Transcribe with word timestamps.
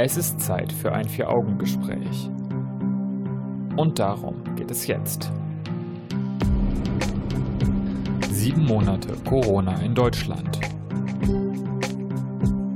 Es 0.00 0.16
ist 0.16 0.40
Zeit 0.40 0.72
für 0.72 0.92
ein 0.92 1.08
Vier-Augen-Gespräch. 1.08 2.30
Und 3.76 3.98
darum 3.98 4.44
geht 4.54 4.70
es 4.70 4.86
jetzt. 4.86 5.32
Sieben 8.30 8.64
Monate 8.64 9.16
Corona 9.28 9.74
in 9.80 9.96
Deutschland. 9.96 10.60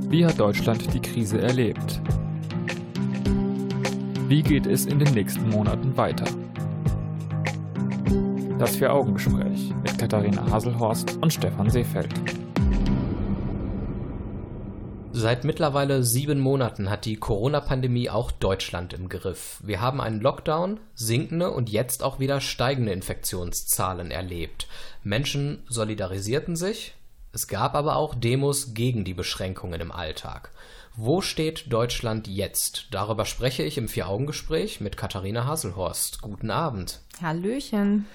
Wie 0.09 0.25
hat 0.25 0.37
Deutschland 0.37 0.93
die 0.93 0.99
Krise 0.99 1.41
erlebt? 1.41 2.01
Wie 4.27 4.41
geht 4.41 4.67
es 4.67 4.85
in 4.85 4.99
den 4.99 5.13
nächsten 5.13 5.47
Monaten 5.47 5.95
weiter? 5.95 6.25
Das 8.59 8.75
Vier-Augen-Gespräch 8.75 9.73
mit 9.81 9.97
Katharina 9.97 10.51
Haselhorst 10.51 11.17
und 11.21 11.31
Stefan 11.31 11.69
Seefeld. 11.69 12.42
Seit 15.23 15.45
mittlerweile 15.45 16.03
sieben 16.03 16.41
Monaten 16.41 16.89
hat 16.89 17.05
die 17.05 17.15
Corona-Pandemie 17.15 18.09
auch 18.09 18.29
Deutschland 18.29 18.91
im 18.91 19.07
Griff. 19.07 19.61
Wir 19.63 19.79
haben 19.79 20.01
einen 20.01 20.19
Lockdown, 20.19 20.81
sinkende 20.95 21.49
und 21.51 21.69
jetzt 21.69 22.03
auch 22.03 22.19
wieder 22.19 22.41
steigende 22.41 22.91
Infektionszahlen 22.91 24.11
erlebt. 24.11 24.67
Menschen 25.01 25.63
solidarisierten 25.69 26.57
sich, 26.57 26.95
es 27.31 27.47
gab 27.47 27.73
aber 27.73 27.95
auch 27.95 28.15
Demos 28.15 28.73
gegen 28.73 29.05
die 29.05 29.13
Beschränkungen 29.13 29.79
im 29.79 29.93
Alltag. 29.93 30.51
Wo 30.97 31.21
steht 31.21 31.71
Deutschland 31.71 32.27
jetzt? 32.27 32.87
Darüber 32.91 33.23
spreche 33.23 33.63
ich 33.63 33.77
im 33.77 33.87
Vier-Augen-Gespräch 33.87 34.81
mit 34.81 34.97
Katharina 34.97 35.45
Haselhorst. 35.45 36.21
Guten 36.21 36.51
Abend. 36.51 36.99
Hallöchen. 37.21 38.07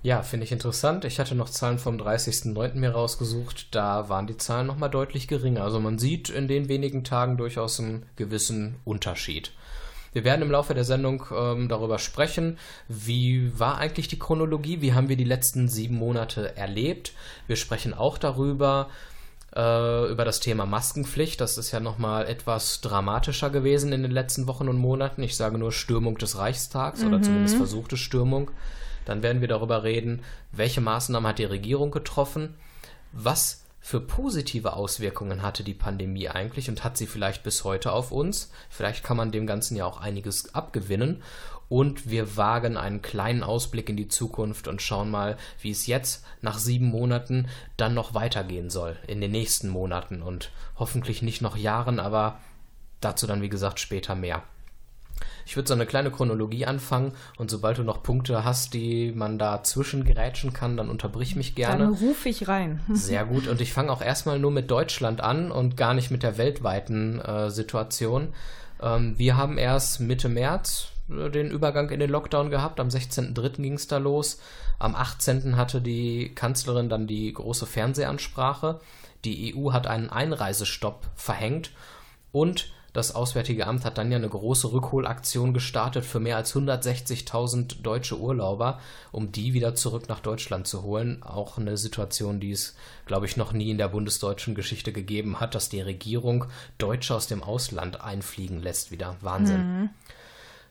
Ja, 0.02 0.22
finde 0.22 0.44
ich 0.44 0.52
interessant. 0.52 1.04
Ich 1.04 1.18
hatte 1.18 1.34
noch 1.34 1.48
Zahlen 1.48 1.78
vom 1.78 1.96
30.09. 1.96 2.74
mir 2.74 2.90
rausgesucht. 2.90 3.74
Da 3.74 4.08
waren 4.08 4.28
die 4.28 4.36
Zahlen 4.36 4.68
nochmal 4.68 4.90
deutlich 4.90 5.26
geringer. 5.26 5.64
Also 5.64 5.80
man 5.80 5.98
sieht 5.98 6.28
in 6.28 6.46
den 6.46 6.68
wenigen 6.68 7.02
Tagen 7.02 7.36
durchaus 7.36 7.80
einen 7.80 8.06
gewissen 8.14 8.76
Unterschied. 8.84 9.52
Wir 10.12 10.24
werden 10.24 10.42
im 10.42 10.50
Laufe 10.50 10.72
der 10.72 10.84
Sendung 10.84 11.24
ähm, 11.36 11.68
darüber 11.68 11.98
sprechen, 11.98 12.58
wie 12.88 13.52
war 13.58 13.78
eigentlich 13.78 14.08
die 14.08 14.18
Chronologie, 14.18 14.80
wie 14.80 14.94
haben 14.94 15.08
wir 15.08 15.16
die 15.16 15.24
letzten 15.24 15.68
sieben 15.68 15.96
Monate 15.96 16.56
erlebt. 16.56 17.12
Wir 17.46 17.56
sprechen 17.56 17.92
auch 17.92 18.16
darüber, 18.18 18.88
äh, 19.54 20.10
über 20.10 20.24
das 20.24 20.40
Thema 20.40 20.64
Maskenpflicht. 20.64 21.40
Das 21.40 21.58
ist 21.58 21.72
ja 21.72 21.80
nochmal 21.80 22.26
etwas 22.26 22.80
dramatischer 22.80 23.50
gewesen 23.50 23.92
in 23.92 24.02
den 24.02 24.10
letzten 24.10 24.46
Wochen 24.46 24.68
und 24.68 24.78
Monaten. 24.78 25.22
Ich 25.22 25.36
sage 25.36 25.58
nur 25.58 25.72
Stürmung 25.72 26.16
des 26.18 26.38
Reichstags 26.38 27.02
mhm. 27.02 27.08
oder 27.08 27.22
zumindest 27.22 27.56
versuchte 27.56 27.96
Stürmung. 27.96 28.50
Dann 29.08 29.22
werden 29.22 29.40
wir 29.40 29.48
darüber 29.48 29.84
reden, 29.84 30.22
welche 30.52 30.82
Maßnahmen 30.82 31.26
hat 31.26 31.38
die 31.38 31.44
Regierung 31.46 31.90
getroffen, 31.90 32.56
was 33.10 33.64
für 33.80 34.00
positive 34.00 34.74
Auswirkungen 34.74 35.40
hatte 35.40 35.64
die 35.64 35.72
Pandemie 35.72 36.28
eigentlich 36.28 36.68
und 36.68 36.84
hat 36.84 36.98
sie 36.98 37.06
vielleicht 37.06 37.42
bis 37.42 37.64
heute 37.64 37.92
auf 37.92 38.12
uns. 38.12 38.52
Vielleicht 38.68 39.02
kann 39.02 39.16
man 39.16 39.32
dem 39.32 39.46
Ganzen 39.46 39.76
ja 39.76 39.86
auch 39.86 39.98
einiges 39.98 40.54
abgewinnen. 40.54 41.22
Und 41.70 42.10
wir 42.10 42.36
wagen 42.36 42.76
einen 42.76 43.00
kleinen 43.00 43.42
Ausblick 43.42 43.88
in 43.88 43.96
die 43.96 44.08
Zukunft 44.08 44.68
und 44.68 44.82
schauen 44.82 45.10
mal, 45.10 45.38
wie 45.62 45.70
es 45.70 45.86
jetzt 45.86 46.26
nach 46.42 46.58
sieben 46.58 46.88
Monaten 46.88 47.48
dann 47.78 47.94
noch 47.94 48.12
weitergehen 48.12 48.68
soll 48.68 48.96
in 49.06 49.22
den 49.22 49.30
nächsten 49.30 49.70
Monaten 49.70 50.20
und 50.20 50.50
hoffentlich 50.76 51.22
nicht 51.22 51.40
noch 51.40 51.56
Jahren, 51.56 51.98
aber 51.98 52.40
dazu 53.00 53.26
dann 53.26 53.40
wie 53.40 53.48
gesagt 53.48 53.80
später 53.80 54.14
mehr. 54.14 54.42
Ich 55.48 55.56
würde 55.56 55.66
so 55.66 55.72
eine 55.72 55.86
kleine 55.86 56.10
Chronologie 56.10 56.66
anfangen 56.66 57.12
und 57.38 57.50
sobald 57.50 57.78
du 57.78 57.82
noch 57.82 58.02
Punkte 58.02 58.44
hast, 58.44 58.74
die 58.74 59.12
man 59.12 59.38
da 59.38 59.62
zwischengrätschen 59.62 60.52
kann, 60.52 60.76
dann 60.76 60.90
unterbrich 60.90 61.36
mich 61.36 61.54
gerne. 61.54 61.84
Dann 61.84 61.94
rufe 61.94 62.28
ich 62.28 62.48
rein. 62.48 62.82
Sehr 62.92 63.24
gut. 63.24 63.48
Und 63.48 63.62
ich 63.62 63.72
fange 63.72 63.90
auch 63.90 64.02
erstmal 64.02 64.38
nur 64.38 64.50
mit 64.50 64.70
Deutschland 64.70 65.22
an 65.22 65.50
und 65.50 65.78
gar 65.78 65.94
nicht 65.94 66.10
mit 66.10 66.22
der 66.22 66.36
weltweiten 66.36 67.18
äh, 67.22 67.48
Situation. 67.48 68.34
Ähm, 68.82 69.14
wir 69.16 69.38
haben 69.38 69.56
erst 69.56 70.00
Mitte 70.00 70.28
März 70.28 70.88
äh, 71.08 71.30
den 71.30 71.50
Übergang 71.50 71.88
in 71.88 72.00
den 72.00 72.10
Lockdown 72.10 72.50
gehabt. 72.50 72.78
Am 72.78 72.88
16.03. 72.88 73.62
ging 73.62 73.72
es 73.72 73.88
da 73.88 73.96
los. 73.96 74.40
Am 74.78 74.94
18. 74.94 75.56
hatte 75.56 75.80
die 75.80 76.30
Kanzlerin 76.34 76.90
dann 76.90 77.06
die 77.06 77.32
große 77.32 77.64
Fernsehansprache. 77.64 78.80
Die 79.24 79.56
EU 79.56 79.72
hat 79.72 79.86
einen 79.86 80.10
Einreisestopp 80.10 81.06
verhängt 81.14 81.70
und 82.32 82.70
das 82.98 83.14
Auswärtige 83.14 83.66
Amt 83.66 83.84
hat 83.84 83.96
dann 83.96 84.10
ja 84.10 84.18
eine 84.18 84.28
große 84.28 84.72
Rückholaktion 84.72 85.54
gestartet 85.54 86.04
für 86.04 86.18
mehr 86.18 86.36
als 86.36 86.54
160.000 86.54 87.80
deutsche 87.82 88.18
Urlauber, 88.18 88.80
um 89.12 89.30
die 89.30 89.54
wieder 89.54 89.74
zurück 89.76 90.08
nach 90.08 90.20
Deutschland 90.20 90.66
zu 90.66 90.82
holen. 90.82 91.22
Auch 91.22 91.58
eine 91.58 91.76
Situation, 91.76 92.40
die 92.40 92.50
es, 92.50 92.74
glaube 93.06 93.26
ich, 93.26 93.36
noch 93.36 93.52
nie 93.52 93.70
in 93.70 93.78
der 93.78 93.88
bundesdeutschen 93.88 94.56
Geschichte 94.56 94.92
gegeben 94.92 95.38
hat, 95.38 95.54
dass 95.54 95.68
die 95.68 95.80
Regierung 95.80 96.46
Deutsche 96.76 97.14
aus 97.14 97.28
dem 97.28 97.42
Ausland 97.42 98.00
einfliegen 98.00 98.60
lässt 98.60 98.90
wieder. 98.90 99.16
Wahnsinn. 99.20 99.80
Mhm. 99.80 99.90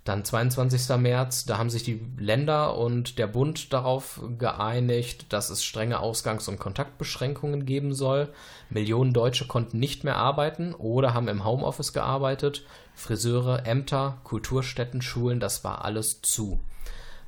Dann 0.07 0.23
22. 0.23 0.95
März, 0.99 1.43
da 1.43 1.57
haben 1.57 1.69
sich 1.69 1.83
die 1.83 1.99
Länder 2.17 2.77
und 2.77 3.19
der 3.19 3.27
Bund 3.27 3.73
darauf 3.73 4.21
geeinigt, 4.37 5.33
dass 5.33 5.49
es 5.49 5.65
strenge 5.65 5.99
Ausgangs- 5.99 6.47
und 6.47 6.59
Kontaktbeschränkungen 6.59 7.65
geben 7.65 7.93
soll. 7.93 8.29
Millionen 8.69 9.11
Deutsche 9.11 9.47
konnten 9.47 9.79
nicht 9.79 10.05
mehr 10.05 10.15
arbeiten 10.15 10.73
oder 10.73 11.13
haben 11.13 11.27
im 11.27 11.43
Homeoffice 11.43 11.91
gearbeitet. 11.91 12.63
Friseure, 12.95 13.65
Ämter, 13.65 14.19
Kulturstätten, 14.23 15.01
Schulen, 15.01 15.41
das 15.41 15.65
war 15.65 15.83
alles 15.83 16.21
zu. 16.21 16.61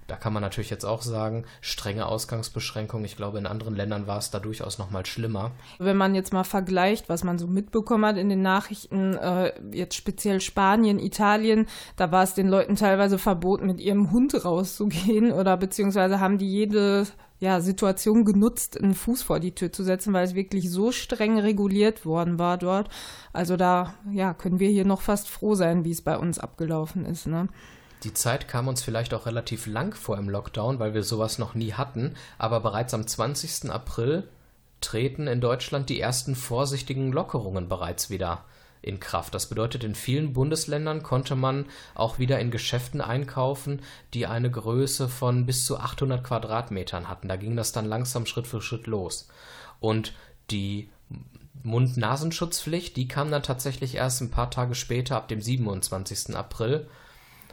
Da 0.09 0.15
kann 0.15 0.33
man 0.33 0.41
natürlich 0.41 0.71
jetzt 0.71 0.85
auch 0.85 1.01
sagen, 1.01 1.45
strenge 1.61 2.07
Ausgangsbeschränkungen. 2.07 3.05
Ich 3.05 3.15
glaube, 3.15 3.37
in 3.37 3.45
anderen 3.45 3.75
Ländern 3.75 4.07
war 4.07 4.17
es 4.17 4.31
da 4.31 4.39
durchaus 4.39 4.79
noch 4.79 4.89
mal 4.89 5.05
schlimmer. 5.05 5.51
Wenn 5.77 5.97
man 5.97 6.15
jetzt 6.15 6.33
mal 6.33 6.43
vergleicht, 6.43 7.09
was 7.09 7.23
man 7.23 7.37
so 7.37 7.47
mitbekommen 7.47 8.05
hat 8.05 8.17
in 8.17 8.29
den 8.29 8.41
Nachrichten, 8.41 9.13
äh, 9.13 9.53
jetzt 9.71 9.95
speziell 9.95 10.41
Spanien, 10.41 10.99
Italien, 10.99 11.67
da 11.95 12.11
war 12.11 12.23
es 12.23 12.33
den 12.33 12.47
Leuten 12.47 12.75
teilweise 12.75 13.19
verboten, 13.19 13.67
mit 13.67 13.79
ihrem 13.79 14.11
Hund 14.11 14.43
rauszugehen 14.43 15.31
oder 15.39 15.55
beziehungsweise 15.57 16.19
haben 16.19 16.39
die 16.39 16.49
jede 16.49 17.05
ja, 17.39 17.61
Situation 17.61 18.25
genutzt, 18.25 18.81
einen 18.81 18.93
Fuß 18.93 19.23
vor 19.23 19.39
die 19.39 19.55
Tür 19.55 19.71
zu 19.71 19.83
setzen, 19.83 20.11
weil 20.13 20.25
es 20.25 20.35
wirklich 20.35 20.69
so 20.69 20.91
streng 20.91 21.39
reguliert 21.39 22.05
worden 22.05 22.37
war 22.37 22.57
dort. 22.57 22.89
Also 23.31 23.55
da 23.55 23.93
ja, 24.11 24.33
können 24.33 24.59
wir 24.59 24.69
hier 24.69 24.85
noch 24.85 25.01
fast 25.01 25.29
froh 25.29 25.55
sein, 25.55 25.85
wie 25.85 25.91
es 25.91 26.01
bei 26.01 26.17
uns 26.17 26.37
abgelaufen 26.37 27.05
ist. 27.05 27.27
Ne? 27.27 27.47
Die 28.03 28.13
Zeit 28.13 28.47
kam 28.47 28.67
uns 28.67 28.81
vielleicht 28.81 29.13
auch 29.13 29.25
relativ 29.25 29.65
lang 29.65 29.93
vor 29.93 30.17
im 30.17 30.29
Lockdown, 30.29 30.79
weil 30.79 30.93
wir 30.93 31.03
sowas 31.03 31.37
noch 31.37 31.53
nie 31.53 31.73
hatten, 31.73 32.15
aber 32.37 32.61
bereits 32.61 32.93
am 32.93 33.05
20. 33.05 33.69
April 33.69 34.27
treten 34.81 35.27
in 35.27 35.41
Deutschland 35.41 35.89
die 35.89 35.99
ersten 35.99 36.35
vorsichtigen 36.35 37.11
Lockerungen 37.11 37.67
bereits 37.67 38.09
wieder 38.09 38.45
in 38.81 39.01
Kraft. 39.01 39.35
Das 39.35 39.47
bedeutet, 39.47 39.83
in 39.83 39.95
vielen 39.95 40.31
Bundesländern 40.31 41.03
konnte 41.03 41.35
man 41.35 41.65
auch 41.95 42.17
wieder 42.17 42.39
in 42.39 42.51
Geschäften 42.51 43.01
einkaufen, 43.01 43.81
die 44.13 44.25
eine 44.25 44.49
Größe 44.49 45.09
von 45.09 45.45
bis 45.45 45.65
zu 45.65 45.77
800 45.77 46.23
Quadratmetern 46.23 47.09
hatten. 47.09 47.27
Da 47.27 47.35
ging 47.35 47.57
das 47.57 47.73
dann 47.73 47.85
langsam 47.85 48.25
Schritt 48.25 48.47
für 48.47 48.61
Schritt 48.61 48.87
los. 48.87 49.27
Und 49.81 50.13
die 50.49 50.89
Mund-Nasenschutzpflicht, 51.63 52.95
die 52.95 53.09
kam 53.09 53.31
dann 53.31 53.43
tatsächlich 53.43 53.95
erst 53.95 54.21
ein 54.21 54.31
paar 54.31 54.49
Tage 54.49 54.75
später, 54.75 55.17
ab 55.17 55.27
dem 55.27 55.41
27. 55.41 56.35
April 56.35 56.87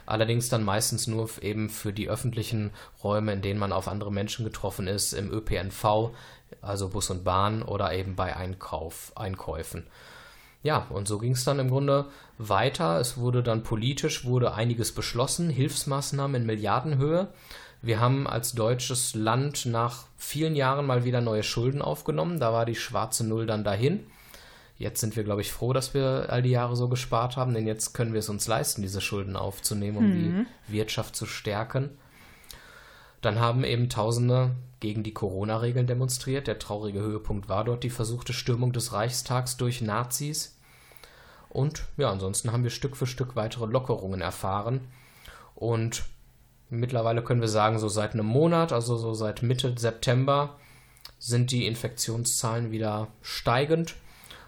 allerdings 0.07 0.49
dann 0.49 0.63
meistens 0.63 1.05
nur 1.05 1.29
eben 1.41 1.69
für 1.69 1.93
die 1.93 2.09
öffentlichen 2.09 2.71
Räume, 3.03 3.33
in 3.33 3.41
denen 3.41 3.59
man 3.59 3.71
auf 3.71 3.87
andere 3.87 4.11
Menschen 4.11 4.45
getroffen 4.45 4.87
ist, 4.87 5.13
im 5.13 5.31
ÖPNV, 5.31 6.11
also 6.61 6.89
Bus 6.89 7.09
und 7.09 7.23
Bahn 7.23 7.61
oder 7.61 7.93
eben 7.93 8.15
bei 8.15 8.35
Einkauf, 8.35 9.11
Einkäufen. 9.15 9.85
Ja, 10.63 10.87
und 10.89 11.07
so 11.07 11.19
ging 11.19 11.33
es 11.33 11.43
dann 11.43 11.59
im 11.59 11.69
Grunde 11.69 12.07
weiter. 12.37 12.99
Es 12.99 13.17
wurde 13.17 13.43
dann 13.43 13.63
politisch, 13.63 14.25
wurde 14.25 14.53
einiges 14.53 14.91
beschlossen, 14.91 15.49
Hilfsmaßnahmen 15.49 16.41
in 16.41 16.47
Milliardenhöhe. 16.47 17.27
Wir 17.81 17.99
haben 17.99 18.27
als 18.27 18.53
deutsches 18.53 19.13
Land 19.13 19.65
nach 19.65 20.05
vielen 20.17 20.55
Jahren 20.55 20.85
mal 20.85 21.05
wieder 21.05 21.21
neue 21.21 21.43
Schulden 21.43 21.81
aufgenommen. 21.81 22.39
Da 22.39 22.51
war 22.51 22.65
die 22.65 22.75
schwarze 22.75 23.25
Null 23.25 23.45
dann 23.45 23.63
dahin. 23.63 24.07
Jetzt 24.77 25.01
sind 25.01 25.15
wir, 25.15 25.23
glaube 25.23 25.41
ich, 25.41 25.51
froh, 25.51 25.73
dass 25.73 25.93
wir 25.93 26.27
all 26.29 26.43
die 26.43 26.51
Jahre 26.51 26.75
so 26.75 26.87
gespart 26.87 27.35
haben, 27.35 27.53
denn 27.53 27.65
jetzt 27.65 27.93
können 27.93 28.13
wir 28.13 28.19
es 28.19 28.29
uns 28.29 28.47
leisten, 28.47 28.83
diese 28.83 29.01
Schulden 29.01 29.35
aufzunehmen, 29.35 29.97
um 29.97 30.05
mhm. 30.05 30.45
die 30.67 30.73
Wirtschaft 30.73 31.15
zu 31.15 31.25
stärken. 31.25 31.89
Dann 33.21 33.39
haben 33.39 33.63
eben 33.63 33.89
Tausende 33.89 34.55
gegen 34.79 35.01
die 35.03 35.13
Corona-Regeln 35.13 35.87
demonstriert. 35.87 36.45
Der 36.45 36.59
traurige 36.59 36.99
Höhepunkt 36.99 37.49
war 37.49 37.63
dort 37.63 37.83
die 37.83 37.89
versuchte 37.89 38.33
Stürmung 38.33 38.71
des 38.71 38.93
Reichstags 38.93 39.57
durch 39.57 39.81
Nazis. 39.81 40.57
Und 41.49 41.85
ja, 41.97 42.11
ansonsten 42.11 42.51
haben 42.51 42.63
wir 42.63 42.69
Stück 42.69 42.95
für 42.95 43.07
Stück 43.07 43.35
weitere 43.35 43.65
Lockerungen 43.65 44.21
erfahren. 44.21 44.81
Und 45.55 46.03
mittlerweile 46.69 47.23
können 47.23 47.41
wir 47.41 47.47
sagen, 47.47 47.79
so 47.79 47.87
seit 47.87 48.13
einem 48.13 48.27
Monat, 48.27 48.71
also 48.71 48.95
so 48.97 49.15
seit 49.15 49.41
Mitte 49.41 49.73
September, 49.75 50.59
sind 51.17 51.51
die 51.51 51.65
Infektionszahlen 51.65 52.71
wieder 52.71 53.07
steigend. 53.23 53.95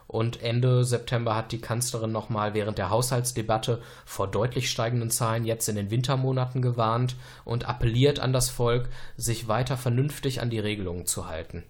Und 0.09 0.41
Ende 0.41 0.85
September 0.85 1.35
hat 1.35 1.51
die 1.51 1.61
Kanzlerin 1.61 2.11
nochmal 2.11 2.55
während 2.55 2.79
der 2.79 2.89
Haushaltsdebatte 2.89 3.79
vor 4.05 4.27
deutlich 4.27 4.71
steigenden 4.71 5.11
Zahlen 5.11 5.45
jetzt 5.45 5.69
in 5.69 5.75
den 5.75 5.91
Wintermonaten 5.91 6.63
gewarnt 6.63 7.15
und 7.45 7.69
appelliert 7.69 8.19
an 8.19 8.33
das 8.33 8.49
Volk, 8.49 8.89
sich 9.17 9.47
weiter 9.47 9.77
vernünftig 9.77 10.41
an 10.41 10.49
die 10.49 10.57
Regelungen 10.57 11.05
zu 11.05 11.27
halten. 11.27 11.63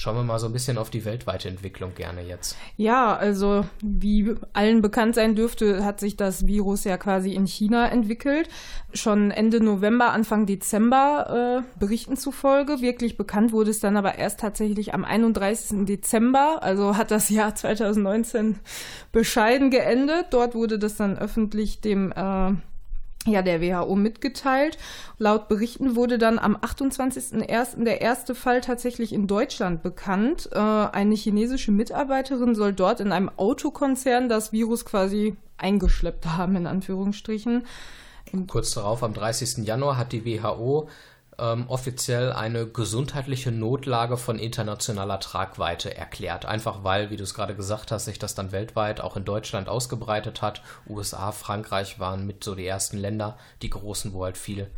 Schauen 0.00 0.16
wir 0.16 0.22
mal 0.22 0.38
so 0.38 0.46
ein 0.46 0.54
bisschen 0.54 0.78
auf 0.78 0.88
die 0.88 1.04
weltweite 1.04 1.50
Entwicklung 1.50 1.94
gerne 1.94 2.22
jetzt. 2.22 2.56
Ja, 2.78 3.14
also 3.14 3.66
wie 3.82 4.34
allen 4.54 4.80
bekannt 4.80 5.14
sein 5.14 5.34
dürfte, 5.34 5.84
hat 5.84 6.00
sich 6.00 6.16
das 6.16 6.46
Virus 6.46 6.84
ja 6.84 6.96
quasi 6.96 7.34
in 7.34 7.46
China 7.46 7.86
entwickelt. 7.86 8.48
Schon 8.94 9.30
Ende 9.30 9.62
November, 9.62 10.12
Anfang 10.12 10.46
Dezember 10.46 11.64
äh, 11.66 11.78
Berichten 11.78 12.16
zufolge. 12.16 12.80
Wirklich 12.80 13.18
bekannt 13.18 13.52
wurde 13.52 13.72
es 13.72 13.80
dann 13.80 13.98
aber 13.98 14.14
erst 14.14 14.40
tatsächlich 14.40 14.94
am 14.94 15.04
31. 15.04 15.84
Dezember. 15.84 16.62
Also 16.62 16.96
hat 16.96 17.10
das 17.10 17.28
Jahr 17.28 17.54
2019 17.54 18.58
bescheiden 19.12 19.70
geendet. 19.70 20.28
Dort 20.30 20.54
wurde 20.54 20.78
das 20.78 20.96
dann 20.96 21.18
öffentlich 21.18 21.82
dem 21.82 22.10
äh, 22.12 22.52
ja, 23.26 23.42
der 23.42 23.60
WHO 23.60 23.96
mitgeteilt. 23.96 24.78
Laut 25.18 25.48
Berichten 25.48 25.94
wurde 25.94 26.16
dann 26.16 26.38
am 26.38 26.56
28.01. 26.56 27.84
der 27.84 28.00
erste 28.00 28.34
Fall 28.34 28.62
tatsächlich 28.62 29.12
in 29.12 29.26
Deutschland 29.26 29.82
bekannt. 29.82 30.48
Äh, 30.52 30.58
eine 30.58 31.14
chinesische 31.14 31.70
Mitarbeiterin 31.70 32.54
soll 32.54 32.72
dort 32.72 33.00
in 33.00 33.12
einem 33.12 33.30
Autokonzern 33.36 34.28
das 34.28 34.52
Virus 34.52 34.86
quasi 34.86 35.36
eingeschleppt 35.58 36.26
haben, 36.26 36.56
in 36.56 36.66
Anführungsstrichen. 36.66 37.66
Kurz 38.46 38.72
darauf, 38.72 39.02
am 39.02 39.12
30. 39.12 39.66
Januar, 39.66 39.96
hat 39.96 40.12
die 40.12 40.24
WHO 40.24 40.88
ähm, 41.40 41.68
offiziell 41.68 42.32
eine 42.32 42.66
gesundheitliche 42.66 43.50
Notlage 43.50 44.16
von 44.16 44.38
internationaler 44.38 45.18
Tragweite 45.18 45.96
erklärt. 45.96 46.44
Einfach 46.44 46.84
weil, 46.84 47.10
wie 47.10 47.16
du 47.16 47.24
es 47.24 47.34
gerade 47.34 47.56
gesagt 47.56 47.90
hast, 47.90 48.04
sich 48.04 48.18
das 48.18 48.34
dann 48.34 48.52
weltweit 48.52 49.00
auch 49.00 49.16
in 49.16 49.24
Deutschland 49.24 49.68
ausgebreitet 49.68 50.42
hat. 50.42 50.62
USA, 50.86 51.32
Frankreich 51.32 51.98
waren 51.98 52.26
mit 52.26 52.44
so 52.44 52.54
die 52.54 52.66
ersten 52.66 52.98
Länder, 52.98 53.38
die 53.62 53.70
großen, 53.70 54.12
wo 54.12 54.24
halt 54.24 54.36
viel, 54.36 54.70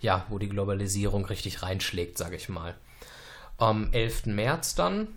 ja, 0.00 0.26
wo 0.28 0.38
die 0.38 0.48
Globalisierung 0.48 1.24
richtig 1.24 1.62
reinschlägt, 1.62 2.18
sage 2.18 2.36
ich 2.36 2.48
mal. 2.48 2.74
Am 3.56 3.90
11. 3.92 4.26
März 4.26 4.74
dann, 4.74 5.08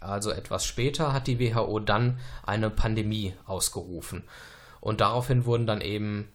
also 0.00 0.30
etwas 0.30 0.66
später, 0.66 1.12
hat 1.12 1.26
die 1.26 1.40
WHO 1.40 1.80
dann 1.80 2.20
eine 2.44 2.70
Pandemie 2.70 3.34
ausgerufen. 3.46 4.24
Und 4.80 5.00
daraufhin 5.00 5.44
wurden 5.44 5.66
dann 5.66 5.80
eben 5.80 6.28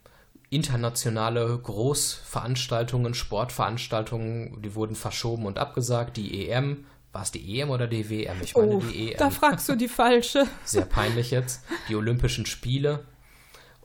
internationale 0.56 1.58
Großveranstaltungen, 1.58 3.14
Sportveranstaltungen, 3.14 4.62
die 4.62 4.76
wurden 4.76 4.96
verschoben 4.96 5.46
und 5.46 5.58
abgesagt. 5.58 6.18
Die 6.18 6.48
EM, 6.50 6.86
war 7.12 7.24
es 7.24 7.32
die 7.32 7.60
EM 7.60 7.70
oder 7.70 7.88
die 7.88 8.10
WM? 8.10 8.38
Ich 8.42 8.56
meine 8.56 8.76
oh, 8.76 8.80
die 8.80 9.12
EM. 9.12 9.18
Da 9.18 9.30
fragst 9.30 9.70
du 9.70 9.76
die 9.76 9.88
falsche. 9.88 10.46
Sehr 10.64 10.86
peinlich 10.86 11.32
jetzt. 11.32 11.64
Die 11.88 11.96
Olympischen 11.96 12.46
Spiele 12.46 13.06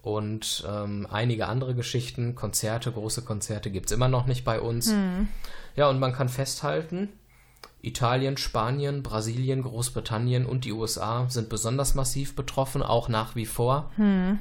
und 0.03 0.65
ähm, 0.69 1.07
einige 1.11 1.47
andere 1.47 1.75
Geschichten, 1.75 2.35
Konzerte, 2.35 2.91
große 2.93 3.23
Konzerte 3.23 3.71
gibt 3.71 3.87
es 3.87 3.93
immer 3.93 4.09
noch 4.09 4.27
nicht 4.27 4.45
bei 4.45 4.61
uns. 4.61 4.91
Hm. 4.91 5.29
Ja, 5.77 5.89
und 5.89 5.99
man 5.99 6.13
kann 6.13 6.29
festhalten, 6.29 7.11
Italien, 7.83 8.37
Spanien, 8.37 9.03
Brasilien, 9.03 9.63
Großbritannien 9.63 10.47
und 10.47 10.65
die 10.65 10.73
USA 10.73 11.29
sind 11.29 11.49
besonders 11.49 11.95
massiv 11.95 12.35
betroffen, 12.35 12.83
auch 12.83 13.09
nach 13.09 13.37
wie 13.37 13.47
vor. 13.47 13.91
Hm. 13.97 14.39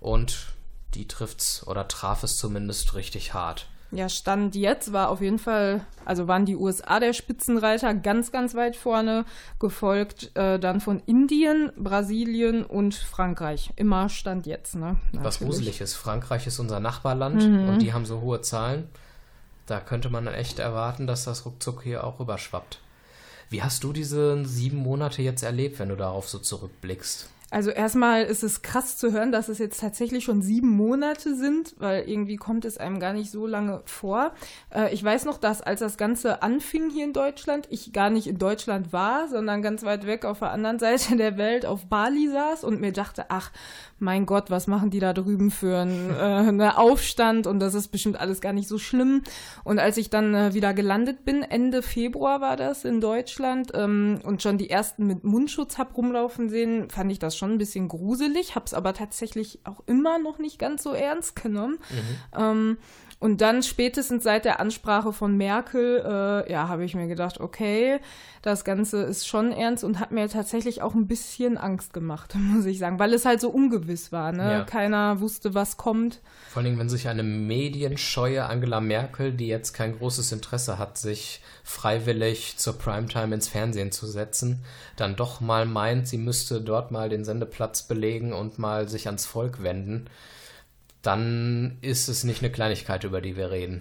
Und 0.00 0.48
die 0.94 1.08
trifft's 1.08 1.66
oder 1.66 1.88
traf 1.88 2.22
es 2.22 2.36
zumindest 2.36 2.94
richtig 2.94 3.34
hart. 3.34 3.66
Ja, 3.90 4.10
Stand 4.10 4.54
jetzt 4.54 4.92
war 4.92 5.08
auf 5.08 5.22
jeden 5.22 5.38
Fall, 5.38 5.80
also 6.04 6.28
waren 6.28 6.44
die 6.44 6.56
USA 6.56 7.00
der 7.00 7.14
Spitzenreiter 7.14 7.94
ganz, 7.94 8.30
ganz 8.32 8.54
weit 8.54 8.76
vorne, 8.76 9.24
gefolgt 9.58 10.30
äh, 10.36 10.58
dann 10.58 10.80
von 10.80 11.00
Indien, 11.06 11.72
Brasilien 11.74 12.64
und 12.64 12.94
Frankreich. 12.94 13.72
Immer 13.76 14.10
Stand 14.10 14.46
jetzt, 14.46 14.74
ne? 14.74 14.98
Natürlich. 15.06 15.24
Was 15.24 15.38
gruselig 15.38 15.80
ist, 15.80 15.94
Frankreich 15.94 16.46
ist 16.46 16.58
unser 16.58 16.80
Nachbarland 16.80 17.42
mhm. 17.42 17.68
und 17.68 17.78
die 17.80 17.94
haben 17.94 18.04
so 18.04 18.20
hohe 18.20 18.42
Zahlen. 18.42 18.88
Da 19.64 19.80
könnte 19.80 20.10
man 20.10 20.26
echt 20.26 20.58
erwarten, 20.58 21.06
dass 21.06 21.24
das 21.24 21.46
ruckzuck 21.46 21.82
hier 21.82 22.04
auch 22.04 22.20
rüberschwappt. 22.20 22.80
Wie 23.50 23.62
hast 23.62 23.84
du 23.84 23.94
diese 23.94 24.44
sieben 24.44 24.78
Monate 24.78 25.22
jetzt 25.22 25.42
erlebt, 25.42 25.78
wenn 25.78 25.88
du 25.88 25.96
darauf 25.96 26.28
so 26.28 26.38
zurückblickst? 26.38 27.30
Also 27.50 27.70
erstmal 27.70 28.24
ist 28.24 28.42
es 28.42 28.60
krass 28.60 28.98
zu 28.98 29.10
hören, 29.10 29.32
dass 29.32 29.48
es 29.48 29.58
jetzt 29.58 29.80
tatsächlich 29.80 30.24
schon 30.24 30.42
sieben 30.42 30.68
Monate 30.68 31.34
sind, 31.34 31.74
weil 31.78 32.06
irgendwie 32.06 32.36
kommt 32.36 32.66
es 32.66 32.76
einem 32.76 33.00
gar 33.00 33.14
nicht 33.14 33.30
so 33.30 33.46
lange 33.46 33.80
vor. 33.86 34.32
Äh, 34.74 34.92
ich 34.92 35.02
weiß 35.02 35.24
noch, 35.24 35.38
dass 35.38 35.62
als 35.62 35.80
das 35.80 35.96
Ganze 35.96 36.42
anfing 36.42 36.90
hier 36.90 37.04
in 37.04 37.14
Deutschland, 37.14 37.66
ich 37.70 37.94
gar 37.94 38.10
nicht 38.10 38.26
in 38.26 38.38
Deutschland 38.38 38.92
war, 38.92 39.28
sondern 39.28 39.62
ganz 39.62 39.82
weit 39.82 40.06
weg 40.06 40.26
auf 40.26 40.40
der 40.40 40.50
anderen 40.50 40.78
Seite 40.88 41.16
der 41.16 41.38
Welt 41.38 41.64
auf 41.64 41.86
Bali 41.86 42.28
saß 42.28 42.64
und 42.64 42.82
mir 42.82 42.92
dachte, 42.92 43.26
ach, 43.30 43.50
mein 43.98 44.26
Gott, 44.26 44.50
was 44.50 44.66
machen 44.66 44.90
die 44.90 45.00
da 45.00 45.12
drüben 45.12 45.50
für 45.50 45.78
einen 45.78 46.10
äh, 46.10 46.52
ne 46.52 46.78
Aufstand 46.78 47.46
und 47.46 47.60
das 47.60 47.74
ist 47.74 47.88
bestimmt 47.88 48.20
alles 48.20 48.40
gar 48.40 48.52
nicht 48.52 48.68
so 48.68 48.78
schlimm. 48.78 49.22
Und 49.64 49.78
als 49.78 49.96
ich 49.96 50.10
dann 50.10 50.34
äh, 50.34 50.54
wieder 50.54 50.74
gelandet 50.74 51.24
bin, 51.24 51.42
Ende 51.42 51.82
Februar 51.82 52.40
war 52.40 52.56
das 52.56 52.84
in 52.84 53.00
Deutschland 53.00 53.72
ähm, 53.74 54.20
und 54.24 54.42
schon 54.42 54.58
die 54.58 54.70
ersten 54.70 55.06
mit 55.06 55.24
Mundschutz 55.24 55.78
hab 55.78 55.96
rumlaufen 55.96 56.48
sehen, 56.48 56.90
fand 56.90 57.10
ich 57.10 57.18
das 57.18 57.36
schon 57.36 57.52
ein 57.52 57.58
bisschen 57.58 57.88
gruselig, 57.88 58.54
hab's 58.54 58.74
aber 58.74 58.94
tatsächlich 58.94 59.60
auch 59.64 59.82
immer 59.86 60.18
noch 60.18 60.38
nicht 60.38 60.58
ganz 60.58 60.82
so 60.82 60.92
ernst 60.92 61.40
genommen. 61.40 61.78
Mhm. 61.90 62.40
Ähm, 62.40 62.78
und 63.20 63.40
dann 63.40 63.64
spätestens 63.64 64.22
seit 64.22 64.44
der 64.44 64.60
Ansprache 64.60 65.12
von 65.12 65.36
Merkel, 65.36 66.04
äh, 66.04 66.52
ja, 66.52 66.68
habe 66.68 66.84
ich 66.84 66.94
mir 66.94 67.08
gedacht, 67.08 67.40
okay, 67.40 67.98
das 68.42 68.64
Ganze 68.64 69.02
ist 69.02 69.26
schon 69.26 69.50
ernst 69.50 69.82
und 69.82 69.98
hat 69.98 70.12
mir 70.12 70.28
tatsächlich 70.28 70.82
auch 70.82 70.94
ein 70.94 71.08
bisschen 71.08 71.58
Angst 71.58 71.92
gemacht, 71.92 72.34
muss 72.38 72.64
ich 72.64 72.78
sagen, 72.78 73.00
weil 73.00 73.12
es 73.12 73.24
halt 73.24 73.40
so 73.40 73.50
ungewiss 73.50 74.12
war. 74.12 74.30
Ne? 74.30 74.52
Ja. 74.52 74.64
Keiner 74.64 75.20
wusste, 75.20 75.52
was 75.52 75.76
kommt. 75.76 76.20
Vor 76.48 76.62
allem, 76.62 76.78
wenn 76.78 76.88
sich 76.88 77.08
eine 77.08 77.24
medienscheue 77.24 78.46
Angela 78.46 78.80
Merkel, 78.80 79.32
die 79.32 79.48
jetzt 79.48 79.72
kein 79.72 79.98
großes 79.98 80.30
Interesse 80.30 80.78
hat, 80.78 80.96
sich 80.96 81.42
freiwillig 81.64 82.56
zur 82.56 82.78
Primetime 82.78 83.34
ins 83.34 83.48
Fernsehen 83.48 83.90
zu 83.90 84.06
setzen, 84.06 84.60
dann 84.94 85.16
doch 85.16 85.40
mal 85.40 85.66
meint, 85.66 86.06
sie 86.06 86.18
müsste 86.18 86.60
dort 86.60 86.92
mal 86.92 87.08
den 87.08 87.24
Sendeplatz 87.24 87.82
belegen 87.82 88.32
und 88.32 88.60
mal 88.60 88.88
sich 88.88 89.06
ans 89.06 89.26
Volk 89.26 89.60
wenden 89.62 90.08
dann 91.08 91.78
ist 91.80 92.08
es 92.08 92.22
nicht 92.22 92.42
eine 92.42 92.52
Kleinigkeit, 92.52 93.02
über 93.02 93.22
die 93.22 93.34
wir 93.34 93.50
reden. 93.50 93.80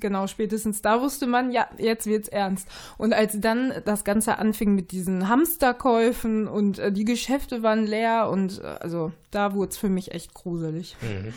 Genau, 0.00 0.26
spätestens 0.26 0.80
da 0.80 1.02
wusste 1.02 1.26
man, 1.26 1.52
ja, 1.52 1.68
jetzt 1.76 2.06
wird's 2.06 2.28
ernst. 2.28 2.66
Und 2.96 3.12
als 3.12 3.38
dann 3.38 3.74
das 3.84 4.04
Ganze 4.04 4.38
anfing 4.38 4.74
mit 4.74 4.90
diesen 4.90 5.28
Hamsterkäufen 5.28 6.48
und 6.48 6.78
äh, 6.78 6.90
die 6.90 7.04
Geschäfte 7.04 7.62
waren 7.62 7.86
leer 7.86 8.30
und 8.30 8.60
äh, 8.60 8.68
also 8.80 9.12
da 9.30 9.52
wurde 9.52 9.72
es 9.72 9.76
für 9.76 9.90
mich 9.90 10.12
echt 10.12 10.32
gruselig. 10.32 10.96
Mhm. 11.02 11.34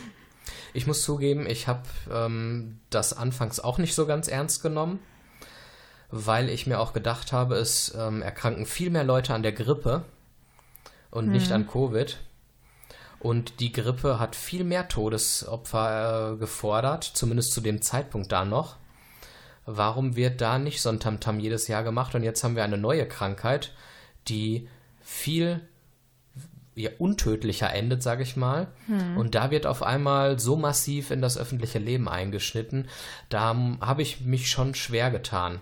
Ich 0.72 0.86
muss 0.86 1.02
zugeben, 1.02 1.46
ich 1.46 1.68
habe 1.68 1.82
ähm, 2.10 2.78
das 2.88 3.12
anfangs 3.14 3.60
auch 3.60 3.76
nicht 3.76 3.94
so 3.94 4.06
ganz 4.06 4.28
ernst 4.28 4.62
genommen, 4.62 5.00
weil 6.10 6.48
ich 6.48 6.66
mir 6.66 6.80
auch 6.80 6.94
gedacht 6.94 7.32
habe, 7.32 7.56
es 7.56 7.94
ähm, 7.94 8.22
erkranken 8.22 8.64
viel 8.64 8.88
mehr 8.88 9.04
Leute 9.04 9.34
an 9.34 9.42
der 9.42 9.52
Grippe 9.52 10.06
und 11.10 11.26
mhm. 11.26 11.32
nicht 11.32 11.52
an 11.52 11.66
Covid. 11.66 12.16
Und 13.26 13.58
die 13.58 13.72
Grippe 13.72 14.20
hat 14.20 14.36
viel 14.36 14.62
mehr 14.62 14.86
Todesopfer 14.86 16.34
äh, 16.34 16.36
gefordert, 16.36 17.02
zumindest 17.02 17.50
zu 17.50 17.60
dem 17.60 17.82
Zeitpunkt 17.82 18.30
da 18.30 18.44
noch. 18.44 18.76
Warum 19.64 20.14
wird 20.14 20.40
da 20.40 20.60
nicht 20.60 20.80
so 20.80 20.90
ein 20.90 21.00
Tamtam 21.00 21.40
jedes 21.40 21.66
Jahr 21.66 21.82
gemacht? 21.82 22.14
Und 22.14 22.22
jetzt 22.22 22.44
haben 22.44 22.54
wir 22.54 22.62
eine 22.62 22.78
neue 22.78 23.04
Krankheit, 23.04 23.72
die 24.28 24.68
viel 25.00 25.60
ja, 26.76 26.90
untödlicher 27.00 27.74
endet, 27.74 28.00
sage 28.00 28.22
ich 28.22 28.36
mal. 28.36 28.68
Hm. 28.86 29.16
Und 29.16 29.34
da 29.34 29.50
wird 29.50 29.66
auf 29.66 29.82
einmal 29.82 30.38
so 30.38 30.54
massiv 30.54 31.10
in 31.10 31.20
das 31.20 31.36
öffentliche 31.36 31.80
Leben 31.80 32.08
eingeschnitten. 32.08 32.86
Da 33.28 33.56
habe 33.80 34.02
ich 34.02 34.20
mich 34.20 34.48
schon 34.48 34.76
schwer 34.76 35.10
getan. 35.10 35.58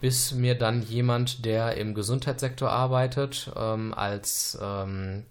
Bis 0.00 0.32
mir 0.32 0.56
dann 0.56 0.82
jemand, 0.82 1.44
der 1.44 1.76
im 1.76 1.94
Gesundheitssektor 1.94 2.68
arbeitet, 2.68 3.52
ähm, 3.56 3.94
als 3.94 4.58
ähm, 4.60 5.24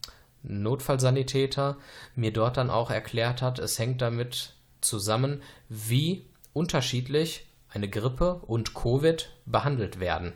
Notfallsanitäter 0.48 1.78
mir 2.16 2.32
dort 2.32 2.58
dann 2.58 2.70
auch 2.70 2.92
erklärt 2.92 3.42
hat, 3.42 3.60
es 3.60 3.80
hängt 3.80 4.02
damit 4.02 4.54
zusammen, 4.82 5.42
wie 5.70 6.26
unterschiedlich 6.54 7.46
eine 7.70 7.90
Grippe 7.90 8.36
und 8.46 8.74
Covid 8.74 9.30
behandelt 9.46 10.00
werden. 10.00 10.34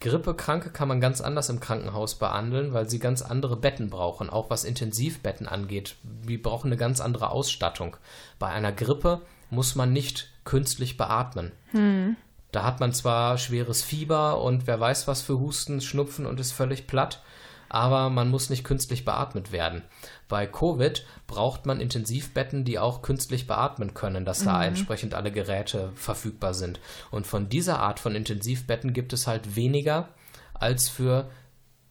Grippekranke 0.00 0.70
kann 0.70 0.86
man 0.86 1.00
ganz 1.00 1.20
anders 1.20 1.48
im 1.48 1.58
Krankenhaus 1.58 2.16
behandeln, 2.16 2.72
weil 2.72 2.88
sie 2.88 3.00
ganz 3.00 3.20
andere 3.20 3.56
Betten 3.56 3.90
brauchen, 3.90 4.30
auch 4.30 4.48
was 4.48 4.64
Intensivbetten 4.64 5.48
angeht. 5.48 5.96
Wir 6.02 6.40
brauchen 6.40 6.68
eine 6.68 6.76
ganz 6.76 7.00
andere 7.00 7.30
Ausstattung. 7.30 7.96
Bei 8.38 8.48
einer 8.48 8.70
Grippe 8.70 9.22
muss 9.50 9.74
man 9.74 9.92
nicht 9.92 10.30
künstlich 10.44 10.96
beatmen. 10.96 11.52
Hm. 11.72 12.16
Da 12.52 12.64
hat 12.64 12.80
man 12.80 12.92
zwar 12.92 13.38
schweres 13.38 13.82
Fieber 13.82 14.40
und 14.40 14.66
wer 14.66 14.78
weiß 14.78 15.08
was 15.08 15.20
für 15.20 15.38
Husten, 15.38 15.80
Schnupfen 15.80 16.26
und 16.26 16.38
ist 16.38 16.52
völlig 16.52 16.86
platt, 16.86 17.20
aber 17.68 18.10
man 18.10 18.28
muss 18.28 18.50
nicht 18.50 18.64
künstlich 18.64 19.04
beatmet 19.04 19.52
werden. 19.52 19.82
Bei 20.28 20.46
Covid 20.46 21.04
braucht 21.26 21.66
man 21.66 21.80
Intensivbetten, 21.80 22.64
die 22.64 22.78
auch 22.78 23.02
künstlich 23.02 23.46
beatmen 23.46 23.94
können, 23.94 24.24
dass 24.24 24.44
da 24.44 24.58
mhm. 24.58 24.64
entsprechend 24.64 25.14
alle 25.14 25.32
Geräte 25.32 25.92
verfügbar 25.94 26.54
sind. 26.54 26.80
Und 27.10 27.26
von 27.26 27.48
dieser 27.48 27.80
Art 27.80 28.00
von 28.00 28.14
Intensivbetten 28.14 28.92
gibt 28.92 29.12
es 29.12 29.26
halt 29.26 29.56
weniger 29.56 30.08
als 30.54 30.88
für 30.88 31.30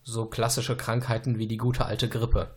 so 0.03 0.25
klassische 0.25 0.77
Krankheiten 0.77 1.37
wie 1.37 1.47
die 1.47 1.57
gute 1.57 1.85
alte 1.85 2.07
Grippe. 2.07 2.49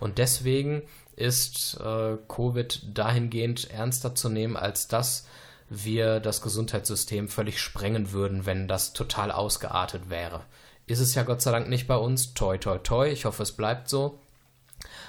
Und 0.00 0.18
deswegen 0.18 0.82
ist 1.14 1.78
äh, 1.80 2.16
Covid 2.28 2.82
dahingehend 2.96 3.70
ernster 3.70 4.14
zu 4.14 4.28
nehmen, 4.28 4.56
als 4.56 4.88
dass 4.88 5.26
wir 5.68 6.18
das 6.18 6.42
Gesundheitssystem 6.42 7.28
völlig 7.28 7.60
sprengen 7.60 8.10
würden, 8.10 8.44
wenn 8.44 8.66
das 8.66 8.92
total 8.92 9.30
ausgeartet 9.30 10.10
wäre. 10.10 10.42
Ist 10.90 10.98
es 10.98 11.14
ja 11.14 11.22
Gott 11.22 11.40
sei 11.40 11.52
Dank 11.52 11.68
nicht 11.68 11.86
bei 11.86 11.96
uns. 11.96 12.34
Toi, 12.34 12.58
toi, 12.58 12.78
toi. 12.78 13.08
Ich 13.08 13.24
hoffe, 13.24 13.44
es 13.44 13.52
bleibt 13.52 13.88
so. 13.88 14.18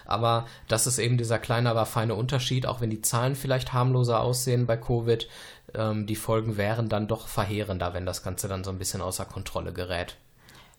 Aber 0.06 0.46
das 0.68 0.86
ist 0.86 1.00
eben 1.00 1.18
dieser 1.18 1.40
kleine, 1.40 1.72
aber 1.72 1.88
feine 1.88 2.14
Unterschied, 2.14 2.68
auch 2.68 2.82
wenn 2.82 2.92
die 2.92 3.02
Zahlen 3.02 3.36
vielleicht 3.36 3.74
harmloser 3.74 4.22
aussehen 4.22 4.68
bei 4.68 4.78
Covid, 4.78 5.28
ähm, 5.74 6.06
die 6.06 6.16
Folgen 6.16 6.56
wären 6.56 6.88
dann 6.88 7.08
doch 7.08 7.28
verheerender, 7.28 7.96
wenn 7.96 8.06
das 8.06 8.22
Ganze 8.22 8.48
dann 8.48 8.64
so 8.64 8.70
ein 8.70 8.78
bisschen 8.78 9.02
außer 9.02 9.26
Kontrolle 9.26 9.74
gerät. 9.74 10.18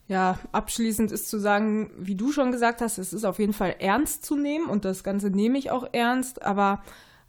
Ja, 0.07 0.39
abschließend 0.53 1.11
ist 1.11 1.29
zu 1.29 1.41
sagen, 1.41 1.91
wie 1.99 2.15
du 2.15 2.31
schon 2.31 2.53
gesagt 2.53 2.81
hast, 2.81 2.99
es 2.99 3.13
ist 3.13 3.25
auf 3.25 3.41
jeden 3.41 3.55
Fall 3.55 3.75
ernst 3.81 4.25
zu 4.25 4.37
nehmen 4.37 4.67
und 4.69 4.85
das 4.85 5.03
Ganze 5.03 5.31
nehme 5.31 5.59
ich 5.59 5.73
auch 5.73 5.87
ernst, 5.93 6.43
aber 6.43 6.83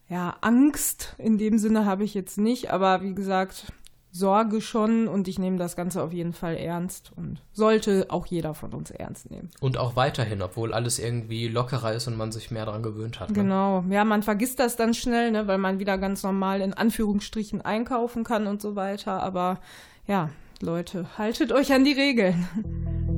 ja, 0.09 0.35
Angst 0.41 1.15
in 1.17 1.39
dem 1.39 1.57
Sinne 1.57 1.85
habe 1.85 2.03
ich 2.03 2.13
jetzt 2.13 2.37
nicht, 2.37 2.71
aber 2.71 3.01
wie 3.01 3.15
gesagt, 3.15 3.71
Sorge 4.15 4.61
schon 4.61 5.07
und 5.07 5.27
ich 5.27 5.39
nehme 5.39 5.57
das 5.57 5.75
Ganze 5.75 6.03
auf 6.03 6.13
jeden 6.13 6.33
Fall 6.33 6.55
ernst 6.55 7.11
und 7.15 7.41
sollte 7.51 8.05
auch 8.09 8.27
jeder 8.27 8.53
von 8.53 8.71
uns 8.71 8.91
ernst 8.91 9.31
nehmen. 9.31 9.49
Und 9.59 9.79
auch 9.79 9.95
weiterhin, 9.95 10.43
obwohl 10.43 10.71
alles 10.71 10.99
irgendwie 10.99 11.47
lockerer 11.47 11.93
ist 11.93 12.07
und 12.07 12.15
man 12.15 12.31
sich 12.31 12.51
mehr 12.51 12.67
daran 12.67 12.83
gewöhnt 12.83 13.19
hat. 13.19 13.29
Ne? 13.29 13.35
Genau, 13.35 13.83
ja, 13.89 14.05
man 14.05 14.21
vergisst 14.21 14.59
das 14.59 14.75
dann 14.75 14.93
schnell, 14.93 15.31
ne, 15.31 15.47
weil 15.47 15.57
man 15.57 15.79
wieder 15.79 15.97
ganz 15.97 16.21
normal 16.21 16.61
in 16.61 16.75
Anführungsstrichen 16.75 17.61
einkaufen 17.61 18.23
kann 18.23 18.45
und 18.45 18.61
so 18.61 18.75
weiter. 18.75 19.23
Aber 19.23 19.59
ja, 20.05 20.29
Leute, 20.61 21.07
haltet 21.17 21.51
euch 21.51 21.73
an 21.73 21.83
die 21.83 21.93
Regeln. 21.93 23.11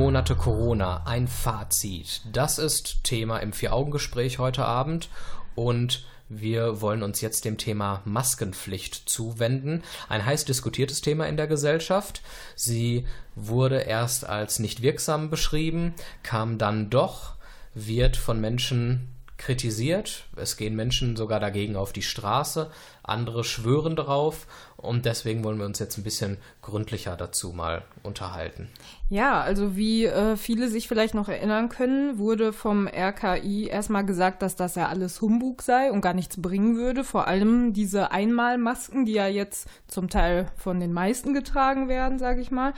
Monate 0.00 0.34
Corona, 0.34 1.02
ein 1.04 1.28
Fazit. 1.28 2.22
Das 2.32 2.58
ist 2.58 3.04
Thema 3.04 3.36
im 3.36 3.52
Vier-Augen-Gespräch 3.52 4.38
heute 4.38 4.64
Abend 4.64 5.10
und 5.54 6.06
wir 6.30 6.80
wollen 6.80 7.02
uns 7.02 7.20
jetzt 7.20 7.44
dem 7.44 7.58
Thema 7.58 8.00
Maskenpflicht 8.06 9.10
zuwenden. 9.10 9.82
Ein 10.08 10.24
heiß 10.24 10.46
diskutiertes 10.46 11.02
Thema 11.02 11.28
in 11.28 11.36
der 11.36 11.48
Gesellschaft. 11.48 12.22
Sie 12.56 13.06
wurde 13.34 13.80
erst 13.80 14.24
als 14.24 14.58
nicht 14.58 14.80
wirksam 14.80 15.28
beschrieben, 15.28 15.92
kam 16.22 16.56
dann 16.56 16.88
doch, 16.88 17.34
wird 17.74 18.16
von 18.16 18.40
Menschen 18.40 19.06
kritisiert. 19.40 20.26
Es 20.36 20.58
gehen 20.58 20.76
Menschen 20.76 21.16
sogar 21.16 21.40
dagegen 21.40 21.74
auf 21.74 21.94
die 21.94 22.02
Straße, 22.02 22.70
andere 23.02 23.42
schwören 23.42 23.96
darauf 23.96 24.46
und 24.76 25.06
deswegen 25.06 25.42
wollen 25.42 25.58
wir 25.58 25.64
uns 25.64 25.78
jetzt 25.78 25.96
ein 25.96 26.04
bisschen 26.04 26.36
gründlicher 26.60 27.16
dazu 27.16 27.52
mal 27.52 27.82
unterhalten. 28.02 28.68
Ja, 29.08 29.40
also 29.40 29.76
wie 29.76 30.04
äh, 30.04 30.36
viele 30.36 30.68
sich 30.68 30.88
vielleicht 30.88 31.14
noch 31.14 31.28
erinnern 31.28 31.70
können, 31.70 32.18
wurde 32.18 32.52
vom 32.52 32.86
RKI 32.86 33.66
erstmal 33.66 34.04
gesagt, 34.04 34.42
dass 34.42 34.56
das 34.56 34.74
ja 34.74 34.88
alles 34.88 35.22
Humbug 35.22 35.62
sei 35.62 35.90
und 35.90 36.02
gar 36.02 36.14
nichts 36.14 36.40
bringen 36.40 36.76
würde. 36.76 37.02
Vor 37.02 37.26
allem 37.26 37.72
diese 37.72 38.12
Einmalmasken, 38.12 39.06
die 39.06 39.14
ja 39.14 39.26
jetzt 39.26 39.68
zum 39.88 40.10
Teil 40.10 40.52
von 40.56 40.80
den 40.80 40.92
meisten 40.92 41.32
getragen 41.32 41.88
werden, 41.88 42.18
sage 42.18 42.42
ich 42.42 42.50
mal. 42.50 42.74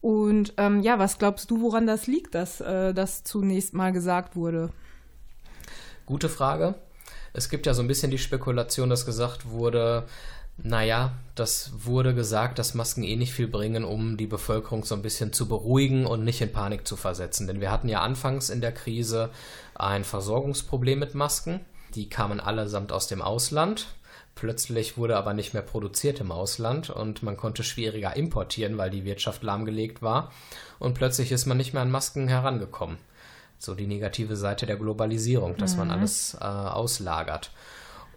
Und 0.00 0.54
ähm, 0.58 0.80
ja, 0.80 1.00
was 1.00 1.18
glaubst 1.18 1.50
du, 1.50 1.60
woran 1.60 1.88
das 1.88 2.06
liegt, 2.06 2.36
dass 2.36 2.60
äh, 2.60 2.94
das 2.94 3.24
zunächst 3.24 3.74
mal 3.74 3.92
gesagt 3.92 4.36
wurde? 4.36 4.70
Gute 6.06 6.28
Frage. 6.28 6.74
Es 7.32 7.48
gibt 7.48 7.64
ja 7.64 7.72
so 7.72 7.80
ein 7.80 7.88
bisschen 7.88 8.10
die 8.10 8.18
Spekulation, 8.18 8.90
dass 8.90 9.06
gesagt 9.06 9.48
wurde, 9.48 10.04
naja, 10.58 11.14
das 11.34 11.72
wurde 11.78 12.14
gesagt, 12.14 12.58
dass 12.58 12.74
Masken 12.74 13.04
eh 13.04 13.16
nicht 13.16 13.32
viel 13.32 13.48
bringen, 13.48 13.84
um 13.84 14.18
die 14.18 14.26
Bevölkerung 14.26 14.84
so 14.84 14.94
ein 14.94 15.00
bisschen 15.00 15.32
zu 15.32 15.48
beruhigen 15.48 16.04
und 16.04 16.22
nicht 16.22 16.42
in 16.42 16.52
Panik 16.52 16.86
zu 16.86 16.96
versetzen. 16.96 17.46
Denn 17.46 17.62
wir 17.62 17.70
hatten 17.70 17.88
ja 17.88 18.02
anfangs 18.02 18.50
in 18.50 18.60
der 18.60 18.72
Krise 18.72 19.30
ein 19.74 20.04
Versorgungsproblem 20.04 20.98
mit 20.98 21.14
Masken. 21.14 21.60
Die 21.94 22.10
kamen 22.10 22.38
allesamt 22.38 22.92
aus 22.92 23.08
dem 23.08 23.22
Ausland. 23.22 23.86
Plötzlich 24.34 24.98
wurde 24.98 25.16
aber 25.16 25.32
nicht 25.32 25.54
mehr 25.54 25.62
produziert 25.62 26.20
im 26.20 26.32
Ausland 26.32 26.90
und 26.90 27.22
man 27.22 27.38
konnte 27.38 27.64
schwieriger 27.64 28.14
importieren, 28.14 28.76
weil 28.76 28.90
die 28.90 29.06
Wirtschaft 29.06 29.42
lahmgelegt 29.42 30.02
war. 30.02 30.32
Und 30.78 30.94
plötzlich 30.94 31.32
ist 31.32 31.46
man 31.46 31.56
nicht 31.56 31.72
mehr 31.72 31.82
an 31.82 31.90
Masken 31.90 32.28
herangekommen 32.28 32.98
so 33.64 33.74
die 33.74 33.86
negative 33.86 34.36
Seite 34.36 34.66
der 34.66 34.76
Globalisierung, 34.76 35.56
dass 35.56 35.72
mhm. 35.72 35.78
man 35.78 35.90
alles 35.90 36.36
äh, 36.40 36.44
auslagert. 36.44 37.50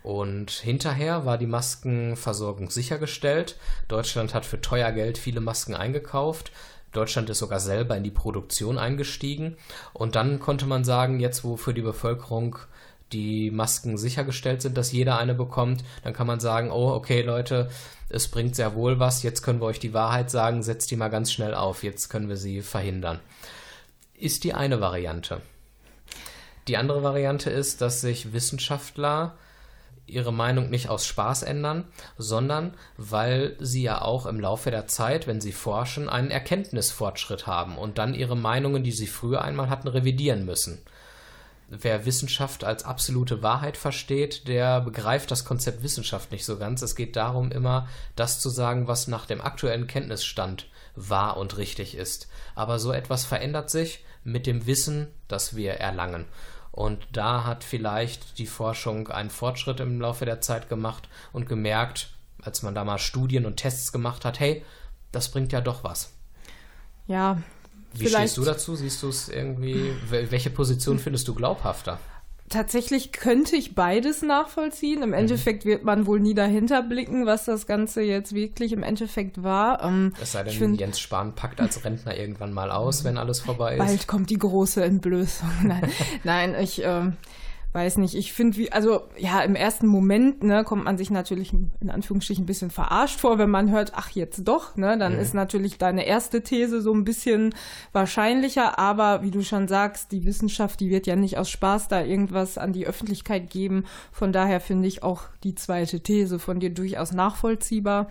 Und 0.04 0.52
hinterher 0.52 1.26
war 1.26 1.38
die 1.38 1.48
Maskenversorgung 1.48 2.70
sichergestellt. 2.70 3.58
Deutschland 3.88 4.34
hat 4.34 4.46
für 4.46 4.62
teuer 4.62 4.92
Geld 4.92 5.18
viele 5.18 5.42
Masken 5.42 5.76
eingekauft. 5.76 6.52
Deutschland 6.94 7.30
ist 7.30 7.40
sogar 7.40 7.60
selber 7.60 7.98
in 7.98 8.04
die 8.04 8.12
Produktion 8.12 8.78
eingestiegen. 8.78 9.58
Und 9.94 10.16
dann 10.16 10.40
konnte 10.40 10.66
man 10.66 10.86
sagen, 10.86 11.20
jetzt 11.20 11.44
wo 11.44 11.58
für 11.58 11.74
die 11.74 11.82
Bevölkerung 11.82 12.58
die 13.12 13.52
Masken 13.52 13.98
sichergestellt 13.98 14.62
sind, 14.62 14.78
dass 14.78 14.92
jeder 14.92 15.18
eine 15.18 15.34
bekommt, 15.34 15.84
dann 16.04 16.14
kann 16.14 16.28
man 16.28 16.40
sagen, 16.40 16.72
oh, 16.72 16.90
okay 16.90 17.22
Leute, 17.22 17.70
es 18.10 18.28
bringt 18.28 18.56
sehr 18.56 18.76
wohl 18.76 19.00
was, 19.00 19.24
jetzt 19.24 19.42
können 19.42 19.62
wir 19.62 19.66
euch 19.66 19.80
die 19.80 19.94
Wahrheit 19.94 20.30
sagen, 20.30 20.62
setzt 20.62 20.92
die 20.92 20.98
mal 20.98 21.08
ganz 21.08 21.32
schnell 21.32 21.54
auf, 21.54 21.84
jetzt 21.84 22.10
können 22.10 22.28
wir 22.28 22.38
sie 22.38 22.62
verhindern 22.62 23.20
ist 24.18 24.44
die 24.44 24.54
eine 24.54 24.82
Variante. 24.82 25.42
Die 26.68 26.78
andere 26.78 27.04
Variante 27.04 27.50
ist, 27.50 27.82
dass 27.82 28.02
sich 28.02 28.34
Wissenschaftler 28.34 29.38
ihre 30.08 30.34
Meinung 30.34 30.70
nicht 30.70 30.90
aus 30.90 31.06
Spaß 31.06 31.44
ändern, 31.44 31.86
sondern 32.18 32.74
weil 32.98 33.56
sie 33.60 33.84
ja 33.84 34.02
auch 34.02 34.26
im 34.26 34.40
Laufe 34.40 34.72
der 34.72 34.88
Zeit, 34.88 35.28
wenn 35.28 35.42
sie 35.42 35.52
forschen, 35.52 36.10
einen 36.10 36.32
Erkenntnisfortschritt 36.32 37.46
haben 37.46 37.78
und 37.78 37.98
dann 37.98 38.14
ihre 38.14 38.38
Meinungen, 38.38 38.84
die 38.84 38.92
sie 38.92 39.08
früher 39.08 39.42
einmal 39.44 39.70
hatten, 39.70 39.88
revidieren 39.88 40.46
müssen. 40.46 40.82
Wer 41.70 42.06
Wissenschaft 42.06 42.64
als 42.64 42.86
absolute 42.86 43.44
Wahrheit 43.44 43.76
versteht, 43.76 44.48
der 44.48 44.80
begreift 44.80 45.30
das 45.30 45.44
Konzept 45.44 45.84
Wissenschaft 45.84 46.32
nicht 46.32 46.46
so 46.46 46.58
ganz. 46.58 46.82
Es 46.82 46.96
geht 46.96 47.18
darum, 47.18 47.52
immer 47.52 47.90
das 48.16 48.40
zu 48.40 48.50
sagen, 48.50 48.88
was 48.88 49.10
nach 49.10 49.26
dem 49.26 49.42
aktuellen 49.42 49.88
Kenntnisstand 49.88 50.68
wahr 50.98 51.38
und 51.38 51.58
richtig 51.58 51.96
ist. 51.96 52.28
Aber 52.56 52.80
so 52.80 52.92
etwas 52.92 53.24
verändert 53.24 53.70
sich 53.70 54.04
mit 54.24 54.46
dem 54.48 54.66
Wissen, 54.66 55.08
das 55.28 55.56
wir 55.56 55.74
erlangen. 55.74 56.26
Und 56.72 57.08
da 57.12 57.46
hat 57.46 57.64
vielleicht 57.64 58.38
die 58.38 58.46
Forschung 58.46 59.08
einen 59.08 59.30
Fortschritt 59.30 59.80
im 59.80 60.02
Laufe 60.02 60.26
der 60.26 60.42
Zeit 60.42 60.70
gemacht 60.70 61.08
und 61.32 61.48
gemerkt, 61.48 62.10
als 62.42 62.62
man 62.62 62.76
da 62.76 62.84
mal 62.84 63.00
Studien 63.00 63.46
und 63.46 63.58
Tests 63.58 63.92
gemacht 63.92 64.26
hat, 64.26 64.40
hey, 64.40 64.64
das 65.12 65.32
bringt 65.32 65.54
ja 65.54 65.62
doch 65.62 65.84
was. 65.84 66.14
Ja. 67.08 67.42
Wie 67.94 68.08
stehst 68.08 68.38
du 68.38 68.44
dazu? 68.44 68.76
Siehst 68.76 69.02
du 69.02 69.10
es 69.10 69.30
irgendwie? 69.30 69.94
Welche 70.10 70.50
Position 70.50 71.00
findest 71.00 71.28
du 71.28 71.34
glaubhafter? 71.34 72.00
Tatsächlich 72.50 73.12
könnte 73.12 73.56
ich 73.56 73.76
beides 73.76 74.22
nachvollziehen. 74.22 75.04
Im 75.04 75.10
mhm. 75.10 75.16
Endeffekt 75.16 75.66
wird 75.66 75.84
man 75.84 76.06
wohl 76.06 76.20
nie 76.20 76.34
dahinter 76.34 76.82
blicken, 76.82 77.26
was 77.26 77.46
das 77.46 77.68
Ganze 77.68 78.02
jetzt 78.02 78.34
wirklich 78.34 78.74
im 78.74 78.84
Endeffekt 78.84 79.44
war. 79.44 79.84
Ähm, 79.84 80.14
es 80.22 80.32
sei 80.32 80.44
denn, 80.44 80.54
find, 80.54 80.80
Jens 80.80 81.00
Spahn 81.00 81.34
packt 81.34 81.60
als 81.60 81.84
Rentner 81.84 82.18
irgendwann 82.18 82.54
mal 82.54 82.72
aus, 82.72 83.04
wenn 83.04 83.18
alles 83.18 83.40
vorbei 83.40 83.74
ist. 83.74 83.80
Bald 83.80 84.08
kommt 84.08 84.30
die 84.30 84.40
große 84.40 84.84
Entblößung. 84.84 85.50
Nein, 85.64 85.92
Nein 86.24 86.56
ich. 86.60 86.82
Ähm, 86.84 87.18
weiß 87.78 87.98
nicht, 87.98 88.16
ich 88.16 88.34
finde, 88.34 88.58
wie, 88.58 88.72
also 88.72 89.04
ja, 89.20 89.42
im 89.42 89.56
ersten 89.56 89.86
Moment 89.86 90.42
ne, 90.42 90.64
kommt 90.64 90.86
man 90.86 90.98
sich 90.98 91.12
natürlich 91.12 91.54
in 91.54 91.92
Anführungsstrichen 91.92 92.44
ein 92.44 92.48
bisschen 92.48 92.72
verarscht 92.72 93.20
vor, 93.20 93.38
wenn 93.38 93.52
man 93.52 93.70
hört, 93.70 93.92
ach 93.94 94.10
jetzt 94.10 94.48
doch, 94.48 94.76
ne, 94.76 94.98
dann 94.98 95.14
mhm. 95.14 95.20
ist 95.20 95.36
natürlich 95.36 95.78
deine 95.78 96.08
erste 96.08 96.42
These 96.42 96.82
so 96.82 96.92
ein 96.92 97.04
bisschen 97.04 97.54
wahrscheinlicher, 97.92 98.80
aber 98.80 99.22
wie 99.22 99.30
du 99.30 99.44
schon 99.44 99.68
sagst, 99.68 100.12
die 100.12 100.26
Wissenschaft, 100.26 100.80
die 100.80 100.90
wird 100.90 101.06
ja 101.06 101.16
nicht 101.16 101.38
aus 101.38 101.52
Spaß 101.52 101.88
da 101.88 102.04
irgendwas 102.04 102.58
an 102.58 102.74
die 102.74 102.88
Öffentlichkeit 102.88 103.52
geben. 103.52 103.86
Von 104.12 104.32
daher 104.34 104.60
finde 104.60 104.88
ich 104.88 105.04
auch 105.04 105.26
die 105.44 105.54
zweite 105.54 106.00
These 106.00 106.40
von 106.40 106.60
dir 106.60 106.72
durchaus 106.72 107.12
nachvollziehbar. 107.12 108.08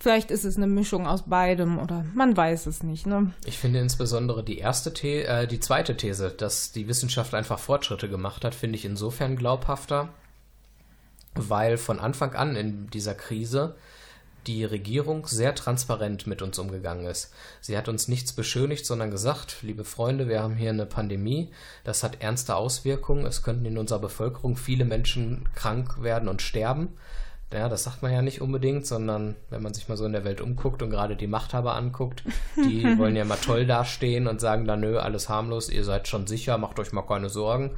Vielleicht 0.00 0.30
ist 0.30 0.44
es 0.44 0.56
eine 0.56 0.66
Mischung 0.66 1.06
aus 1.06 1.24
beidem 1.26 1.78
oder 1.78 2.06
man 2.14 2.34
weiß 2.34 2.64
es 2.64 2.82
nicht. 2.82 3.06
Ne? 3.06 3.32
Ich 3.44 3.58
finde 3.58 3.80
insbesondere 3.80 4.42
die 4.42 4.56
erste 4.56 4.94
The 4.96 5.24
äh, 5.24 5.46
die 5.46 5.60
zweite 5.60 5.94
These, 5.94 6.30
dass 6.30 6.72
die 6.72 6.88
Wissenschaft 6.88 7.34
einfach 7.34 7.58
Fortschritte 7.58 8.08
gemacht 8.08 8.42
hat, 8.42 8.54
finde 8.54 8.76
ich 8.76 8.86
insofern 8.86 9.36
glaubhafter, 9.36 10.08
weil 11.34 11.76
von 11.76 12.00
Anfang 12.00 12.34
an 12.34 12.56
in 12.56 12.88
dieser 12.88 13.14
Krise 13.14 13.76
die 14.46 14.64
Regierung 14.64 15.26
sehr 15.26 15.54
transparent 15.54 16.26
mit 16.26 16.40
uns 16.40 16.58
umgegangen 16.58 17.04
ist. 17.04 17.34
Sie 17.60 17.76
hat 17.76 17.90
uns 17.90 18.08
nichts 18.08 18.32
beschönigt, 18.32 18.86
sondern 18.86 19.10
gesagt, 19.10 19.58
liebe 19.60 19.84
Freunde, 19.84 20.28
wir 20.28 20.42
haben 20.42 20.56
hier 20.56 20.70
eine 20.70 20.86
Pandemie, 20.86 21.50
das 21.84 22.02
hat 22.02 22.22
ernste 22.22 22.56
Auswirkungen, 22.56 23.26
es 23.26 23.42
könnten 23.42 23.66
in 23.66 23.76
unserer 23.76 23.98
Bevölkerung 23.98 24.56
viele 24.56 24.86
Menschen 24.86 25.46
krank 25.54 26.02
werden 26.02 26.28
und 26.28 26.40
sterben. 26.40 26.96
Ja, 27.52 27.68
das 27.68 27.82
sagt 27.82 28.02
man 28.02 28.12
ja 28.12 28.22
nicht 28.22 28.40
unbedingt, 28.40 28.86
sondern 28.86 29.34
wenn 29.48 29.62
man 29.62 29.74
sich 29.74 29.88
mal 29.88 29.96
so 29.96 30.04
in 30.04 30.12
der 30.12 30.24
Welt 30.24 30.40
umguckt 30.40 30.82
und 30.82 30.90
gerade 30.90 31.16
die 31.16 31.26
Machthaber 31.26 31.74
anguckt, 31.74 32.22
die 32.56 32.84
wollen 32.98 33.16
ja 33.16 33.24
mal 33.24 33.36
toll 33.36 33.66
dastehen 33.66 34.28
und 34.28 34.40
sagen 34.40 34.66
dann, 34.66 34.80
nö, 34.80 34.98
alles 34.98 35.28
harmlos, 35.28 35.68
ihr 35.68 35.84
seid 35.84 36.06
schon 36.06 36.28
sicher, 36.28 36.58
macht 36.58 36.78
euch 36.78 36.92
mal 36.92 37.02
keine 37.02 37.28
Sorgen. 37.28 37.72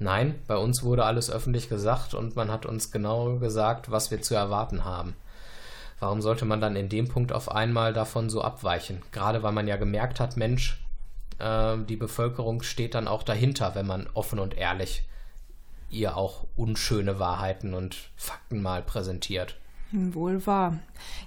Nein, 0.00 0.34
bei 0.48 0.56
uns 0.56 0.82
wurde 0.82 1.04
alles 1.04 1.30
öffentlich 1.30 1.68
gesagt 1.68 2.14
und 2.14 2.34
man 2.34 2.50
hat 2.50 2.66
uns 2.66 2.90
genau 2.90 3.36
gesagt, 3.36 3.90
was 3.90 4.10
wir 4.10 4.20
zu 4.22 4.34
erwarten 4.34 4.84
haben. 4.84 5.14
Warum 6.00 6.20
sollte 6.20 6.44
man 6.44 6.60
dann 6.60 6.76
in 6.76 6.88
dem 6.88 7.08
Punkt 7.08 7.32
auf 7.32 7.50
einmal 7.50 7.92
davon 7.92 8.28
so 8.28 8.42
abweichen? 8.42 9.02
Gerade 9.12 9.42
weil 9.42 9.52
man 9.52 9.68
ja 9.68 9.76
gemerkt 9.76 10.18
hat, 10.20 10.36
Mensch, 10.36 10.84
äh, 11.38 11.76
die 11.88 11.96
Bevölkerung 11.96 12.62
steht 12.62 12.94
dann 12.94 13.08
auch 13.08 13.22
dahinter, 13.22 13.74
wenn 13.74 13.86
man 13.86 14.08
offen 14.14 14.40
und 14.40 14.58
ehrlich 14.58 15.04
ihr 15.90 16.16
auch 16.16 16.46
unschöne 16.56 17.18
Wahrheiten 17.18 17.74
und 17.74 17.96
Fakten 18.16 18.62
mal 18.62 18.82
präsentiert. 18.82 19.56
Wohl 19.92 20.44
wahr. 20.46 20.78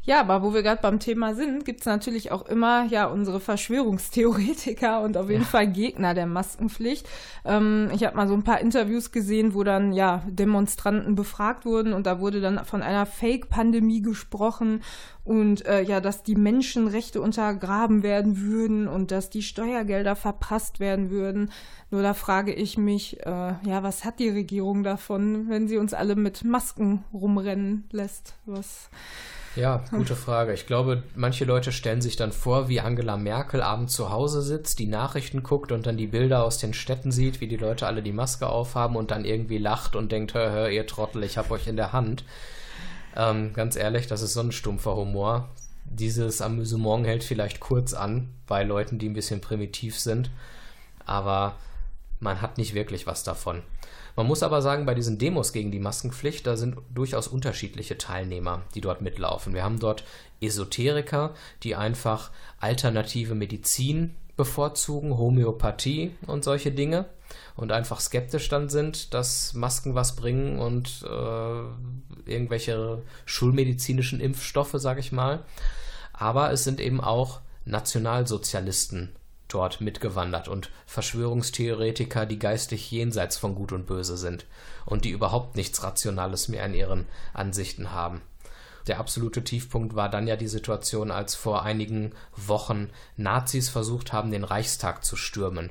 Ja, 0.03 0.19
aber 0.19 0.43
wo 0.43 0.53
wir 0.53 0.63
gerade 0.63 0.81
beim 0.81 0.99
Thema 0.99 1.33
sind, 1.33 1.63
gibt 1.63 1.79
es 1.79 1.85
natürlich 1.85 2.31
auch 2.31 2.45
immer 2.45 2.85
ja 2.87 3.05
unsere 3.05 3.39
Verschwörungstheoretiker 3.39 5.01
und 5.01 5.15
auf 5.15 5.29
jeden 5.29 5.43
ja. 5.43 5.47
Fall 5.47 5.67
Gegner 5.67 6.13
der 6.13 6.25
Maskenpflicht. 6.25 7.07
Ähm, 7.45 7.89
ich 7.93 8.03
habe 8.03 8.17
mal 8.17 8.27
so 8.27 8.33
ein 8.33 8.43
paar 8.43 8.59
Interviews 8.59 9.11
gesehen, 9.13 9.53
wo 9.53 9.63
dann 9.63 9.93
ja 9.93 10.23
Demonstranten 10.27 11.15
befragt 11.15 11.65
wurden 11.65 11.93
und 11.93 12.05
da 12.05 12.19
wurde 12.19 12.41
dann 12.41 12.65
von 12.65 12.81
einer 12.81 13.05
Fake-Pandemie 13.05 14.01
gesprochen 14.01 14.81
und 15.29 15.67
äh, 15.67 15.83
ja, 15.83 16.01
dass 16.01 16.23
die 16.23 16.33
Menschenrechte 16.33 17.21
untergraben 17.21 18.01
werden 18.01 18.41
würden 18.41 18.87
und 18.87 19.11
dass 19.11 19.29
die 19.29 19.43
Steuergelder 19.43 20.15
verprasst 20.15 20.79
werden 20.79 21.11
würden. 21.11 21.51
Nur 21.91 22.01
da 22.01 22.15
frage 22.15 22.51
ich 22.51 22.79
mich, 22.79 23.19
äh, 23.27 23.53
ja, 23.63 23.83
was 23.83 24.05
hat 24.05 24.17
die 24.17 24.29
Regierung 24.29 24.81
davon, 24.81 25.47
wenn 25.47 25.67
sie 25.67 25.77
uns 25.77 25.93
alle 25.93 26.15
mit 26.15 26.43
Masken 26.43 27.03
rumrennen 27.13 27.87
lässt? 27.91 28.33
Was? 28.47 28.89
Ja, 29.55 29.83
gute 29.91 30.15
Frage. 30.15 30.51
Ich 30.53 30.65
glaube, 30.65 31.03
manche 31.15 31.45
Leute 31.45 31.71
stellen 31.71 32.01
sich 32.01 32.15
dann 32.15 32.31
vor, 32.31 32.67
wie 32.67 32.79
Angela 32.79 33.15
Merkel 33.15 33.61
abends 33.61 33.93
zu 33.93 34.09
Hause 34.09 34.41
sitzt, 34.41 34.79
die 34.79 34.87
Nachrichten 34.87 35.43
guckt 35.43 35.71
und 35.71 35.85
dann 35.85 35.97
die 35.97 36.07
Bilder 36.07 36.43
aus 36.43 36.57
den 36.57 36.73
Städten 36.73 37.11
sieht, 37.11 37.39
wie 37.39 37.47
die 37.47 37.57
Leute 37.57 37.85
alle 37.85 38.01
die 38.01 38.13
Maske 38.13 38.47
aufhaben 38.47 38.95
und 38.95 39.11
dann 39.11 39.25
irgendwie 39.25 39.59
lacht 39.59 39.95
und 39.95 40.11
denkt, 40.11 40.33
hör, 40.33 40.51
hör, 40.51 40.69
ihr 40.71 40.87
Trottel, 40.87 41.23
ich 41.23 41.37
hab 41.37 41.51
euch 41.51 41.67
in 41.67 41.75
der 41.75 41.93
Hand. 41.93 42.23
Ähm, 43.15 43.53
ganz 43.53 43.75
ehrlich, 43.75 44.07
das 44.07 44.21
ist 44.21 44.33
so 44.33 44.41
ein 44.41 44.51
stumpfer 44.51 44.95
Humor. 44.95 45.49
Dieses 45.85 46.41
Amüsement 46.41 47.05
hält 47.05 47.23
vielleicht 47.23 47.59
kurz 47.59 47.93
an 47.93 48.29
bei 48.47 48.63
Leuten, 48.63 48.99
die 48.99 49.09
ein 49.09 49.13
bisschen 49.13 49.41
primitiv 49.41 49.99
sind, 49.99 50.29
aber 51.05 51.55
man 52.19 52.41
hat 52.41 52.57
nicht 52.57 52.73
wirklich 52.73 53.07
was 53.07 53.23
davon. 53.23 53.63
Man 54.15 54.27
muss 54.27 54.43
aber 54.43 54.61
sagen, 54.61 54.85
bei 54.85 54.93
diesen 54.93 55.17
Demos 55.17 55.53
gegen 55.53 55.71
die 55.71 55.79
Maskenpflicht, 55.79 56.45
da 56.45 56.57
sind 56.57 56.75
durchaus 56.93 57.27
unterschiedliche 57.27 57.97
Teilnehmer, 57.97 58.63
die 58.75 58.81
dort 58.81 59.01
mitlaufen. 59.01 59.53
Wir 59.53 59.63
haben 59.63 59.79
dort 59.79 60.03
Esoteriker, 60.41 61.33
die 61.63 61.75
einfach 61.75 62.31
alternative 62.59 63.35
Medizin 63.35 64.15
bevorzugen, 64.35 65.17
Homöopathie 65.17 66.15
und 66.27 66.43
solche 66.43 66.71
Dinge 66.71 67.05
und 67.55 67.71
einfach 67.71 67.99
skeptisch 67.99 68.49
dann 68.49 68.69
sind, 68.69 69.13
dass 69.13 69.53
Masken 69.53 69.95
was 69.95 70.15
bringen 70.15 70.59
und 70.59 71.03
äh, 71.03 72.08
irgendwelche 72.25 73.01
schulmedizinischen 73.25 74.19
Impfstoffe, 74.19 74.75
sage 74.75 74.99
ich 74.99 75.11
mal. 75.11 75.43
Aber 76.13 76.51
es 76.51 76.63
sind 76.63 76.79
eben 76.79 77.01
auch 77.01 77.41
Nationalsozialisten 77.65 79.15
dort 79.47 79.81
mitgewandert 79.81 80.47
und 80.47 80.69
Verschwörungstheoretiker, 80.85 82.25
die 82.25 82.39
geistig 82.39 82.89
jenseits 82.91 83.37
von 83.37 83.55
Gut 83.55 83.71
und 83.71 83.87
Böse 83.87 84.17
sind 84.17 84.45
und 84.85 85.05
die 85.05 85.09
überhaupt 85.09 85.55
nichts 85.55 85.83
Rationales 85.83 86.47
mehr 86.47 86.65
in 86.65 86.73
ihren 86.73 87.05
Ansichten 87.33 87.91
haben. 87.91 88.21
Der 88.87 88.99
absolute 88.99 89.43
Tiefpunkt 89.43 89.95
war 89.95 90.09
dann 90.09 90.27
ja 90.27 90.35
die 90.35 90.47
Situation, 90.47 91.11
als 91.11 91.35
vor 91.35 91.63
einigen 91.63 92.13
Wochen 92.35 92.89
Nazis 93.17 93.69
versucht 93.69 94.13
haben, 94.13 94.31
den 94.31 94.43
Reichstag 94.43 95.03
zu 95.03 95.15
stürmen. 95.15 95.69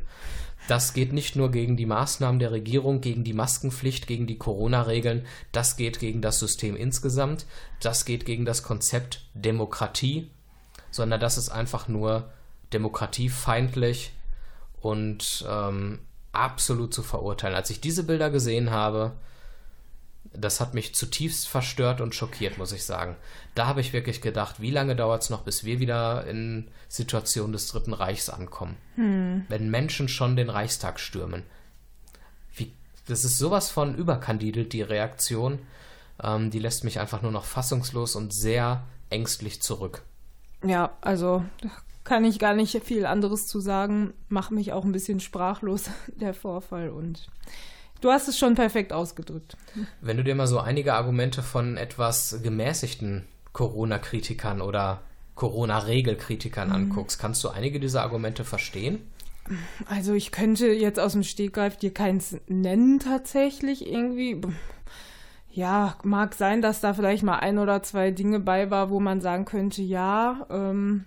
Das 0.69 0.93
geht 0.93 1.15
nicht 1.15 1.35
nur 1.35 1.51
gegen 1.51 1.79
die 1.79 1.87
Maßnahmen 1.87 2.39
der 2.39 2.53
Regierung, 2.53 3.01
gegen 3.01 3.25
die 3.25 3.33
Maskenpflicht, 3.33 4.07
gegen 4.07 4.27
die 4.27 4.37
Corona-Regeln, 4.37 5.25
das 5.51 5.79
geht 5.79 5.99
gegen 5.99 6.21
das 6.21 6.39
System 6.39 6.77
insgesamt, 6.77 7.47
das 7.81 8.05
geht 8.05 8.27
gegen 8.27 8.45
das 8.45 8.63
Konzept 8.63 9.25
Demokratie, 9.33 10.31
sondern 10.91 11.21
das 11.21 11.39
ist 11.39 11.49
einfach 11.49 11.89
nur 11.89 12.31
demokratiefeindlich 12.75 14.13
und 14.83 15.47
ähm, 15.49 16.01
absolut 16.33 16.93
zu 16.93 17.03
verurteilen. 17.03 17.57
Als 17.57 17.71
ich 17.71 17.81
diese 17.81 18.05
Bilder 18.05 18.29
gesehen 18.29 18.71
habe, 18.71 19.13
das 20.41 20.61
hat 20.61 20.75
mich 20.75 20.95
zutiefst 20.95 21.49
verstört 21.49 22.01
und 22.01 22.15
schockiert, 22.15 22.59
muss 22.59 22.73
ich 22.73 22.85
sagen. 22.85 23.17
Da 23.55 23.67
habe 23.67 23.81
ich 23.81 23.93
wirklich 23.93 24.21
gedacht, 24.21 24.61
wie 24.61 24.71
lange 24.71 24.97
dauert 24.97 25.23
es 25.23 25.31
noch, 25.31 25.43
bis 25.43 25.65
wir 25.65 25.81
wieder 25.81 26.27
in 26.27 26.69
Situationen 26.89 27.53
des 27.53 27.69
Dritten 27.69 27.93
Reichs 27.93 28.29
ankommen? 28.29 28.77
Hm. 28.95 29.45
Wenn 29.49 29.71
Menschen 29.71 30.09
schon 30.09 30.37
den 30.37 30.51
Reichstag 30.51 31.01
stürmen. 31.01 31.43
Wie, 32.55 32.73
das 33.07 33.25
ist 33.25 33.39
sowas 33.39 33.71
von 33.71 33.95
überkandidelt, 33.95 34.73
die 34.73 34.83
Reaktion. 34.83 35.61
Ähm, 36.23 36.51
die 36.51 36.59
lässt 36.59 36.85
mich 36.85 37.01
einfach 37.01 37.23
nur 37.23 37.33
noch 37.33 37.45
fassungslos 37.45 38.17
und 38.17 38.33
sehr 38.33 38.85
ängstlich 39.11 39.63
zurück. 39.63 40.03
Ja, 40.65 40.91
also 41.01 41.45
kann 42.05 42.25
ich 42.25 42.39
gar 42.39 42.55
nicht 42.55 42.83
viel 42.85 43.07
anderes 43.07 43.47
zu 43.47 43.61
sagen. 43.61 44.15
Macht 44.29 44.51
mich 44.51 44.73
auch 44.73 44.85
ein 44.85 44.93
bisschen 44.93 45.21
sprachlos, 45.21 45.91
der 46.17 46.35
Vorfall. 46.35 46.91
Und 46.91 47.29
du 48.01 48.11
hast 48.11 48.29
es 48.29 48.39
schon 48.39 48.55
perfekt 48.55 48.93
ausgedrückt. 48.93 49.57
Wenn 50.01 50.17
du 50.17 50.25
dir 50.25 50.35
mal 50.35 50.47
so 50.47 50.59
einige 50.59 50.95
Argumente 50.95 51.43
von 51.43 51.77
etwas 51.77 52.41
gemäßigten 52.43 53.27
Corona-Kritikern 53.53 54.61
oder 54.61 55.03
Corona-Regelkritikern 55.35 56.69
mhm. 56.69 56.75
anguckst, 56.75 57.19
kannst 57.19 57.43
du 57.45 57.49
einige 57.49 57.81
dieser 57.81 58.03
Argumente 58.03 58.45
verstehen? 58.45 59.01
Also 59.89 60.13
ich 60.13 60.31
könnte 60.31 60.69
jetzt 60.69 61.01
aus 61.01 61.13
dem 61.13 61.23
Stegreif 61.23 61.77
dir 61.77 61.93
keins 61.93 62.37
nennen 62.49 62.99
tatsächlich 62.99 63.87
irgendwie. 63.87 64.41
Ja, 65.51 65.97
mag 66.03 66.35
sein, 66.35 66.61
dass 66.61 66.81
da 66.81 66.93
vielleicht 66.95 67.23
mal 67.23 67.39
ein 67.39 67.59
oder 67.59 67.83
zwei 67.83 68.11
Dinge 68.11 68.41
bei 68.41 68.71
war, 68.71 68.91
wo 68.91 69.01
man 69.01 69.21
sagen 69.21 69.45
könnte, 69.45 69.83
ja, 69.83 70.47
ähm, 70.51 71.07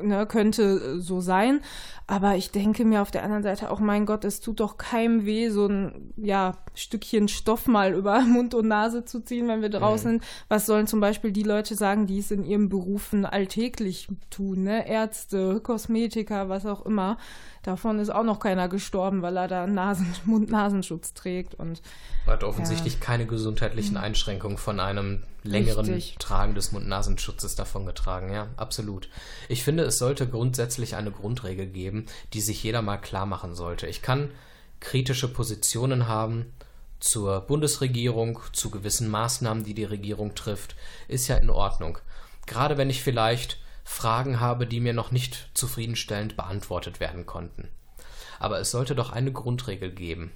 ne, 0.00 0.26
könnte 0.26 1.00
so 1.00 1.20
sein. 1.20 1.60
Aber 2.08 2.36
ich 2.36 2.52
denke 2.52 2.84
mir 2.84 3.02
auf 3.02 3.10
der 3.10 3.24
anderen 3.24 3.42
Seite 3.42 3.68
auch, 3.68 3.80
mein 3.80 4.06
Gott, 4.06 4.24
es 4.24 4.40
tut 4.40 4.60
doch 4.60 4.78
keinem 4.78 5.26
weh, 5.26 5.48
so 5.50 5.66
ein 5.66 6.12
ja, 6.16 6.56
Stückchen 6.74 7.26
Stoff 7.26 7.66
mal 7.66 7.94
über 7.94 8.20
Mund 8.26 8.54
und 8.54 8.68
Nase 8.68 9.04
zu 9.04 9.20
ziehen, 9.20 9.48
wenn 9.48 9.60
wir 9.60 9.70
draußen 9.70 10.14
mhm. 10.14 10.20
Was 10.48 10.66
sollen 10.66 10.86
zum 10.86 11.00
Beispiel 11.00 11.32
die 11.32 11.42
Leute 11.42 11.74
sagen, 11.74 12.06
die 12.06 12.20
es 12.20 12.30
in 12.30 12.44
ihren 12.44 12.68
Berufen 12.68 13.24
alltäglich 13.24 14.06
tun, 14.30 14.62
ne? 14.62 14.88
Ärzte, 14.88 15.60
Kosmetiker, 15.60 16.48
was 16.48 16.64
auch 16.64 16.86
immer. 16.86 17.18
Davon 17.64 17.98
ist 17.98 18.10
auch 18.10 18.22
noch 18.22 18.38
keiner 18.38 18.68
gestorben, 18.68 19.22
weil 19.22 19.36
er 19.36 19.48
da 19.48 19.66
Nasen, 19.66 20.06
Mund-Nasenschutz 20.24 21.14
trägt. 21.14 21.56
Und, 21.56 21.82
hat 22.24 22.44
offensichtlich 22.44 22.94
ja. 22.94 23.00
keine 23.00 23.26
gesundheitlichen 23.26 23.96
Einschränkungen 23.96 24.58
von 24.58 24.78
einem 24.78 25.24
längeren 25.42 25.86
Richtig. 25.86 26.18
Tragen 26.18 26.54
des 26.54 26.72
Mund-Nasenschutzes 26.72 27.56
davongetragen. 27.56 28.32
Ja, 28.32 28.48
absolut. 28.56 29.08
Ich 29.48 29.64
finde, 29.64 29.84
es 29.84 29.98
sollte 29.98 30.28
grundsätzlich 30.28 30.94
eine 30.94 31.10
Grundregel 31.10 31.66
geben, 31.66 31.95
die 32.32 32.40
sich 32.40 32.62
jeder 32.62 32.82
mal 32.82 32.98
klar 32.98 33.26
machen 33.26 33.54
sollte. 33.54 33.86
Ich 33.86 34.02
kann 34.02 34.30
kritische 34.80 35.32
Positionen 35.32 36.06
haben 36.06 36.52
zur 37.00 37.40
Bundesregierung, 37.40 38.40
zu 38.52 38.70
gewissen 38.70 39.08
Maßnahmen, 39.08 39.64
die 39.64 39.74
die 39.74 39.84
Regierung 39.84 40.34
trifft, 40.34 40.76
ist 41.08 41.28
ja 41.28 41.36
in 41.36 41.50
Ordnung. 41.50 41.98
Gerade 42.46 42.78
wenn 42.78 42.90
ich 42.90 43.02
vielleicht 43.02 43.58
Fragen 43.84 44.40
habe, 44.40 44.66
die 44.66 44.80
mir 44.80 44.92
noch 44.92 45.10
nicht 45.10 45.50
zufriedenstellend 45.54 46.36
beantwortet 46.36 47.00
werden 47.00 47.26
konnten. 47.26 47.68
Aber 48.38 48.58
es 48.58 48.70
sollte 48.70 48.94
doch 48.94 49.10
eine 49.10 49.32
Grundregel 49.32 49.92
geben. 49.92 50.32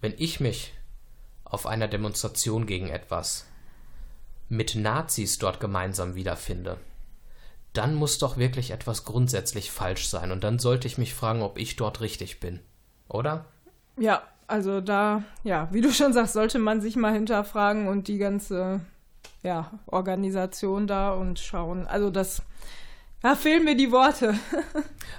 Wenn 0.00 0.14
ich 0.16 0.40
mich 0.40 0.72
auf 1.44 1.66
einer 1.66 1.88
Demonstration 1.88 2.66
gegen 2.66 2.88
etwas 2.88 3.46
mit 4.48 4.74
Nazis 4.74 5.38
dort 5.38 5.60
gemeinsam 5.60 6.14
wiederfinde, 6.14 6.78
dann 7.72 7.94
muss 7.94 8.18
doch 8.18 8.36
wirklich 8.36 8.70
etwas 8.70 9.04
grundsätzlich 9.04 9.70
falsch 9.70 10.08
sein 10.08 10.30
und 10.30 10.44
dann 10.44 10.58
sollte 10.58 10.86
ich 10.86 10.98
mich 10.98 11.14
fragen, 11.14 11.42
ob 11.42 11.58
ich 11.58 11.76
dort 11.76 12.00
richtig 12.00 12.40
bin. 12.40 12.60
Oder? 13.08 13.46
Ja, 13.98 14.22
also 14.46 14.80
da, 14.80 15.22
ja, 15.44 15.68
wie 15.72 15.80
du 15.80 15.90
schon 15.90 16.12
sagst, 16.12 16.34
sollte 16.34 16.58
man 16.58 16.80
sich 16.80 16.96
mal 16.96 17.12
hinterfragen 17.12 17.88
und 17.88 18.08
die 18.08 18.18
ganze 18.18 18.80
ja, 19.42 19.70
Organisation 19.86 20.86
da 20.86 21.12
und 21.12 21.38
schauen. 21.38 21.86
Also 21.86 22.10
das 22.10 22.42
da 23.22 23.36
fehlen 23.36 23.64
mir 23.64 23.76
die 23.76 23.92
Worte. 23.92 24.34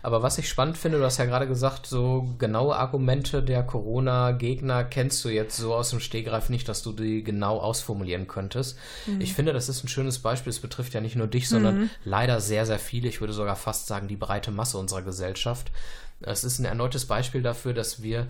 Aber 0.01 0.21
was 0.21 0.37
ich 0.37 0.49
spannend 0.49 0.77
finde, 0.77 0.97
du 0.97 1.05
hast 1.05 1.17
ja 1.17 1.25
gerade 1.25 1.47
gesagt, 1.47 1.87
so 1.87 2.27
genaue 2.37 2.75
Argumente 2.75 3.41
der 3.41 3.63
Corona-Gegner 3.63 4.83
kennst 4.83 5.23
du 5.23 5.29
jetzt 5.29 5.55
so 5.55 5.73
aus 5.73 5.91
dem 5.91 6.01
Stehgreif 6.01 6.49
nicht, 6.49 6.67
dass 6.67 6.83
du 6.83 6.91
die 6.91 7.23
genau 7.23 7.59
ausformulieren 7.59 8.27
könntest. 8.27 8.77
Mhm. 9.05 9.21
Ich 9.21 9.33
finde, 9.33 9.53
das 9.53 9.69
ist 9.69 9.83
ein 9.83 9.87
schönes 9.87 10.19
Beispiel. 10.19 10.49
Es 10.49 10.59
betrifft 10.59 10.93
ja 10.93 10.99
nicht 10.99 11.15
nur 11.15 11.27
dich, 11.27 11.47
sondern 11.47 11.79
mhm. 11.79 11.89
leider 12.03 12.41
sehr, 12.41 12.65
sehr 12.65 12.79
viele. 12.79 13.07
Ich 13.07 13.21
würde 13.21 13.33
sogar 13.33 13.55
fast 13.55 13.87
sagen, 13.87 14.09
die 14.09 14.17
breite 14.17 14.51
Masse 14.51 14.77
unserer 14.77 15.03
Gesellschaft. 15.03 15.71
Es 16.19 16.43
ist 16.43 16.59
ein 16.59 16.65
erneutes 16.65 17.05
Beispiel 17.05 17.41
dafür, 17.41 17.73
dass 17.73 18.03
wir 18.03 18.27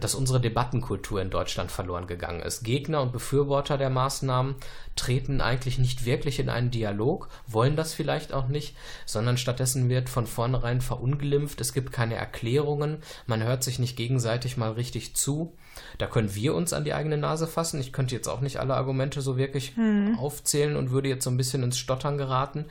dass 0.00 0.14
unsere 0.14 0.40
Debattenkultur 0.40 1.20
in 1.20 1.30
Deutschland 1.30 1.70
verloren 1.70 2.06
gegangen 2.06 2.40
ist. 2.40 2.62
Gegner 2.62 3.02
und 3.02 3.12
Befürworter 3.12 3.78
der 3.78 3.90
Maßnahmen 3.90 4.56
treten 4.96 5.40
eigentlich 5.40 5.78
nicht 5.78 6.04
wirklich 6.04 6.38
in 6.38 6.48
einen 6.48 6.70
Dialog, 6.70 7.28
wollen 7.46 7.76
das 7.76 7.94
vielleicht 7.94 8.32
auch 8.32 8.48
nicht, 8.48 8.76
sondern 9.06 9.36
stattdessen 9.36 9.88
wird 9.88 10.08
von 10.08 10.26
vornherein 10.26 10.80
verunglimpft, 10.80 11.60
es 11.60 11.72
gibt 11.72 11.92
keine 11.92 12.14
Erklärungen, 12.14 12.98
man 13.26 13.42
hört 13.42 13.62
sich 13.62 13.78
nicht 13.78 13.96
gegenseitig 13.96 14.56
mal 14.56 14.72
richtig 14.72 15.14
zu. 15.14 15.54
Da 15.98 16.06
können 16.06 16.34
wir 16.34 16.54
uns 16.54 16.72
an 16.72 16.84
die 16.84 16.92
eigene 16.92 17.16
Nase 17.16 17.46
fassen. 17.46 17.80
Ich 17.80 17.92
könnte 17.92 18.14
jetzt 18.14 18.28
auch 18.28 18.40
nicht 18.40 18.60
alle 18.60 18.74
Argumente 18.74 19.22
so 19.22 19.38
wirklich 19.38 19.74
hm. 19.74 20.18
aufzählen 20.18 20.76
und 20.76 20.90
würde 20.90 21.08
jetzt 21.08 21.24
so 21.24 21.30
ein 21.30 21.38
bisschen 21.38 21.62
ins 21.62 21.78
Stottern 21.78 22.18
geraten. 22.18 22.66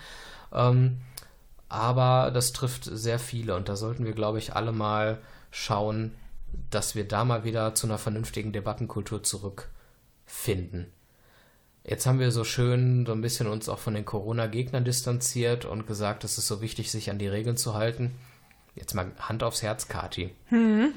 Ähm, 0.54 0.98
aber 1.68 2.32
das 2.32 2.52
trifft 2.52 2.84
sehr 2.84 3.18
viele 3.18 3.56
und 3.56 3.70
da 3.70 3.76
sollten 3.76 4.06
wir, 4.06 4.14
glaube 4.14 4.38
ich, 4.38 4.56
alle 4.56 4.72
mal 4.72 5.20
schauen, 5.52 6.12
dass 6.70 6.96
wir 6.96 7.08
da 7.08 7.26
mal 7.26 7.44
wieder 7.44 7.76
zu 7.76 7.88
einer 7.88 7.98
vernünftigen 7.98 8.52
Debattenkultur 8.52 9.24
zurückfinden. 9.24 10.88
Jetzt 11.84 12.06
haben 12.06 12.20
wir 12.20 12.32
so 12.32 12.44
schön 12.44 13.06
so 13.06 13.12
ein 13.12 13.22
bisschen 13.22 13.48
uns 13.48 13.68
auch 13.68 13.80
von 13.80 13.96
den 13.96 14.06
Corona-Gegnern 14.06 14.86
distanziert 14.86 15.66
und 15.66 15.88
gesagt, 15.88 16.24
es 16.24 16.38
ist 16.38 16.48
so 16.48 16.62
wichtig, 16.62 16.92
sich 16.92 17.10
an 17.10 17.18
die 17.18 17.28
Regeln 17.28 17.58
zu 17.58 17.74
halten. 17.74 18.12
Jetzt 18.76 18.94
mal 18.94 19.12
Hand 19.20 19.44
aufs 19.44 19.64
Herz, 19.64 19.88
Kati. 19.88 20.34
Hm. 20.48 20.94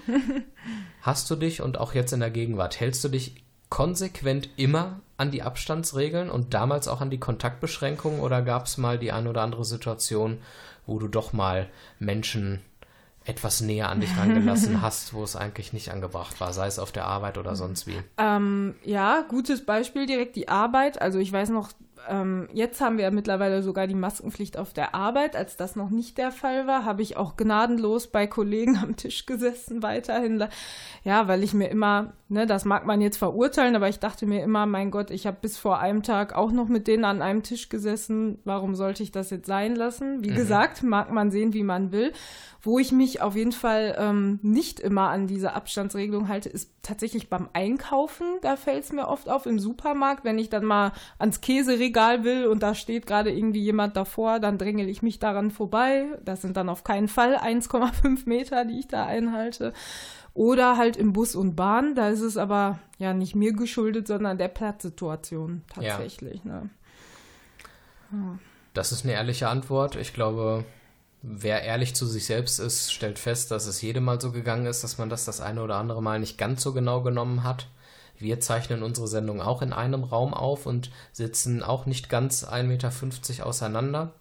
Hast 1.00 1.30
du 1.30 1.36
dich 1.36 1.62
und 1.62 1.78
auch 1.78 1.94
jetzt 1.94 2.12
in 2.12 2.20
der 2.20 2.30
Gegenwart, 2.30 2.78
hältst 2.78 3.02
du 3.02 3.08
dich 3.08 3.42
konsequent 3.68 4.50
immer 4.56 5.00
an 5.16 5.30
die 5.30 5.42
Abstandsregeln 5.42 6.30
und 6.30 6.54
damals 6.54 6.86
auch 6.86 7.00
an 7.00 7.10
die 7.10 7.18
Kontaktbeschränkungen 7.18 8.20
oder 8.20 8.42
gab 8.42 8.66
es 8.66 8.78
mal 8.78 8.98
die 8.98 9.10
ein 9.10 9.26
oder 9.26 9.42
andere 9.42 9.64
Situation, 9.64 10.38
wo 10.86 10.98
du 10.98 11.08
doch 11.08 11.32
mal 11.32 11.68
Menschen 11.98 12.60
etwas 13.24 13.60
näher 13.60 13.88
an 13.88 14.00
dich 14.00 14.16
rangelassen 14.16 14.82
hast, 14.82 15.14
wo 15.14 15.22
es 15.24 15.34
eigentlich 15.34 15.72
nicht 15.72 15.90
angebracht 15.90 16.40
war, 16.40 16.52
sei 16.52 16.66
es 16.66 16.78
auf 16.78 16.92
der 16.92 17.06
Arbeit 17.06 17.38
oder 17.38 17.56
sonst 17.56 17.86
wie? 17.86 17.96
Ähm, 18.18 18.74
ja, 18.84 19.22
gutes 19.28 19.64
Beispiel 19.64 20.06
direkt 20.06 20.36
die 20.36 20.48
Arbeit. 20.48 21.00
Also 21.00 21.18
ich 21.18 21.32
weiß 21.32 21.48
noch, 21.48 21.70
ähm, 22.08 22.48
jetzt 22.52 22.80
haben 22.80 22.96
wir 22.96 23.04
ja 23.04 23.10
mittlerweile 23.10 23.62
sogar 23.62 23.86
die 23.86 23.94
Maskenpflicht 23.94 24.56
auf 24.56 24.72
der 24.72 24.94
Arbeit. 24.94 25.36
Als 25.36 25.56
das 25.56 25.76
noch 25.76 25.90
nicht 25.90 26.18
der 26.18 26.30
Fall 26.30 26.66
war, 26.66 26.84
habe 26.84 27.02
ich 27.02 27.16
auch 27.16 27.36
gnadenlos 27.36 28.08
bei 28.08 28.26
Kollegen 28.26 28.76
am 28.82 28.96
Tisch 28.96 29.26
gesessen, 29.26 29.82
weiterhin. 29.82 30.44
Ja, 31.04 31.28
weil 31.28 31.42
ich 31.42 31.54
mir 31.54 31.68
immer, 31.68 32.12
ne, 32.28 32.46
das 32.46 32.64
mag 32.64 32.86
man 32.86 33.00
jetzt 33.00 33.16
verurteilen, 33.16 33.76
aber 33.76 33.88
ich 33.88 33.98
dachte 33.98 34.26
mir 34.26 34.42
immer, 34.42 34.66
mein 34.66 34.90
Gott, 34.90 35.10
ich 35.10 35.26
habe 35.26 35.38
bis 35.40 35.56
vor 35.56 35.78
einem 35.78 36.02
Tag 36.02 36.34
auch 36.34 36.52
noch 36.52 36.68
mit 36.68 36.86
denen 36.86 37.04
an 37.04 37.22
einem 37.22 37.42
Tisch 37.42 37.68
gesessen. 37.68 38.38
Warum 38.44 38.74
sollte 38.74 39.02
ich 39.02 39.12
das 39.12 39.30
jetzt 39.30 39.46
sein 39.46 39.74
lassen? 39.74 40.22
Wie 40.22 40.30
mhm. 40.30 40.36
gesagt, 40.36 40.82
mag 40.82 41.10
man 41.10 41.30
sehen, 41.30 41.54
wie 41.54 41.62
man 41.62 41.92
will. 41.92 42.12
Wo 42.62 42.78
ich 42.78 42.92
mich 42.92 43.20
auf 43.20 43.36
jeden 43.36 43.52
Fall 43.52 43.94
ähm, 43.98 44.38
nicht 44.40 44.80
immer 44.80 45.10
an 45.10 45.26
diese 45.26 45.52
Abstandsregelung 45.52 46.28
halte, 46.28 46.48
ist 46.48 46.70
tatsächlich 46.80 47.28
beim 47.28 47.50
Einkaufen. 47.52 48.24
Da 48.40 48.56
fällt 48.56 48.84
es 48.84 48.92
mir 48.92 49.06
oft 49.06 49.28
auf 49.28 49.44
im 49.44 49.58
Supermarkt, 49.58 50.24
wenn 50.24 50.38
ich 50.38 50.48
dann 50.48 50.64
mal 50.64 50.92
ans 51.18 51.42
Käseregal 51.42 51.93
will 51.94 52.46
und 52.46 52.62
da 52.62 52.74
steht 52.74 53.06
gerade 53.06 53.30
irgendwie 53.30 53.62
jemand 53.62 53.96
davor, 53.96 54.40
dann 54.40 54.58
drängel 54.58 54.88
ich 54.88 55.02
mich 55.02 55.18
daran 55.18 55.50
vorbei. 55.50 56.06
Das 56.24 56.42
sind 56.42 56.56
dann 56.56 56.68
auf 56.68 56.84
keinen 56.84 57.08
Fall 57.08 57.36
1,5 57.36 58.28
Meter, 58.28 58.64
die 58.64 58.78
ich 58.78 58.88
da 58.88 59.06
einhalte. 59.06 59.72
Oder 60.34 60.76
halt 60.76 60.96
im 60.96 61.12
Bus 61.12 61.36
und 61.36 61.54
Bahn, 61.54 61.94
da 61.94 62.08
ist 62.08 62.20
es 62.20 62.36
aber 62.36 62.80
ja 62.98 63.14
nicht 63.14 63.36
mir 63.36 63.52
geschuldet, 63.52 64.08
sondern 64.08 64.36
der 64.36 64.48
Platzsituation 64.48 65.62
tatsächlich. 65.72 66.42
Ja. 66.44 66.52
Ne? 66.52 66.70
Ja. 68.12 68.38
Das 68.72 68.90
ist 68.90 69.04
eine 69.04 69.14
ehrliche 69.14 69.48
Antwort. 69.48 69.94
Ich 69.94 70.12
glaube, 70.12 70.64
wer 71.22 71.62
ehrlich 71.62 71.94
zu 71.94 72.06
sich 72.06 72.26
selbst 72.26 72.58
ist, 72.58 72.92
stellt 72.92 73.18
fest, 73.20 73.50
dass 73.50 73.66
es 73.66 73.80
jedem 73.80 74.04
Mal 74.04 74.20
so 74.20 74.32
gegangen 74.32 74.66
ist, 74.66 74.82
dass 74.82 74.98
man 74.98 75.08
das 75.08 75.24
das 75.24 75.40
eine 75.40 75.62
oder 75.62 75.76
andere 75.76 76.02
Mal 76.02 76.18
nicht 76.18 76.36
ganz 76.36 76.62
so 76.62 76.72
genau 76.72 77.02
genommen 77.02 77.44
hat. 77.44 77.68
Wir 78.18 78.40
zeichnen 78.40 78.82
unsere 78.82 79.08
Sendung 79.08 79.40
auch 79.40 79.62
in 79.62 79.72
einem 79.72 80.04
Raum 80.04 80.34
auf 80.34 80.66
und 80.66 80.90
sitzen 81.12 81.62
auch 81.62 81.86
nicht 81.86 82.08
ganz 82.08 82.44
1,50 82.44 82.62
Meter 82.64 83.46
auseinander. 83.46 84.12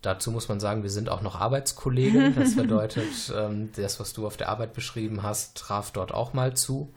Dazu 0.00 0.32
muss 0.32 0.48
man 0.48 0.58
sagen, 0.58 0.82
wir 0.82 0.90
sind 0.90 1.08
auch 1.08 1.22
noch 1.22 1.40
Arbeitskollegen. 1.40 2.34
Das 2.38 2.56
bedeutet, 2.56 3.32
ähm, 3.36 3.70
das, 3.76 4.00
was 4.00 4.12
du 4.12 4.26
auf 4.26 4.36
der 4.36 4.48
Arbeit 4.48 4.74
beschrieben 4.74 5.22
hast, 5.22 5.56
traf 5.56 5.92
dort 5.92 6.12
auch 6.12 6.32
mal 6.32 6.54
zu. 6.54 6.92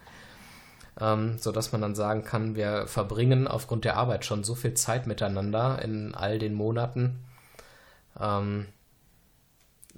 Ähm, 1.00 1.38
sodass 1.40 1.72
man 1.72 1.82
dann 1.82 1.94
sagen 1.94 2.24
kann, 2.24 2.56
wir 2.56 2.88
verbringen 2.88 3.48
aufgrund 3.48 3.84
der 3.84 3.98
Arbeit 3.98 4.24
schon 4.24 4.44
so 4.46 4.56
viel 4.56 4.76
Zeit 4.76 5.08
miteinander 5.08 5.82
in 5.82 6.16
all 6.16 6.40
den 6.40 6.54
Monaten, 6.54 7.20
ähm, 8.18 8.68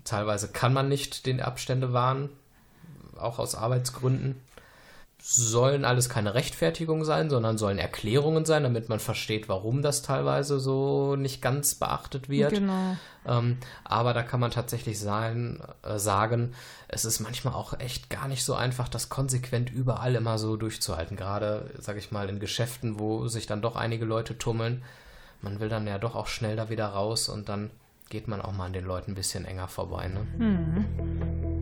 teilweise 0.03 0.47
kann 0.47 0.73
man 0.73 0.89
nicht 0.89 1.27
den 1.27 1.39
Abstände 1.39 1.93
wahren, 1.93 2.29
auch 3.15 3.37
aus 3.37 3.53
Arbeitsgründen. 3.53 4.41
Sollen 5.19 5.83
alles 5.83 6.09
keine 6.09 6.35
Rechtfertigung 6.35 7.03
sein, 7.03 7.29
sondern 7.29 7.57
sollen 7.57 7.79
Erklärungen 7.79 8.45
sein, 8.45 8.63
damit 8.63 8.87
man 8.87 8.99
versteht, 8.99 9.49
warum 9.49 9.81
das 9.81 10.03
teilweise 10.03 10.59
so 10.59 11.15
nicht 11.15 11.41
ganz 11.41 11.75
beachtet 11.75 12.29
wird. 12.29 12.51
Genau. 12.51 12.95
Ähm, 13.25 13.57
aber 13.83 14.13
da 14.13 14.23
kann 14.23 14.39
man 14.39 14.51
tatsächlich 14.51 14.99
sein, 14.99 15.59
äh, 15.83 15.97
sagen, 15.97 16.53
es 16.87 17.03
ist 17.03 17.19
manchmal 17.19 17.55
auch 17.55 17.79
echt 17.79 18.09
gar 18.09 18.27
nicht 18.27 18.45
so 18.45 18.53
einfach, 18.53 18.87
das 18.87 19.09
konsequent 19.09 19.71
überall 19.71 20.15
immer 20.15 20.37
so 20.37 20.55
durchzuhalten. 20.55 21.17
Gerade, 21.17 21.71
sage 21.79 21.99
ich 21.99 22.11
mal, 22.11 22.29
in 22.29 22.39
Geschäften, 22.39 22.99
wo 22.99 23.27
sich 23.27 23.47
dann 23.47 23.61
doch 23.61 23.75
einige 23.75 24.05
Leute 24.05 24.37
tummeln. 24.37 24.83
Man 25.41 25.59
will 25.59 25.69
dann 25.69 25.87
ja 25.87 25.97
doch 25.97 26.15
auch 26.15 26.27
schnell 26.27 26.55
da 26.55 26.69
wieder 26.69 26.87
raus 26.87 27.27
und 27.27 27.49
dann 27.49 27.71
geht 28.09 28.27
man 28.27 28.41
auch 28.41 28.53
mal 28.53 28.67
an 28.67 28.73
den 28.73 28.85
Leuten 28.85 29.11
ein 29.11 29.15
bisschen 29.15 29.45
enger 29.45 29.67
vorbei. 29.67 30.07
Ne? 30.07 30.27
Mhm. 30.37 31.56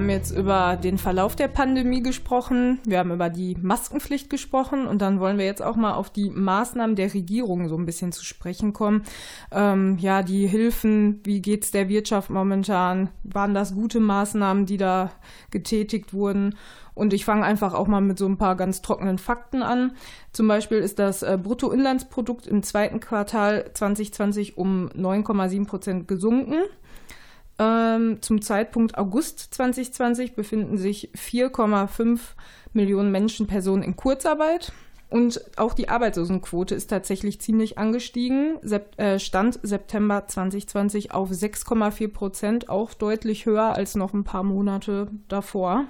Haben 0.00 0.08
jetzt 0.08 0.30
über 0.30 0.78
den 0.82 0.96
Verlauf 0.96 1.36
der 1.36 1.48
Pandemie 1.48 2.02
gesprochen, 2.02 2.78
wir 2.86 3.00
haben 3.00 3.12
über 3.12 3.28
die 3.28 3.54
Maskenpflicht 3.60 4.30
gesprochen 4.30 4.86
und 4.86 5.02
dann 5.02 5.20
wollen 5.20 5.36
wir 5.36 5.44
jetzt 5.44 5.60
auch 5.60 5.76
mal 5.76 5.92
auf 5.92 6.08
die 6.08 6.30
Maßnahmen 6.30 6.96
der 6.96 7.12
Regierung 7.12 7.68
so 7.68 7.76
ein 7.76 7.84
bisschen 7.84 8.10
zu 8.10 8.24
sprechen 8.24 8.72
kommen. 8.72 9.02
Ähm, 9.52 9.98
ja, 9.98 10.22
die 10.22 10.46
Hilfen, 10.46 11.20
wie 11.24 11.42
geht 11.42 11.64
es 11.64 11.70
der 11.70 11.90
Wirtschaft 11.90 12.30
momentan? 12.30 13.10
Waren 13.24 13.52
das 13.52 13.74
gute 13.74 14.00
Maßnahmen, 14.00 14.64
die 14.64 14.78
da 14.78 15.10
getätigt 15.50 16.14
wurden? 16.14 16.54
Und 16.94 17.12
ich 17.12 17.26
fange 17.26 17.44
einfach 17.44 17.74
auch 17.74 17.86
mal 17.86 18.00
mit 18.00 18.18
so 18.18 18.26
ein 18.26 18.38
paar 18.38 18.56
ganz 18.56 18.80
trockenen 18.80 19.18
Fakten 19.18 19.62
an. 19.62 19.92
Zum 20.32 20.48
Beispiel 20.48 20.78
ist 20.78 20.98
das 20.98 21.22
äh, 21.22 21.38
Bruttoinlandsprodukt 21.42 22.46
im 22.46 22.62
zweiten 22.62 23.00
Quartal 23.00 23.70
2020 23.74 24.56
um 24.56 24.88
9,7 24.96 25.66
Prozent 25.66 26.08
gesunken. 26.08 26.56
Ähm, 27.60 28.22
zum 28.22 28.40
Zeitpunkt 28.40 28.96
August 28.96 29.52
2020 29.52 30.34
befinden 30.34 30.78
sich 30.78 31.10
4,5 31.14 32.18
Millionen 32.72 33.12
Menschen, 33.12 33.46
Personen 33.46 33.82
in 33.82 33.96
Kurzarbeit. 33.96 34.72
Und 35.10 35.42
auch 35.58 35.74
die 35.74 35.88
Arbeitslosenquote 35.88 36.74
ist 36.74 36.88
tatsächlich 36.88 37.40
ziemlich 37.40 37.76
angestiegen. 37.76 38.58
Äh, 38.96 39.18
Stand 39.18 39.58
September 39.62 40.26
2020 40.26 41.12
auf 41.12 41.30
6,4 41.30 42.08
Prozent, 42.08 42.68
auch 42.70 42.94
deutlich 42.94 43.44
höher 43.44 43.74
als 43.74 43.94
noch 43.94 44.14
ein 44.14 44.24
paar 44.24 44.44
Monate 44.44 45.08
davor. 45.28 45.84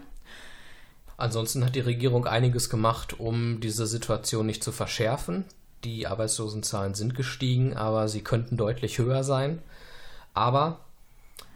Ansonsten 1.19 1.65
hat 1.65 1.77
die 1.77 1.81
Regierung 1.81 2.27
einiges 2.27 2.69
gemacht, 2.69 3.21
um 3.21 3.61
diese 3.61 3.87
Situation 3.87 4.47
nicht 4.47 4.65
zu 4.65 4.73
verschärfen. 4.73 5.45
Die 5.85 6.09
Arbeitslosenzahlen 6.09 6.95
sind 6.95 7.15
gestiegen, 7.15 7.77
aber 7.77 8.09
sie 8.09 8.23
könnten 8.23 8.57
deutlich 8.57 8.99
höher 8.99 9.23
sein. 9.23 9.61
Aber 10.33 10.81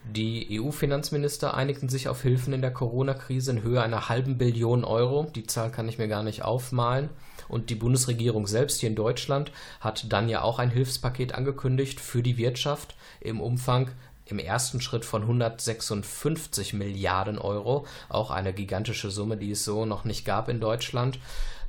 Die 0.07 0.61
EU-Finanzminister 0.61 1.55
einigten 1.55 1.89
sich 1.89 2.09
auf 2.09 2.23
Hilfen 2.23 2.53
in 2.53 2.61
der 2.61 2.73
Corona-Krise 2.73 3.53
in 3.53 3.63
Höhe 3.63 3.81
einer 3.81 4.11
halben 4.11 4.37
Billion 4.37 4.85
Euro. 4.85 5.31
Die 5.35 5.47
Zahl 5.47 5.71
kann 5.71 5.89
ich 5.89 5.97
mir 5.97 6.09
gar 6.09 6.23
nicht 6.23 6.45
aufmalen. 6.45 7.09
Und 7.49 7.71
die 7.71 7.75
Bundesregierung 7.75 8.47
selbst 8.47 8.81
hier 8.81 8.91
in 8.91 8.97
Deutschland 8.97 9.51
hat 9.81 10.13
dann 10.13 10.29
ja 10.29 10.43
auch 10.43 10.59
ein 10.59 10.71
Hilfspaket 10.71 11.35
angekündigt 11.35 12.01
für 12.01 12.23
die 12.23 12.37
Wirtschaft 12.37 12.95
im 13.21 13.41
Umfang 13.41 13.91
im 14.27 14.39
ersten 14.39 14.81
Schritt 14.81 15.07
von 15.07 15.23
156 15.23 16.75
Milliarden 16.75 17.39
Euro. 17.39 17.87
Auch 18.11 18.31
eine 18.31 18.53
gigantische 18.53 19.11
Summe, 19.11 19.39
die 19.39 19.53
es 19.53 19.65
so 19.65 19.87
noch 19.87 20.05
nicht 20.05 20.27
gab 20.27 20.51
in 20.51 20.61
Deutschland. 20.61 21.19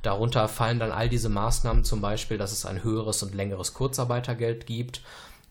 Darunter 0.02 0.46
fallen 0.48 0.78
dann 0.78 0.92
all 0.92 1.08
diese 1.08 1.30
Maßnahmen, 1.30 1.84
zum 1.84 2.00
Beispiel, 2.00 2.38
dass 2.38 2.52
es 2.52 2.66
ein 2.66 2.84
höheres 2.84 3.22
und 3.22 3.34
längeres 3.34 3.72
Kurzarbeitergeld 3.72 4.66
gibt 4.66 5.00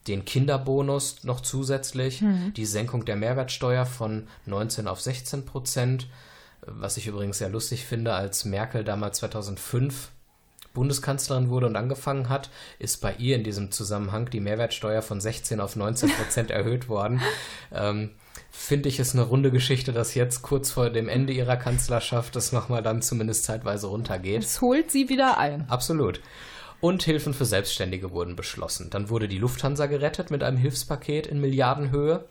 den 0.08 0.26
Kinderbonus 0.26 1.24
noch 1.24 1.42
zusätzlich, 1.42 2.22
mhm. 2.22 2.54
die 2.54 2.66
Senkung 2.66 3.06
der 3.06 3.16
Mehrwertsteuer 3.16 3.86
von 3.86 4.28
19 4.46 4.88
auf 4.88 5.02
16 5.02 5.46
Prozent, 5.46 6.08
was 6.62 6.98
ich 6.98 7.08
übrigens 7.08 7.38
sehr 7.38 7.50
lustig 7.50 7.86
finde, 7.86 8.14
als 8.14 8.46
Merkel 8.46 8.84
damals 8.84 9.20
2005 9.20 10.12
Bundeskanzlerin 10.74 11.50
wurde 11.50 11.68
und 11.68 11.76
angefangen 11.76 12.30
hat, 12.30 12.50
ist 12.80 13.02
bei 13.02 13.16
ihr 13.16 13.36
in 13.36 13.44
diesem 13.44 13.72
Zusammenhang 13.72 14.30
die 14.30 14.42
Mehrwertsteuer 14.42 15.02
von 15.02 15.22
16 15.22 15.60
auf 15.60 15.76
19 15.76 16.10
Prozent 16.10 16.52
erhöht 16.52 16.90
worden. 16.90 17.22
Ähm, 17.72 18.12
Finde 18.52 18.90
ich 18.90 19.00
es 19.00 19.14
eine 19.14 19.24
runde 19.24 19.52
Geschichte, 19.52 19.94
dass 19.94 20.14
jetzt 20.14 20.42
kurz 20.42 20.72
vor 20.72 20.90
dem 20.90 21.10
Ende 21.10 21.34
ihrer 21.34 21.58
Kanzlerschaft 21.58 22.36
das 22.36 22.52
nochmal 22.52 22.84
dann 22.84 23.02
zumindest 23.02 23.46
zeitweise 23.46 23.88
runtergeht. 23.88 24.44
Es 24.44 24.62
holt 24.62 24.92
sie 24.92 25.10
wieder 25.10 25.38
ein. 25.38 25.70
Absolut 25.70 26.22
und 26.86 27.02
Hilfen 27.02 27.34
für 27.34 27.46
Selbstständige 27.46 28.12
wurden 28.12 28.36
beschlossen. 28.36 28.92
Dann 28.92 29.10
wurde 29.10 29.28
die 29.28 29.40
Lufthansa 29.40 29.88
gerettet 29.88 30.30
mit 30.30 30.44
einem 30.44 30.58
Hilfspaket 30.58 31.26
in 31.26 31.42
Milliardenhöhe 31.42 32.26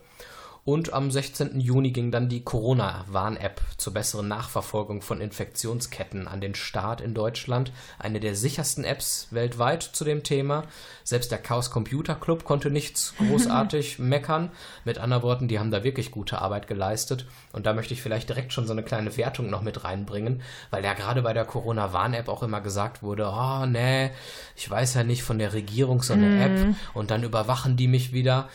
und 0.65 0.93
am 0.93 1.11
16. 1.11 1.59
Juni 1.59 1.91
ging 1.91 2.09
dann 2.09 2.27
die 2.27 2.43
Corona-Warn-App 2.43 3.61
zur 3.77 3.93
besseren 3.93 4.27
Nachverfolgung 4.27 5.03
von 5.03 5.21
Infektionsketten 5.21 6.27
an 6.27 6.41
den 6.41 6.55
Start 6.55 7.01
in 7.01 7.13
Deutschland. 7.13 7.71
Eine 7.99 8.19
der 8.19 8.35
sichersten 8.35 8.83
Apps 8.83 9.27
weltweit 9.29 9.83
zu 9.83 10.03
dem 10.03 10.23
Thema. 10.23 10.63
Selbst 11.03 11.31
der 11.31 11.37
Chaos 11.37 11.69
Computer 11.69 12.15
Club 12.15 12.45
konnte 12.45 12.71
nichts 12.71 13.13
großartig 13.19 13.99
meckern. 13.99 14.49
Mit 14.85 14.97
anderen 14.97 15.21
Worten, 15.21 15.47
die 15.47 15.59
haben 15.59 15.69
da 15.69 15.83
wirklich 15.83 16.09
gute 16.09 16.41
Arbeit 16.41 16.65
geleistet. 16.67 17.27
Und 17.53 17.67
da 17.67 17.73
möchte 17.73 17.93
ich 17.93 18.01
vielleicht 18.01 18.29
direkt 18.29 18.51
schon 18.51 18.65
so 18.65 18.73
eine 18.73 18.81
kleine 18.81 19.15
Wertung 19.17 19.51
noch 19.51 19.61
mit 19.61 19.83
reinbringen, 19.83 20.41
weil 20.71 20.83
ja 20.83 20.93
gerade 20.93 21.21
bei 21.21 21.33
der 21.33 21.45
Corona-Warn-App 21.45 22.27
auch 22.27 22.41
immer 22.41 22.61
gesagt 22.61 23.03
wurde, 23.03 23.31
oh 23.31 23.67
nee, 23.67 24.09
ich 24.55 24.67
weiß 24.67 24.95
ja 24.95 25.03
nicht 25.03 25.21
von 25.21 25.37
der 25.37 25.53
Regierung 25.53 26.01
so 26.01 26.13
eine 26.13 26.25
mm. 26.27 26.41
App 26.41 26.75
und 26.95 27.11
dann 27.11 27.21
überwachen 27.21 27.77
die 27.77 27.87
mich 27.87 28.13
wieder. 28.13 28.49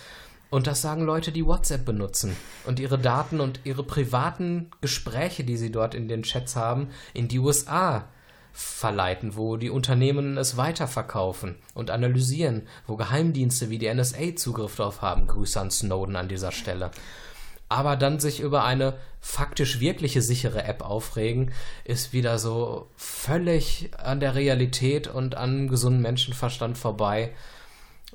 Und 0.51 0.67
das 0.67 0.83
sagen 0.83 1.03
Leute, 1.03 1.31
die 1.31 1.47
WhatsApp 1.47 1.85
benutzen 1.85 2.37
und 2.67 2.81
ihre 2.81 2.99
Daten 2.99 3.41
und 3.41 3.61
ihre 3.65 3.85
privaten 3.85 4.71
Gespräche, 4.81 5.45
die 5.45 5.57
sie 5.57 5.71
dort 5.71 5.95
in 5.95 6.09
den 6.09 6.23
Chats 6.23 6.57
haben, 6.57 6.89
in 7.15 7.29
die 7.29 7.39
USA 7.39 8.09
verleiten, 8.53 9.37
wo 9.37 9.57
die 9.57 9.71
Unternehmen 9.71 10.37
es 10.37 10.57
weiterverkaufen 10.57 11.55
und 11.75 11.91
analysieren, 11.91 12.67
wo 12.89 12.97
Geheimdienste 12.97 13.71
wie 13.71 13.79
die 13.79 13.93
NSA 13.93 14.35
Zugriff 14.37 14.77
darauf 14.77 15.03
haben. 15.03 15.29
Grüße 15.29 15.61
an 15.61 15.71
Snowden 15.71 16.17
an 16.17 16.29
dieser 16.29 16.51
Stelle. 16.51 16.91
Aber 17.69 17.95
dann 17.95 18.19
sich 18.19 18.41
über 18.41 18.65
eine 18.65 18.95
faktisch 19.21 19.79
wirkliche 19.79 20.23
sichere 20.23 20.65
App 20.65 20.83
aufregen, 20.83 21.53
ist 21.85 22.13
wieder 22.13 22.41
so 22.41 22.89
völlig 22.97 23.91
an 23.97 24.19
der 24.19 24.35
Realität 24.35 25.07
und 25.07 25.37
an 25.37 25.69
gesunden 25.69 26.03
Menschenverstand 26.03 26.77
vorbei. 26.77 27.33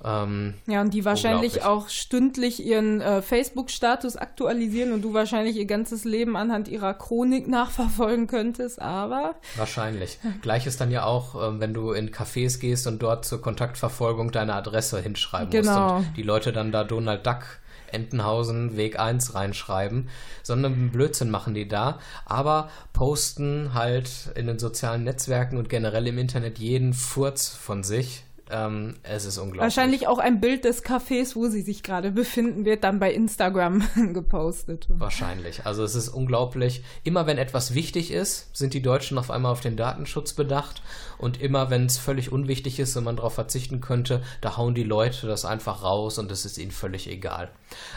Ähm, 0.06 0.54
ja, 0.68 0.82
und 0.82 0.94
die 0.94 1.04
wahrscheinlich 1.04 1.64
auch 1.64 1.90
stündlich 1.90 2.64
ihren 2.64 3.02
äh, 3.02 3.24
Facebook-Status 3.24 4.18
aktualisieren 4.18 4.94
und 4.94 5.02
du 5.02 5.16
wahrscheinlich 5.16 5.58
ihr 5.58 5.66
ganzes 5.66 6.04
Leben 6.04 6.38
anhand 6.38 6.68
ihrer 6.68 6.94
Chronik 6.94 7.48
nachverfolgen 7.48 8.28
könntest, 8.28 8.80
aber. 8.80 9.36
Wahrscheinlich. 9.56 10.20
Gleich 10.44 10.68
ist 10.68 10.80
dann 10.80 10.92
ja 10.92 11.06
auch, 11.06 11.36
äh, 11.36 11.60
wenn 11.60 11.74
du 11.74 11.92
in 11.92 12.12
Cafés 12.12 12.60
gehst 12.60 12.86
und 12.86 13.02
dort 13.02 13.26
zur 13.26 13.42
Kontaktverfolgung 13.42 14.32
deine 14.32 14.54
Adresse 14.54 15.02
hinschreiben 15.02 15.50
genau. 15.50 15.96
musst 15.96 16.08
und 16.08 16.18
die 16.18 16.24
Leute 16.24 16.54
dann 16.54 16.72
da 16.72 16.84
Donald 16.84 17.26
Duck 17.26 17.44
Entenhausen 17.92 18.78
Weg 18.78 19.00
1 19.00 19.36
reinschreiben, 19.36 20.10
sondern 20.44 20.90
Blödsinn 20.92 21.30
machen 21.30 21.54
die 21.54 21.68
da, 21.68 22.00
aber 22.26 22.70
posten 22.94 23.74
halt 23.74 24.32
in 24.36 24.48
den 24.48 24.60
sozialen 24.60 25.04
Netzwerken 25.04 25.58
und 25.58 25.70
generell 25.70 26.06
im 26.08 26.18
Internet 26.18 26.60
jeden 26.60 26.94
Furz 26.94 27.48
von 27.48 27.84
sich 27.84 28.26
ähm, 28.52 28.96
es 29.02 29.26
ist 29.26 29.38
unglaublich. 29.38 29.62
Wahrscheinlich 29.62 30.08
auch 30.08 30.20
ein 30.20 30.40
Bild 30.40 30.66
des 30.66 30.84
Cafés, 30.84 31.36
wo 31.36 31.48
sie 31.48 31.62
sich 31.62 31.82
gerade 31.82 32.12
befinden, 32.12 32.64
wird 32.64 32.84
dann 32.84 33.00
bei 33.00 33.12
Instagram 33.12 33.84
gepostet. 34.14 34.88
Wahrscheinlich. 34.90 35.66
Also 35.66 35.84
es 35.84 35.96
ist 35.96 36.10
unglaublich. 36.10 36.84
Immer 37.04 37.26
wenn 37.26 37.40
etwas 37.40 37.74
wichtig 37.74 38.12
ist, 38.12 38.56
sind 38.56 38.74
die 38.74 38.82
Deutschen 38.82 39.18
auf 39.18 39.32
einmal 39.32 39.52
auf 39.52 39.62
den 39.62 39.78
Datenschutz 39.78 40.34
bedacht. 40.34 40.84
Und 41.18 41.42
immer 41.42 41.70
wenn 41.70 41.86
es 41.88 41.98
völlig 41.98 42.32
unwichtig 42.32 42.80
ist 42.80 42.96
und 42.96 43.06
man 43.06 43.16
darauf 43.16 43.34
verzichten 43.34 43.82
könnte, 43.82 44.22
da 44.42 44.58
hauen 44.58 44.76
die 44.76 44.84
Leute 44.84 45.28
das 45.28 45.46
einfach 45.46 45.82
raus 45.82 46.20
und 46.20 46.32
es 46.32 46.46
ist 46.46 46.58
ihnen 46.58 46.72
völlig 46.72 47.10
egal. 47.10 47.50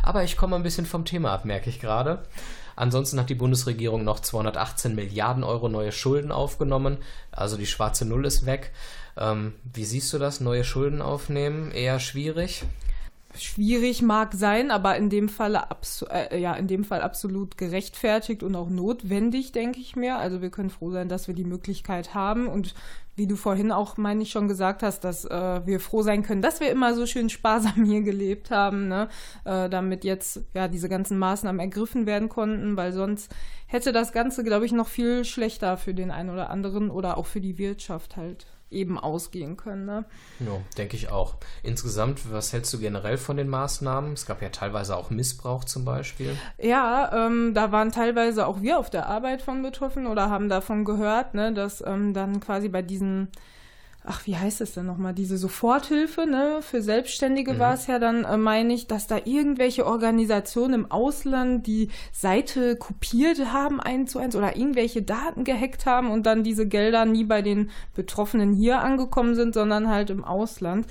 Aber 0.03 0.25
ich 0.25 0.37
komme 0.37 0.57
ein 0.57 0.63
bisschen 0.63 0.87
vom 0.87 1.05
Thema 1.05 1.33
ab, 1.33 1.45
merke 1.45 1.69
ich 1.69 1.81
gerade. 1.81 2.23
Ansonsten 2.79 3.19
hat 3.19 3.29
die 3.29 3.35
Bundesregierung 3.35 4.05
noch 4.05 4.21
218 4.21 4.95
Milliarden 4.95 5.43
Euro 5.43 5.69
neue 5.69 5.91
Schulden 5.91 6.31
aufgenommen. 6.31 6.99
Also 7.33 7.57
die 7.57 7.67
schwarze 7.67 8.05
Null 8.05 8.25
ist 8.25 8.47
weg. 8.47 8.73
Ähm, 9.19 9.55
wie 9.73 9.85
siehst 9.85 10.13
du 10.13 10.19
das? 10.19 10.41
Neue 10.41 10.65
Schulden 10.65 11.03
aufnehmen? 11.03 11.73
Eher 11.73 12.01
schwierig? 12.01 12.65
Schwierig 13.37 14.01
mag 14.01 14.33
sein, 14.35 14.71
aber 14.71 14.97
in 14.97 15.11
dem 15.11 15.29
Fall 15.29 15.61
äh, 16.11 16.41
ja 16.41 16.55
in 16.55 16.67
dem 16.67 16.83
Fall 16.83 17.03
absolut 17.03 17.59
gerechtfertigt 17.59 18.43
und 18.43 18.57
auch 18.57 18.71
notwendig, 18.71 19.53
denke 19.53 19.81
ich 19.81 19.97
mir. 19.97 20.17
Also 20.17 20.41
wir 20.41 20.51
können 20.51 20.71
froh 20.71 20.91
sein, 20.91 21.09
dass 21.09 21.29
wir 21.29 21.35
die 21.35 21.45
Möglichkeit 21.45 22.15
haben 22.15 22.49
und 22.49 22.75
wie 23.17 23.27
du 23.27 23.37
vorhin 23.37 23.71
auch, 23.73 23.97
meine 23.97 24.23
ich, 24.23 24.31
schon 24.31 24.49
gesagt 24.49 24.83
hast, 24.83 25.01
dass 25.01 25.25
äh, 25.25 25.67
wir 25.67 25.81
froh 25.81 26.03
sein 26.03 26.23
können, 26.23 26.41
dass 26.41 26.61
wir 26.61 26.71
immer 26.71 26.95
so 26.95 27.05
schön 27.05 27.29
sparsam 27.29 27.85
hier 27.85 28.03
gelebt 28.03 28.51
haben, 28.51 28.89
ne? 28.89 29.09
äh, 29.45 29.69
damit 29.69 30.05
jetzt 30.05 30.41
ja 30.55 30.69
diese 30.69 30.89
ganzen 30.89 31.19
Maßnahmen 31.19 31.61
ergriffen 31.61 32.07
werden 32.07 32.29
konnten, 32.29 32.77
weil 32.77 32.93
sonst 32.93 33.35
hätte 33.67 33.93
das 33.93 34.13
Ganze, 34.13 34.43
glaube 34.43 34.67
ich, 34.67 34.73
noch 34.73 34.89
viel 34.89 35.25
schlechter 35.25 35.77
für 35.77 35.95
den 35.95 36.11
einen 36.11 36.31
oder 36.31 36.49
anderen 36.49 36.91
oder 36.91 37.19
auch 37.19 37.27
für 37.27 37.41
die 37.41 37.59
Wirtschaft 37.59 38.17
halt 38.17 38.47
eben 38.71 38.99
ausgehen 38.99 39.57
können. 39.57 39.87
Ne? 39.87 40.05
Ja, 40.41 40.61
denke 40.77 40.97
ich 40.97 41.11
auch. 41.11 41.37
Insgesamt, 41.63 42.33
was 42.33 42.53
hältst 42.53 42.73
du 42.75 42.79
generell 42.79 43.17
von 43.17 43.37
den 43.37 43.49
Maßnahmen? 43.49 44.13
Es 44.13 44.27
gab 44.27 44.43
ja 44.43 44.51
teilweise 44.51 44.97
auch 44.97 45.11
Missbrauch 45.11 45.65
zum 45.65 45.85
Beispiel. 45.85 46.37
Ja, 46.59 47.27
ähm, 47.27 47.55
da 47.55 47.73
waren 47.73 47.93
teilweise 47.93 48.47
auch 48.47 48.61
wir 48.61 48.79
auf 48.79 48.91
der 48.91 49.07
Arbeit 49.07 49.43
von 49.43 49.63
betroffen 49.63 50.07
oder 50.07 50.31
haben 50.31 50.49
davon 50.49 50.85
gehört, 50.85 51.35
ne, 51.35 51.53
dass 51.53 51.83
ähm, 51.87 52.15
dann 52.15 52.41
quasi 52.41 52.69
bei 52.69 52.83
diesen 52.83 53.29
ach, 54.09 54.27
wie 54.27 54.37
heißt 54.37 54.61
es 54.63 54.75
denn 54.75 54.87
nochmal, 54.87 55.13
diese 55.13 55.37
Soforthilfe, 55.37 56.27
ne, 56.27 56.61
für 56.63 56.81
Selbstständige 56.81 57.55
mhm. 57.55 57.59
war 57.59 57.75
es 57.75 57.87
ja 57.87 57.99
dann, 57.99 58.25
äh, 58.25 58.37
meine 58.37 58.73
ich, 58.73 58.87
dass 58.87 59.07
da 59.07 59.19
irgendwelche 59.25 59.87
Organisationen 59.87 60.75
im 60.75 60.91
Ausland 60.91 61.67
die 61.67 61.91
Seite 62.13 62.77
kopiert 62.77 63.53
haben, 63.53 63.81
eins 63.81 64.13
zu 64.13 64.19
eins, 64.19 64.35
oder 64.35 64.57
irgendwelche 64.57 65.03
Daten 65.03 65.45
gehackt 65.45 65.85
haben 65.85 66.11
und 66.11 66.25
dann 66.25 66.43
diese 66.43 66.67
Gelder 66.67 67.05
nie 67.05 67.25
bei 67.25 67.43
den 67.43 67.71
Betroffenen 67.95 68.55
hier 68.55 68.81
angekommen 68.81 69.35
sind, 69.35 69.55
sondern 69.55 69.89
halt 69.89 70.11
im 70.11 70.25
Ausland. 70.25 70.87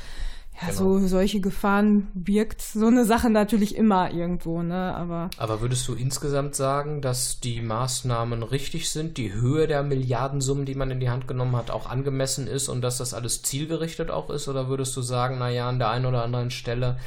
Ja, 0.60 0.70
genau. 0.70 0.98
so 1.00 1.08
solche 1.08 1.40
Gefahren 1.40 2.08
birgt 2.16 2.62
so 2.62 2.88
eine 2.88 3.06
Sache 3.06 3.30
natürlich 3.30 3.76
immer 3.76 4.12
irgendwo, 4.12 4.64
ne? 4.64 4.96
Aber. 4.96 5.30
Aber 5.38 5.62
würdest 5.62 5.88
du 5.88 5.94
insgesamt 5.94 6.56
sagen, 6.56 7.02
dass 7.02 7.40
die 7.40 7.62
Maßnahmen 7.62 8.42
richtig 8.42 8.90
sind, 8.90 9.18
die 9.18 9.34
Höhe 9.34 9.68
der 9.68 9.84
Milliardensummen, 9.84 10.66
die 10.66 10.74
man 10.74 10.90
in 10.90 11.00
die 11.00 11.10
Hand 11.10 11.28
genommen 11.28 11.56
hat, 11.56 11.70
auch 11.70 11.88
angemessen 11.88 12.48
ist 12.48 12.70
und 12.70 12.82
dass 12.82 12.98
das 12.98 13.14
alles 13.14 13.44
zielgerichtet 13.44 14.10
auch 14.10 14.32
ist? 14.32 14.48
Oder 14.48 14.68
würdest 14.68 14.98
du 14.98 15.02
sagen, 15.02 15.38
naja, 15.38 15.70
an 15.70 15.78
der 15.78 15.90
einen 15.90 16.08
oder 16.08 16.24
anderen 16.24 16.50
Stelle 16.50 16.98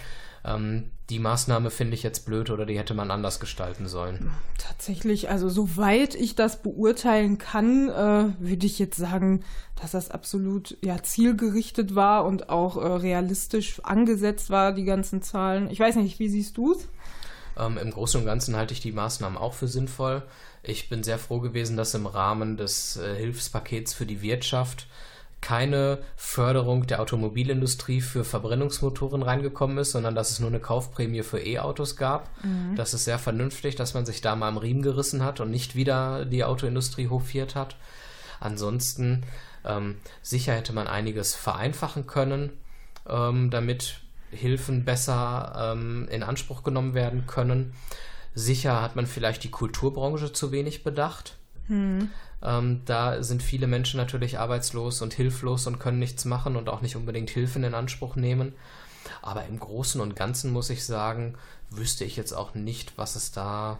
ähm, 0.44 0.90
die 1.10 1.18
Maßnahme 1.18 1.70
finde 1.70 1.94
ich 1.94 2.02
jetzt 2.02 2.24
blöd 2.24 2.50
oder 2.50 2.64
die 2.64 2.78
hätte 2.78 2.94
man 2.94 3.10
anders 3.10 3.40
gestalten 3.40 3.88
sollen. 3.88 4.30
Tatsächlich, 4.58 5.28
also 5.28 5.48
soweit 5.48 6.14
ich 6.14 6.36
das 6.36 6.62
beurteilen 6.62 7.38
kann, 7.38 7.88
äh, 7.88 8.32
würde 8.38 8.66
ich 8.66 8.78
jetzt 8.78 8.96
sagen, 8.96 9.42
dass 9.80 9.90
das 9.90 10.10
absolut 10.10 10.78
ja 10.82 11.02
zielgerichtet 11.02 11.94
war 11.94 12.24
und 12.24 12.48
auch 12.48 12.76
äh, 12.76 12.86
realistisch 12.86 13.80
angesetzt 13.80 14.50
war, 14.50 14.72
die 14.72 14.84
ganzen 14.84 15.20
Zahlen. 15.20 15.68
Ich 15.70 15.80
weiß 15.80 15.96
nicht, 15.96 16.20
wie 16.20 16.28
siehst 16.28 16.56
du 16.56 16.72
es? 16.72 16.88
Ähm, 17.58 17.76
Im 17.76 17.90
Großen 17.90 18.20
und 18.20 18.26
Ganzen 18.26 18.56
halte 18.56 18.72
ich 18.72 18.80
die 18.80 18.92
Maßnahmen 18.92 19.36
auch 19.36 19.54
für 19.54 19.68
sinnvoll. 19.68 20.22
Ich 20.62 20.88
bin 20.88 21.02
sehr 21.02 21.18
froh 21.18 21.40
gewesen, 21.40 21.76
dass 21.76 21.94
im 21.94 22.06
Rahmen 22.06 22.56
des 22.56 22.96
äh, 22.96 23.16
Hilfspakets 23.16 23.94
für 23.94 24.06
die 24.06 24.22
Wirtschaft 24.22 24.86
keine 25.40 25.98
Förderung 26.16 26.86
der 26.86 27.00
Automobilindustrie 27.00 28.00
für 28.00 28.24
Verbrennungsmotoren 28.24 29.22
reingekommen 29.22 29.78
ist, 29.78 29.92
sondern 29.92 30.14
dass 30.14 30.30
es 30.30 30.40
nur 30.40 30.50
eine 30.50 30.60
Kaufprämie 30.60 31.22
für 31.22 31.40
E-Autos 31.40 31.96
gab. 31.96 32.28
Mhm. 32.44 32.76
Das 32.76 32.92
ist 32.92 33.04
sehr 33.04 33.18
vernünftig, 33.18 33.74
dass 33.76 33.94
man 33.94 34.04
sich 34.04 34.20
da 34.20 34.36
mal 34.36 34.48
am 34.48 34.58
Riemen 34.58 34.82
gerissen 34.82 35.24
hat 35.24 35.40
und 35.40 35.50
nicht 35.50 35.74
wieder 35.74 36.24
die 36.26 36.44
Autoindustrie 36.44 37.08
hofiert 37.08 37.54
hat. 37.54 37.76
Ansonsten 38.38 39.24
ähm, 39.64 39.96
sicher 40.22 40.54
hätte 40.54 40.72
man 40.72 40.86
einiges 40.86 41.34
vereinfachen 41.34 42.06
können, 42.06 42.50
ähm, 43.08 43.50
damit 43.50 44.00
Hilfen 44.30 44.84
besser 44.84 45.72
ähm, 45.74 46.06
in 46.10 46.22
Anspruch 46.22 46.62
genommen 46.62 46.94
werden 46.94 47.26
können. 47.26 47.74
Sicher 48.34 48.80
hat 48.80 48.94
man 48.94 49.06
vielleicht 49.06 49.42
die 49.42 49.50
Kulturbranche 49.50 50.32
zu 50.32 50.52
wenig 50.52 50.84
bedacht. 50.84 51.36
Hm. 51.66 52.10
Ähm, 52.42 52.82
da 52.84 53.22
sind 53.22 53.42
viele 53.42 53.66
Menschen 53.66 53.98
natürlich 53.98 54.38
arbeitslos 54.38 55.02
und 55.02 55.12
hilflos 55.12 55.66
und 55.66 55.78
können 55.78 55.98
nichts 55.98 56.24
machen 56.24 56.56
und 56.56 56.68
auch 56.68 56.80
nicht 56.80 56.96
unbedingt 56.96 57.30
Hilfen 57.30 57.64
in 57.64 57.74
Anspruch 57.74 58.16
nehmen. 58.16 58.54
Aber 59.22 59.44
im 59.46 59.58
Großen 59.58 60.00
und 60.00 60.16
Ganzen 60.16 60.52
muss 60.52 60.70
ich 60.70 60.84
sagen, 60.84 61.36
wüsste 61.70 62.04
ich 62.04 62.16
jetzt 62.16 62.32
auch 62.32 62.54
nicht, 62.54 62.96
was 62.96 63.16
es 63.16 63.32
da 63.32 63.78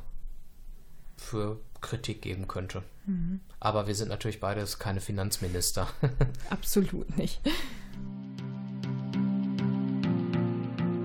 für 1.17 1.59
Kritik 1.81 2.23
geben 2.23 2.49
könnte. 2.49 2.83
Mhm. 3.07 3.41
Aber 3.59 3.87
wir 3.87 3.95
sind 3.95 4.09
natürlich 4.09 4.41
beides 4.41 4.79
keine 4.79 5.01
Finanzminister. 5.01 5.89
Absolut 6.51 7.17
nicht. 7.17 7.41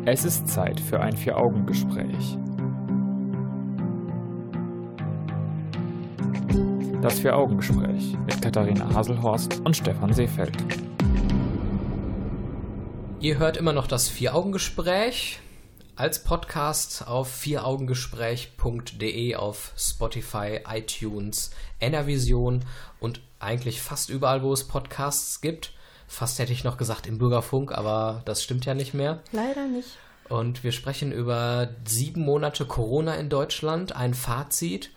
Es 0.06 0.24
ist 0.24 0.48
Zeit 0.48 0.80
für 0.80 1.00
ein 1.00 1.18
Vier-Augen-Gespräch. 1.18 2.38
Das 7.06 7.20
Vier-Augen-Gespräch 7.20 8.18
mit 8.26 8.42
Katharina 8.42 8.92
Haselhorst 8.92 9.62
und 9.64 9.78
Stefan 9.78 10.12
Seefeld. 10.12 10.58
Ihr 13.20 13.38
hört 13.38 13.58
immer 13.58 13.74
noch 13.74 13.86
das 13.86 14.10
Vier-Augen-Gespräch 14.10 15.38
als 15.96 16.24
Podcast 16.24 17.08
auf 17.08 17.32
vieraugengespräch.de 17.32 19.36
auf 19.36 19.74
Spotify, 19.78 20.62
iTunes, 20.68 21.52
Enervision 21.80 22.66
und 23.00 23.22
eigentlich 23.38 23.84
fast 23.84 24.10
überall, 24.10 24.42
wo 24.42 24.52
es 24.52 24.68
Podcasts 24.68 25.42
gibt. 25.42 25.74
Fast 26.08 26.40
hätte 26.40 26.54
ich 26.54 26.64
noch 26.64 26.78
gesagt 26.78 27.06
im 27.06 27.20
Bürgerfunk, 27.20 27.72
aber 27.72 28.24
das 28.26 28.44
stimmt 28.44 28.66
ja 28.66 28.74
nicht 28.74 28.96
mehr. 28.96 29.22
Leider 29.32 29.68
nicht. 29.68 29.90
Und 30.28 30.64
wir 30.64 30.72
sprechen 30.72 31.12
über 31.12 31.70
sieben 31.88 32.22
Monate 32.22 32.66
Corona 32.66 33.14
in 33.14 33.30
Deutschland, 33.30 33.96
ein 33.96 34.16
Fazit 34.16 34.90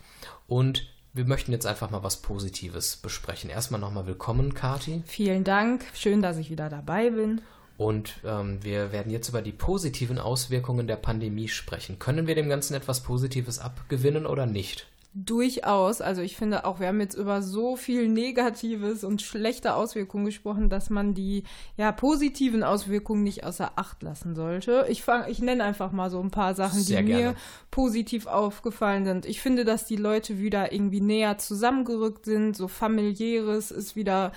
und 0.46 0.86
wir 1.12 1.24
möchten 1.24 1.52
jetzt 1.52 1.66
einfach 1.66 1.90
mal 1.90 2.02
was 2.02 2.18
Positives 2.18 2.96
besprechen. 2.96 3.50
Erstmal 3.50 3.80
nochmal 3.80 4.06
willkommen, 4.06 4.54
Kati. 4.54 5.02
Vielen 5.06 5.44
Dank. 5.44 5.84
Schön, 5.94 6.22
dass 6.22 6.36
ich 6.36 6.50
wieder 6.50 6.68
dabei 6.68 7.10
bin. 7.10 7.40
Und 7.76 8.16
ähm, 8.24 8.62
wir 8.62 8.92
werden 8.92 9.10
jetzt 9.10 9.28
über 9.28 9.40
die 9.40 9.52
positiven 9.52 10.18
Auswirkungen 10.18 10.88
der 10.88 10.96
Pandemie 10.96 11.48
sprechen. 11.48 11.98
Können 11.98 12.26
wir 12.26 12.34
dem 12.34 12.48
Ganzen 12.48 12.74
etwas 12.74 13.02
Positives 13.02 13.60
abgewinnen 13.60 14.26
oder 14.26 14.46
nicht? 14.46 14.88
Durchaus. 15.24 16.00
Also 16.00 16.22
ich 16.22 16.36
finde 16.36 16.64
auch, 16.64 16.78
wir 16.78 16.86
haben 16.86 17.00
jetzt 17.00 17.16
über 17.16 17.42
so 17.42 17.74
viel 17.74 18.08
Negatives 18.08 19.02
und 19.02 19.20
schlechte 19.20 19.74
Auswirkungen 19.74 20.26
gesprochen, 20.26 20.68
dass 20.68 20.90
man 20.90 21.12
die 21.12 21.42
ja, 21.76 21.90
positiven 21.90 22.62
Auswirkungen 22.62 23.24
nicht 23.24 23.42
außer 23.42 23.72
Acht 23.74 24.00
lassen 24.04 24.36
sollte. 24.36 24.86
Ich, 24.88 25.02
fang, 25.02 25.24
ich 25.28 25.40
nenne 25.40 25.64
einfach 25.64 25.90
mal 25.90 26.08
so 26.08 26.20
ein 26.20 26.30
paar 26.30 26.54
Sachen, 26.54 26.80
Sehr 26.80 27.00
die 27.00 27.08
gerne. 27.08 27.30
mir 27.30 27.34
positiv 27.72 28.26
aufgefallen 28.26 29.06
sind. 29.06 29.26
Ich 29.26 29.40
finde, 29.40 29.64
dass 29.64 29.86
die 29.86 29.96
Leute 29.96 30.38
wieder 30.38 30.72
irgendwie 30.72 31.00
näher 31.00 31.36
zusammengerückt 31.38 32.24
sind. 32.24 32.56
So 32.56 32.68
familiäres 32.68 33.72
ist 33.72 33.96
wieder 33.96 34.30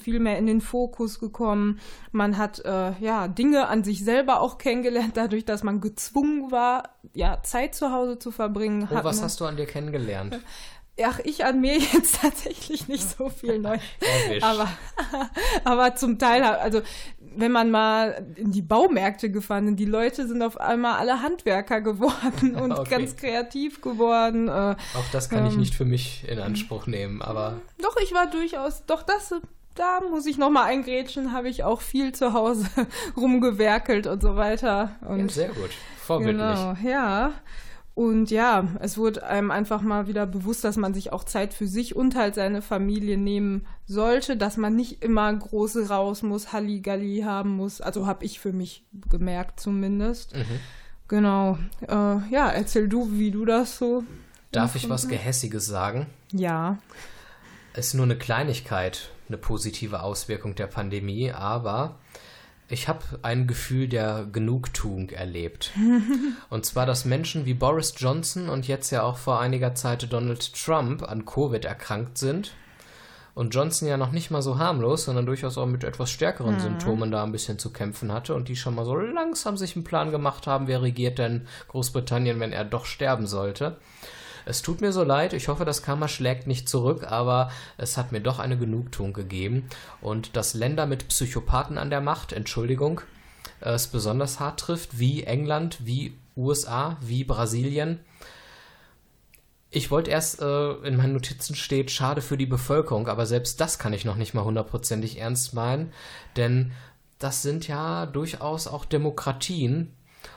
viel 0.00 0.18
mehr 0.18 0.38
in 0.38 0.46
den 0.46 0.60
Fokus 0.60 1.20
gekommen. 1.20 1.78
Man 2.10 2.38
hat 2.38 2.58
äh, 2.64 2.92
ja 2.98 3.28
Dinge 3.28 3.68
an 3.68 3.84
sich 3.84 4.04
selber 4.04 4.40
auch 4.40 4.58
kennengelernt, 4.58 5.16
dadurch, 5.16 5.44
dass 5.44 5.62
man 5.62 5.80
gezwungen 5.80 6.50
war, 6.50 6.94
ja 7.12 7.42
Zeit 7.42 7.74
zu 7.74 7.92
Hause 7.92 8.18
zu 8.18 8.30
verbringen. 8.30 8.88
Oh, 8.90 8.98
was 9.02 9.22
hast 9.22 9.40
du 9.40 9.44
an 9.44 9.56
dir 9.56 9.66
kennengelernt? 9.66 10.23
Ach, 11.02 11.18
ich 11.24 11.44
an 11.44 11.60
mir 11.60 11.76
jetzt 11.78 12.20
tatsächlich 12.22 12.86
nicht 12.86 13.02
so 13.02 13.28
viel 13.28 13.58
neu. 13.58 13.78
aber, 14.40 14.68
aber 15.64 15.96
zum 15.96 16.18
Teil, 16.18 16.44
also 16.44 16.82
wenn 17.36 17.50
man 17.50 17.72
mal 17.72 18.24
in 18.36 18.52
die 18.52 18.62
Baumärkte 18.62 19.30
gefahren 19.30 19.68
ist, 19.68 19.78
die 19.80 19.86
Leute 19.86 20.28
sind 20.28 20.40
auf 20.42 20.60
einmal 20.60 20.98
alle 20.98 21.20
Handwerker 21.20 21.80
geworden 21.80 22.54
und 22.60 22.72
okay. 22.72 22.90
ganz 22.90 23.16
kreativ 23.16 23.80
geworden. 23.80 24.46
Äh, 24.46 24.50
Auch 24.50 25.10
das 25.10 25.28
kann 25.28 25.40
ähm, 25.40 25.50
ich 25.50 25.56
nicht 25.56 25.74
für 25.74 25.84
mich 25.84 26.28
in 26.28 26.38
Anspruch 26.38 26.86
nehmen, 26.86 27.22
aber. 27.22 27.60
Doch, 27.82 27.96
ich 28.00 28.14
war 28.14 28.30
durchaus, 28.30 28.86
doch 28.86 29.02
das 29.02 29.34
da 29.74 30.00
muss 30.08 30.24
ich 30.26 30.38
nochmal 30.38 30.66
eingrätschen, 30.66 31.32
habe 31.32 31.48
ich 31.48 31.64
auch 31.64 31.80
viel 31.80 32.12
zu 32.12 32.32
Hause 32.32 32.68
rumgewerkelt 33.16 34.06
und 34.06 34.22
so 34.22 34.36
weiter. 34.36 34.94
Und 35.00 35.18
ja, 35.18 35.28
sehr 35.28 35.48
gut, 35.48 35.70
vorbildlich. 35.98 36.36
Genau, 36.38 36.76
ja. 36.84 37.32
Und 37.94 38.32
ja, 38.32 38.66
es 38.80 38.98
wurde 38.98 39.24
einem 39.24 39.52
einfach 39.52 39.80
mal 39.80 40.08
wieder 40.08 40.26
bewusst, 40.26 40.64
dass 40.64 40.76
man 40.76 40.94
sich 40.94 41.12
auch 41.12 41.22
Zeit 41.22 41.54
für 41.54 41.68
sich 41.68 41.94
und 41.94 42.16
halt 42.16 42.34
seine 42.34 42.60
Familie 42.60 43.16
nehmen 43.16 43.66
sollte, 43.86 44.36
dass 44.36 44.56
man 44.56 44.74
nicht 44.74 45.04
immer 45.04 45.32
große 45.32 45.88
raus 45.88 46.22
muss, 46.22 46.52
Halligalli 46.52 47.22
haben 47.24 47.50
muss. 47.50 47.80
Also 47.80 48.06
habe 48.06 48.24
ich 48.24 48.40
für 48.40 48.52
mich 48.52 48.84
gemerkt 49.10 49.60
zumindest. 49.60 50.34
Mhm. 50.34 50.60
Genau. 51.06 51.58
Äh, 51.82 52.16
ja, 52.30 52.48
erzähl 52.48 52.88
du, 52.88 53.12
wie 53.12 53.30
du 53.30 53.44
das 53.44 53.78
so. 53.78 54.02
Darf 54.50 54.74
ich 54.74 54.88
was 54.88 55.08
Gehässiges 55.08 55.66
sagen? 55.66 56.06
Ja. 56.32 56.78
Es 57.74 57.88
ist 57.88 57.94
nur 57.94 58.04
eine 58.04 58.16
Kleinigkeit, 58.16 59.10
eine 59.28 59.38
positive 59.38 60.02
Auswirkung 60.02 60.56
der 60.56 60.66
Pandemie, 60.66 61.30
aber 61.30 61.96
ich 62.68 62.88
habe 62.88 63.00
ein 63.22 63.46
Gefühl 63.46 63.88
der 63.88 64.26
Genugtuung 64.32 65.10
erlebt. 65.10 65.72
und 66.50 66.64
zwar, 66.64 66.86
dass 66.86 67.04
Menschen 67.04 67.44
wie 67.44 67.54
Boris 67.54 67.94
Johnson 67.96 68.48
und 68.48 68.66
jetzt 68.66 68.90
ja 68.90 69.02
auch 69.02 69.18
vor 69.18 69.40
einiger 69.40 69.74
Zeit 69.74 70.10
Donald 70.12 70.54
Trump 70.54 71.02
an 71.02 71.24
Covid 71.24 71.64
erkrankt 71.64 72.18
sind. 72.18 72.52
Und 73.34 73.52
Johnson 73.52 73.88
ja 73.88 73.96
noch 73.96 74.12
nicht 74.12 74.30
mal 74.30 74.42
so 74.42 74.58
harmlos, 74.58 75.04
sondern 75.04 75.26
durchaus 75.26 75.58
auch 75.58 75.66
mit 75.66 75.82
etwas 75.82 76.10
stärkeren 76.10 76.54
mhm. 76.54 76.60
Symptomen 76.60 77.10
da 77.10 77.24
ein 77.24 77.32
bisschen 77.32 77.58
zu 77.58 77.72
kämpfen 77.72 78.12
hatte 78.12 78.34
und 78.34 78.48
die 78.48 78.54
schon 78.54 78.76
mal 78.76 78.84
so 78.84 78.94
langsam 78.94 79.56
sich 79.56 79.74
einen 79.74 79.84
Plan 79.84 80.12
gemacht 80.12 80.46
haben, 80.46 80.68
wer 80.68 80.82
regiert 80.82 81.18
denn 81.18 81.48
Großbritannien, 81.68 82.38
wenn 82.38 82.52
er 82.52 82.64
doch 82.64 82.86
sterben 82.86 83.26
sollte. 83.26 83.76
Es 84.46 84.62
tut 84.62 84.80
mir 84.80 84.92
so 84.92 85.02
leid, 85.02 85.32
ich 85.32 85.48
hoffe, 85.48 85.64
das 85.64 85.82
Karma 85.82 86.08
schlägt 86.08 86.46
nicht 86.46 86.68
zurück, 86.68 87.04
aber 87.10 87.50
es 87.78 87.96
hat 87.96 88.12
mir 88.12 88.20
doch 88.20 88.38
eine 88.38 88.58
Genugtuung 88.58 89.12
gegeben. 89.12 89.68
Und 90.00 90.36
dass 90.36 90.54
Länder 90.54 90.86
mit 90.86 91.08
Psychopathen 91.08 91.78
an 91.78 91.90
der 91.90 92.00
Macht, 92.00 92.32
Entschuldigung, 92.32 93.00
es 93.60 93.86
besonders 93.86 94.40
hart 94.40 94.60
trifft, 94.60 94.98
wie 94.98 95.24
England, 95.24 95.78
wie 95.86 96.18
USA, 96.36 96.96
wie 97.00 97.24
Brasilien. 97.24 98.00
Ich 99.70 99.90
wollte 99.90 100.10
erst, 100.10 100.40
äh, 100.40 100.72
in 100.86 100.96
meinen 100.96 101.14
Notizen 101.14 101.56
steht, 101.56 101.90
schade 101.90 102.20
für 102.20 102.36
die 102.36 102.46
Bevölkerung, 102.46 103.08
aber 103.08 103.26
selbst 103.26 103.60
das 103.60 103.78
kann 103.78 103.92
ich 103.92 104.04
noch 104.04 104.16
nicht 104.16 104.34
mal 104.34 104.44
hundertprozentig 104.44 105.18
ernst 105.18 105.54
meinen, 105.54 105.92
denn 106.36 106.72
das 107.18 107.42
sind 107.42 107.66
ja 107.66 108.06
durchaus 108.06 108.66
auch 108.66 108.84
Demokratien 108.84 109.94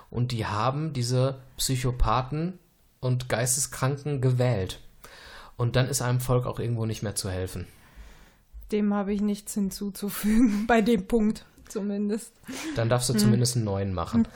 und 0.09 0.31
die 0.31 0.45
haben 0.45 0.93
diese 0.93 1.39
Psychopathen 1.57 2.59
und 3.07 3.29
Geisteskranken 3.29 4.21
gewählt. 4.21 4.79
Und 5.55 5.75
dann 5.75 5.87
ist 5.87 6.01
einem 6.01 6.19
Volk 6.19 6.45
auch 6.45 6.59
irgendwo 6.59 6.85
nicht 6.85 7.01
mehr 7.01 7.15
zu 7.15 7.29
helfen. 7.29 7.67
Dem 8.71 8.93
habe 8.93 9.13
ich 9.13 9.21
nichts 9.21 9.53
hinzuzufügen, 9.53 10.65
bei 10.67 10.81
dem 10.81 11.07
Punkt 11.07 11.45
zumindest. 11.67 12.33
Dann 12.75 12.89
darfst 12.89 13.09
du 13.09 13.13
hm. 13.13 13.19
zumindest 13.19 13.55
einen 13.55 13.65
neuen 13.65 13.93
machen. 13.93 14.27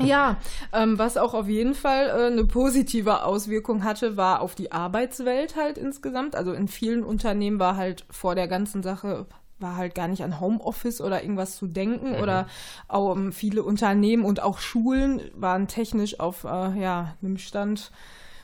Ja, 0.00 0.36
ähm, 0.72 0.98
was 0.98 1.16
auch 1.16 1.34
auf 1.34 1.48
jeden 1.48 1.74
Fall 1.74 2.06
äh, 2.06 2.32
eine 2.32 2.44
positive 2.44 3.24
Auswirkung 3.24 3.84
hatte, 3.84 4.16
war 4.16 4.40
auf 4.40 4.54
die 4.54 4.72
Arbeitswelt 4.72 5.56
halt 5.56 5.76
insgesamt. 5.76 6.36
Also 6.36 6.52
in 6.52 6.68
vielen 6.68 7.02
Unternehmen 7.02 7.58
war 7.58 7.76
halt 7.76 8.04
vor 8.10 8.34
der 8.34 8.48
ganzen 8.48 8.82
Sache 8.82 9.26
war 9.58 9.76
halt 9.76 9.94
gar 9.94 10.08
nicht 10.08 10.22
an 10.22 10.40
Homeoffice 10.40 11.00
oder 11.00 11.22
irgendwas 11.22 11.56
zu 11.56 11.66
denken 11.66 12.12
mhm. 12.12 12.22
oder 12.22 12.46
auch 12.86 13.12
um, 13.12 13.32
viele 13.32 13.62
Unternehmen 13.62 14.24
und 14.24 14.42
auch 14.42 14.58
Schulen 14.58 15.20
waren 15.34 15.68
technisch 15.68 16.20
auf 16.20 16.44
äh, 16.44 16.80
ja, 16.80 17.16
einem 17.22 17.38
Stand 17.38 17.90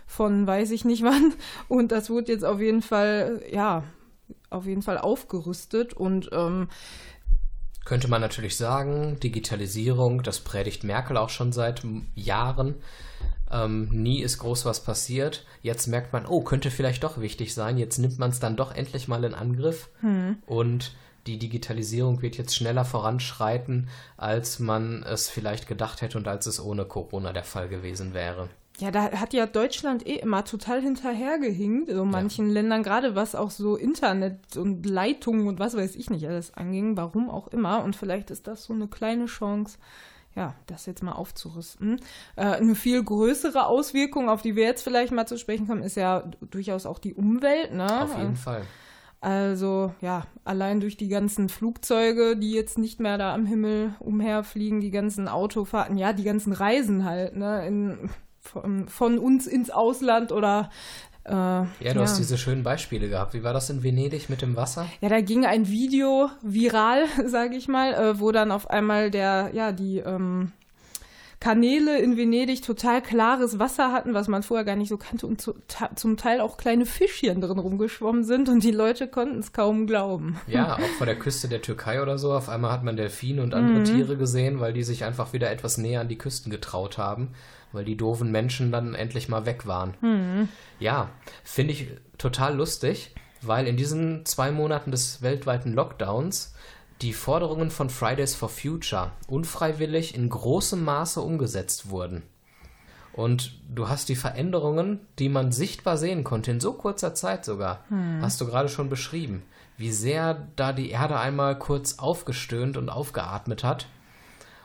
von 0.07 0.46
weiß 0.46 0.70
ich 0.70 0.85
nicht 0.85 1.03
wann 1.05 1.35
und 1.68 1.92
das 1.92 2.11
wurde 2.11 2.33
jetzt 2.33 2.44
auf 2.44 2.61
jeden 2.61 2.83
Fall 2.83 3.42
ja 3.50 3.85
auf 4.50 4.66
jeden 4.66 4.83
Fall 4.83 4.98
aufgerüstet 4.98 5.94
und 5.94 6.31
ähm, 6.33 6.68
könnte 7.85 8.09
man 8.09 8.22
natürlich 8.22 8.57
sagen, 8.57 9.20
Digitalisierung, 9.20 10.22
das 10.22 10.40
predigt 10.40 10.85
Merkel 10.85 11.18
auch 11.18 11.29
schon 11.29 11.53
seit 11.53 11.83
Jahren. 12.14 12.77
Ähm, 13.50 13.88
nie 13.90 14.22
ist 14.22 14.38
groß 14.38 14.64
was 14.64 14.83
passiert. 14.83 15.44
Jetzt 15.61 15.87
merkt 15.87 16.12
man, 16.14 16.24
oh, 16.24 16.40
könnte 16.40 16.70
vielleicht 16.70 17.05
doch 17.05 17.20
wichtig 17.20 17.53
sein. 17.53 17.77
Jetzt 17.77 17.98
nimmt 17.98 18.18
man 18.18 18.31
es 18.31 18.40
dann 18.40 18.57
doch 18.57 18.74
endlich 18.74 19.07
mal 19.07 19.22
in 19.24 19.35
Angriff. 19.35 19.90
Hm. 20.00 20.38
Und 20.46 20.92
die 21.27 21.39
Digitalisierung 21.39 22.23
wird 22.23 22.37
jetzt 22.37 22.55
schneller 22.55 22.85
voranschreiten, 22.85 23.89
als 24.17 24.59
man 24.59 25.03
es 25.03 25.29
vielleicht 25.29 25.69
gedacht 25.69 26.03
hätte 26.03 26.19
und 26.19 26.29
als 26.29 26.47
es 26.47 26.63
ohne 26.63 26.85
Corona 26.85 27.33
der 27.33 27.45
Fall 27.45 27.69
gewesen 27.69 28.15
wäre. 28.15 28.49
Ja, 28.79 28.91
da 28.91 29.13
hat 29.13 29.33
ja 29.33 29.47
Deutschland 29.47 30.05
eh 30.05 30.16
immer 30.16 30.45
total 30.45 30.83
hinterhergehinkt, 30.83 31.91
so 31.91 32.05
manchen 32.05 32.49
ja. 32.49 32.55
Ländern, 32.55 32.83
gerade 32.83 33.14
was 33.14 33.37
auch 33.37 33.51
so 33.53 33.77
Internet 33.77 34.57
und 34.57 34.85
Leitungen 34.85 35.47
und 35.47 35.61
was 35.61 35.77
weiß 35.77 35.95
ich 35.95 36.11
nicht 36.11 36.27
alles 36.27 36.55
anging, 36.55 36.97
warum 36.97 37.31
auch 37.31 37.47
immer. 37.49 37.85
Und 37.85 37.95
vielleicht 37.95 38.33
ist 38.33 38.49
das 38.49 38.64
so 38.64 38.72
eine 38.72 38.89
kleine 38.89 39.27
Chance, 39.27 39.79
ja, 40.35 40.55
das 40.66 40.87
jetzt 40.87 41.05
mal 41.05 41.12
aufzurüsten. 41.12 42.01
Äh, 42.35 42.47
eine 42.47 42.75
viel 42.75 43.01
größere 43.05 43.66
Auswirkung, 43.66 44.29
auf 44.29 44.43
die 44.43 44.57
wir 44.57 44.64
jetzt 44.64 44.83
vielleicht 44.83 45.12
mal 45.12 45.27
zu 45.27 45.39
sprechen 45.39 45.68
kommen, 45.68 45.85
ist 45.85 45.97
ja 45.97 46.25
durchaus 46.41 46.85
auch 46.85 46.99
die 46.99 47.14
Umwelt. 47.14 47.72
Ne? 47.72 48.03
Auf 48.03 48.18
jeden 48.18 48.35
Fall. 48.35 48.62
Also 49.25 49.95
ja, 50.03 50.27
allein 50.45 50.81
durch 50.81 50.99
die 50.99 51.09
ganzen 51.09 51.49
Flugzeuge, 51.49 52.37
die 52.37 52.53
jetzt 52.53 52.77
nicht 52.77 53.01
mehr 53.01 53.16
da 53.16 53.33
am 53.33 53.47
Himmel 53.47 53.95
umherfliegen, 53.99 54.83
die 54.83 54.91
ganzen 54.91 55.29
Autofahrten, 55.29 55.97
ja, 55.97 56.12
die 56.12 56.25
ganzen 56.25 56.53
Reisen 56.53 57.07
halt, 57.07 57.35
ne, 57.35 57.66
in, 57.66 58.11
von, 58.39 58.87
von 58.87 59.18
uns 59.18 59.47
ins 59.47 59.70
Ausland 59.70 60.31
oder 60.31 60.68
äh, 61.25 61.33
ja, 61.33 61.66
du 61.81 61.89
ja. 61.89 62.01
hast 62.03 62.18
diese 62.18 62.37
schönen 62.37 62.64
Beispiele 62.64 63.09
gehabt. 63.09 63.33
Wie 63.33 63.43
war 63.43 63.55
das 63.55 63.70
in 63.70 63.83
Venedig 63.83 64.29
mit 64.29 64.43
dem 64.43 64.57
Wasser? 64.57 64.87
Ja, 65.01 65.09
da 65.09 65.22
ging 65.22 65.47
ein 65.47 65.68
Video 65.68 66.29
viral, 66.43 67.05
sage 67.27 67.57
ich 67.57 67.66
mal, 67.66 67.95
äh, 67.95 68.20
wo 68.20 68.31
dann 68.31 68.53
auf 68.53 68.68
einmal 68.68 69.11
der, 69.11 69.53
ja, 69.55 69.72
die 69.72 70.01
ähm, 70.01 70.53
Kanäle 71.45 71.99
in 71.99 72.16
Venedig 72.16 72.62
total 72.62 73.03
klares 73.03 73.59
Wasser 73.59 73.92
hatten, 73.92 74.14
was 74.14 74.28
man 74.28 74.42
vorher 74.42 74.64
gar 74.64 74.76
nicht 74.76 74.88
so 74.88 74.97
kannte 74.97 75.26
und 75.26 75.42
zu, 75.42 75.55
zum 75.95 76.16
Teil 76.16 76.40
auch 76.40 76.57
kleine 76.57 76.86
Fischchen 76.86 77.42
drin 77.42 77.59
rumgeschwommen 77.59 78.24
sind 78.24 78.49
und 78.49 78.64
die 78.64 78.70
Leute 78.70 79.09
konnten 79.09 79.40
es 79.40 79.53
kaum 79.53 79.86
glauben. 79.86 80.40
Ja, 80.47 80.76
auch 80.76 80.97
vor 80.97 81.05
der 81.05 81.18
Küste 81.18 81.49
der 81.49 81.61
Türkei 81.61 82.01
oder 82.01 82.16
so. 82.16 82.32
Auf 82.32 82.49
einmal 82.49 82.72
hat 82.72 82.82
man 82.82 82.97
Delfine 82.97 83.42
und 83.42 83.53
andere 83.53 83.80
mhm. 83.80 83.84
Tiere 83.84 84.16
gesehen, 84.16 84.59
weil 84.59 84.72
die 84.72 84.84
sich 84.84 85.05
einfach 85.05 85.34
wieder 85.34 85.51
etwas 85.51 85.76
näher 85.76 86.01
an 86.01 86.09
die 86.09 86.16
Küsten 86.16 86.51
getraut 86.51 86.97
haben, 86.97 87.34
weil 87.72 87.84
die 87.84 87.99
doofen 87.99 88.32
Menschen 88.32 88.72
dann 88.72 88.95
endlich 88.95 89.28
mal 89.28 89.45
weg 89.45 89.66
waren. 89.66 89.92
Mhm. 90.01 90.49
Ja, 90.80 91.11
finde 91.42 91.74
ich 91.74 91.88
total 92.16 92.57
lustig, 92.57 93.14
weil 93.42 93.66
in 93.66 93.76
diesen 93.76 94.24
zwei 94.24 94.51
Monaten 94.51 94.90
des 94.90 95.20
weltweiten 95.20 95.74
Lockdowns 95.74 96.55
die 97.05 97.12
Forderungen 97.12 97.70
von 97.70 97.90
Fridays 97.90 98.34
for 98.34 98.48
Future 98.48 99.12
unfreiwillig 99.28 100.14
in 100.14 100.30
großem 100.30 100.82
Maße 100.82 101.20
umgesetzt 101.20 101.90
wurden. 101.90 102.22
Und 103.12 103.61
du 103.68 103.90
hast 103.90 104.09
die 104.09 104.16
Veränderungen, 104.16 105.00
die 105.18 105.28
man 105.28 105.52
sichtbar 105.52 105.98
sehen 105.98 106.24
konnte, 106.24 106.50
in 106.50 106.61
so 106.61 106.72
kurzer 106.72 107.14
Zeit 107.14 107.44
sogar, 107.44 107.84
hm. 107.88 108.22
hast 108.22 108.40
du 108.40 108.46
gerade 108.46 108.70
schon 108.70 108.88
beschrieben, 108.88 109.42
wie 109.76 109.92
sehr 109.92 110.48
da 110.57 110.72
die 110.72 110.90
Erde 110.90 111.18
einmal 111.18 111.59
kurz 111.59 111.98
aufgestöhnt 111.98 112.78
und 112.78 112.88
aufgeatmet 112.88 113.64
hat 113.64 113.86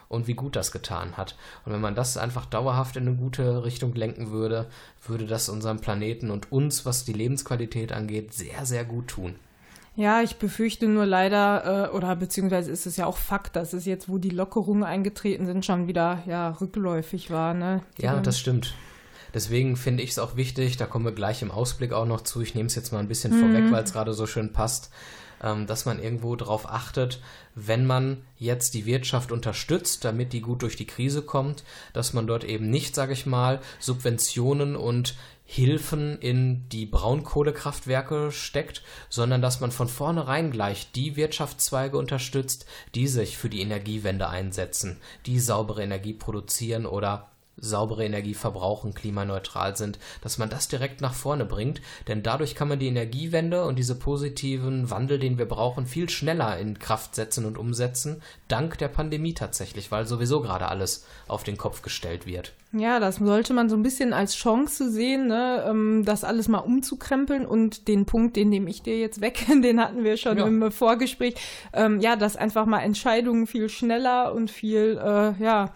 und 0.08 0.28
wie 0.28 0.34
gut 0.34 0.56
das 0.56 0.72
getan 0.72 1.18
hat. 1.18 1.36
Und 1.66 1.74
wenn 1.74 1.82
man 1.82 1.94
das 1.94 2.16
einfach 2.16 2.46
dauerhaft 2.46 2.96
in 2.96 3.06
eine 3.06 3.18
gute 3.18 3.66
Richtung 3.66 3.94
lenken 3.96 4.32
würde, 4.32 4.68
würde 5.06 5.28
das 5.28 5.50
unserem 5.50 5.82
Planeten 5.82 6.32
und 6.32 6.54
uns, 6.54 6.86
was 6.86 7.04
die 7.04 7.14
Lebensqualität 7.14 7.92
angeht, 7.92 8.34
sehr, 8.34 8.66
sehr 8.66 8.86
gut 8.86 9.10
tun. 9.10 9.36
Ja, 10.00 10.22
ich 10.22 10.38
befürchte 10.38 10.88
nur 10.88 11.06
leider, 11.06 11.90
äh, 11.92 11.94
oder 11.94 12.16
beziehungsweise 12.16 12.72
ist 12.72 12.86
es 12.86 12.96
ja 12.96 13.06
auch 13.06 13.18
Fakt, 13.18 13.58
dass 13.58 13.74
es 13.74 13.84
jetzt, 13.84 14.08
wo 14.08 14.18
die 14.18 14.30
Lockerungen 14.30 14.86
eingetreten 14.86 15.46
sind, 15.46 15.66
schon 15.66 15.88
wieder 15.88 16.24
ja 16.26 16.52
rückläufig 16.52 17.32
war. 17.32 17.54
Ne? 17.54 17.84
ja, 17.98 18.18
das 18.22 18.40
stimmt. 18.40 18.76
Deswegen 19.34 19.76
finde 19.76 20.02
ich 20.02 20.12
es 20.12 20.20
auch 20.20 20.38
wichtig, 20.38 20.78
da 20.78 20.86
kommen 20.86 21.04
wir 21.04 21.12
gleich 21.12 21.42
im 21.42 21.52
Ausblick 21.52 21.92
auch 21.92 22.06
noch 22.06 22.22
zu, 22.22 22.42
ich 22.42 22.56
nehme 22.56 22.68
es 22.68 22.76
jetzt 22.76 22.94
mal 22.94 23.00
ein 23.00 23.10
bisschen 23.10 23.36
mhm. 23.36 23.40
vorweg, 23.42 23.72
weil 23.74 23.84
es 23.84 23.92
gerade 23.92 24.14
so 24.14 24.26
schön 24.26 24.54
passt, 24.54 24.90
ähm, 25.44 25.68
dass 25.68 25.84
man 25.84 26.02
irgendwo 26.02 26.34
darauf 26.38 26.70
achtet, 26.70 27.22
wenn 27.54 27.86
man 27.86 28.22
jetzt 28.38 28.76
die 28.76 28.86
Wirtschaft 28.86 29.34
unterstützt, 29.34 30.06
damit 30.06 30.32
die 30.32 30.40
gut 30.40 30.62
durch 30.62 30.78
die 30.78 30.88
Krise 30.88 31.24
kommt, 31.24 31.66
dass 31.92 32.14
man 32.14 32.26
dort 32.26 32.46
eben 32.46 32.70
nicht, 32.70 32.96
sage 32.96 33.12
ich 33.12 33.26
mal, 33.26 33.60
Subventionen 33.80 34.78
und 34.78 35.18
Hilfen 35.52 36.20
in 36.20 36.70
die 36.70 36.86
Braunkohlekraftwerke 36.86 38.32
steckt, 38.32 38.84
sondern 39.10 39.42
dass 39.42 39.60
man 39.60 39.72
von 39.72 39.88
vornherein 39.88 40.52
gleich 40.52 40.92
die 40.92 41.16
Wirtschaftszweige 41.16 41.98
unterstützt, 41.98 42.68
die 42.94 43.08
sich 43.08 43.36
für 43.36 43.50
die 43.50 43.62
Energiewende 43.62 44.30
einsetzen, 44.30 45.02
die 45.26 45.40
saubere 45.40 45.82
Energie 45.82 46.14
produzieren 46.14 46.86
oder 46.86 47.32
saubere 47.62 48.06
Energie 48.06 48.34
verbrauchen, 48.34 48.94
klimaneutral 48.94 49.76
sind, 49.76 50.00
dass 50.22 50.38
man 50.38 50.50
das 50.50 50.68
direkt 50.68 51.02
nach 51.02 51.14
vorne 51.14 51.46
bringt, 51.46 51.82
denn 52.08 52.24
dadurch 52.24 52.56
kann 52.56 52.68
man 52.68 52.80
die 52.80 52.88
Energiewende 52.88 53.66
und 53.66 53.78
diese 53.78 53.96
positiven 53.96 54.90
Wandel, 54.90 55.20
den 55.20 55.38
wir 55.38 55.48
brauchen, 55.48 55.86
viel 55.86 56.10
schneller 56.10 56.58
in 56.58 56.80
Kraft 56.80 57.16
setzen 57.16 57.46
und 57.46 57.58
umsetzen, 57.58 58.22
dank 58.48 58.78
der 58.78 58.88
Pandemie 58.88 59.34
tatsächlich, 59.34 59.92
weil 59.92 60.06
sowieso 60.06 60.42
gerade 60.42 60.68
alles 60.68 61.06
auf 61.28 61.44
den 61.44 61.58
Kopf 61.58 61.82
gestellt 61.82 62.26
wird. 62.26 62.54
Ja, 62.72 63.00
das 63.00 63.16
sollte 63.16 63.54
man 63.54 63.68
so 63.68 63.76
ein 63.76 63.82
bisschen 63.82 64.14
als 64.14 64.36
Chance 64.36 64.92
sehen, 64.92 65.28
ne? 65.28 65.66
Ähm, 65.68 66.04
das 66.06 66.24
alles 66.24 66.48
mal 66.48 66.60
umzukrempeln 66.60 67.48
und 67.48 67.88
den 67.88 68.06
Punkt, 68.06 68.36
den 68.36 68.50
nehme 68.50 68.70
ich 68.70 68.84
dir 68.84 69.00
jetzt 69.00 69.22
weg, 69.22 69.46
den 69.64 69.82
hatten 69.82 70.04
wir 70.04 70.18
schon 70.18 70.38
ja. 70.38 70.46
im 70.46 70.72
Vorgespräch, 70.72 71.34
ähm, 71.74 72.00
ja, 72.00 72.16
dass 72.16 72.36
einfach 72.36 72.68
mal 72.68 72.82
Entscheidungen 72.82 73.48
viel 73.48 73.70
schneller 73.70 74.34
und 74.34 74.52
viel, 74.52 75.00
äh, 75.04 75.44
ja, 75.44 75.74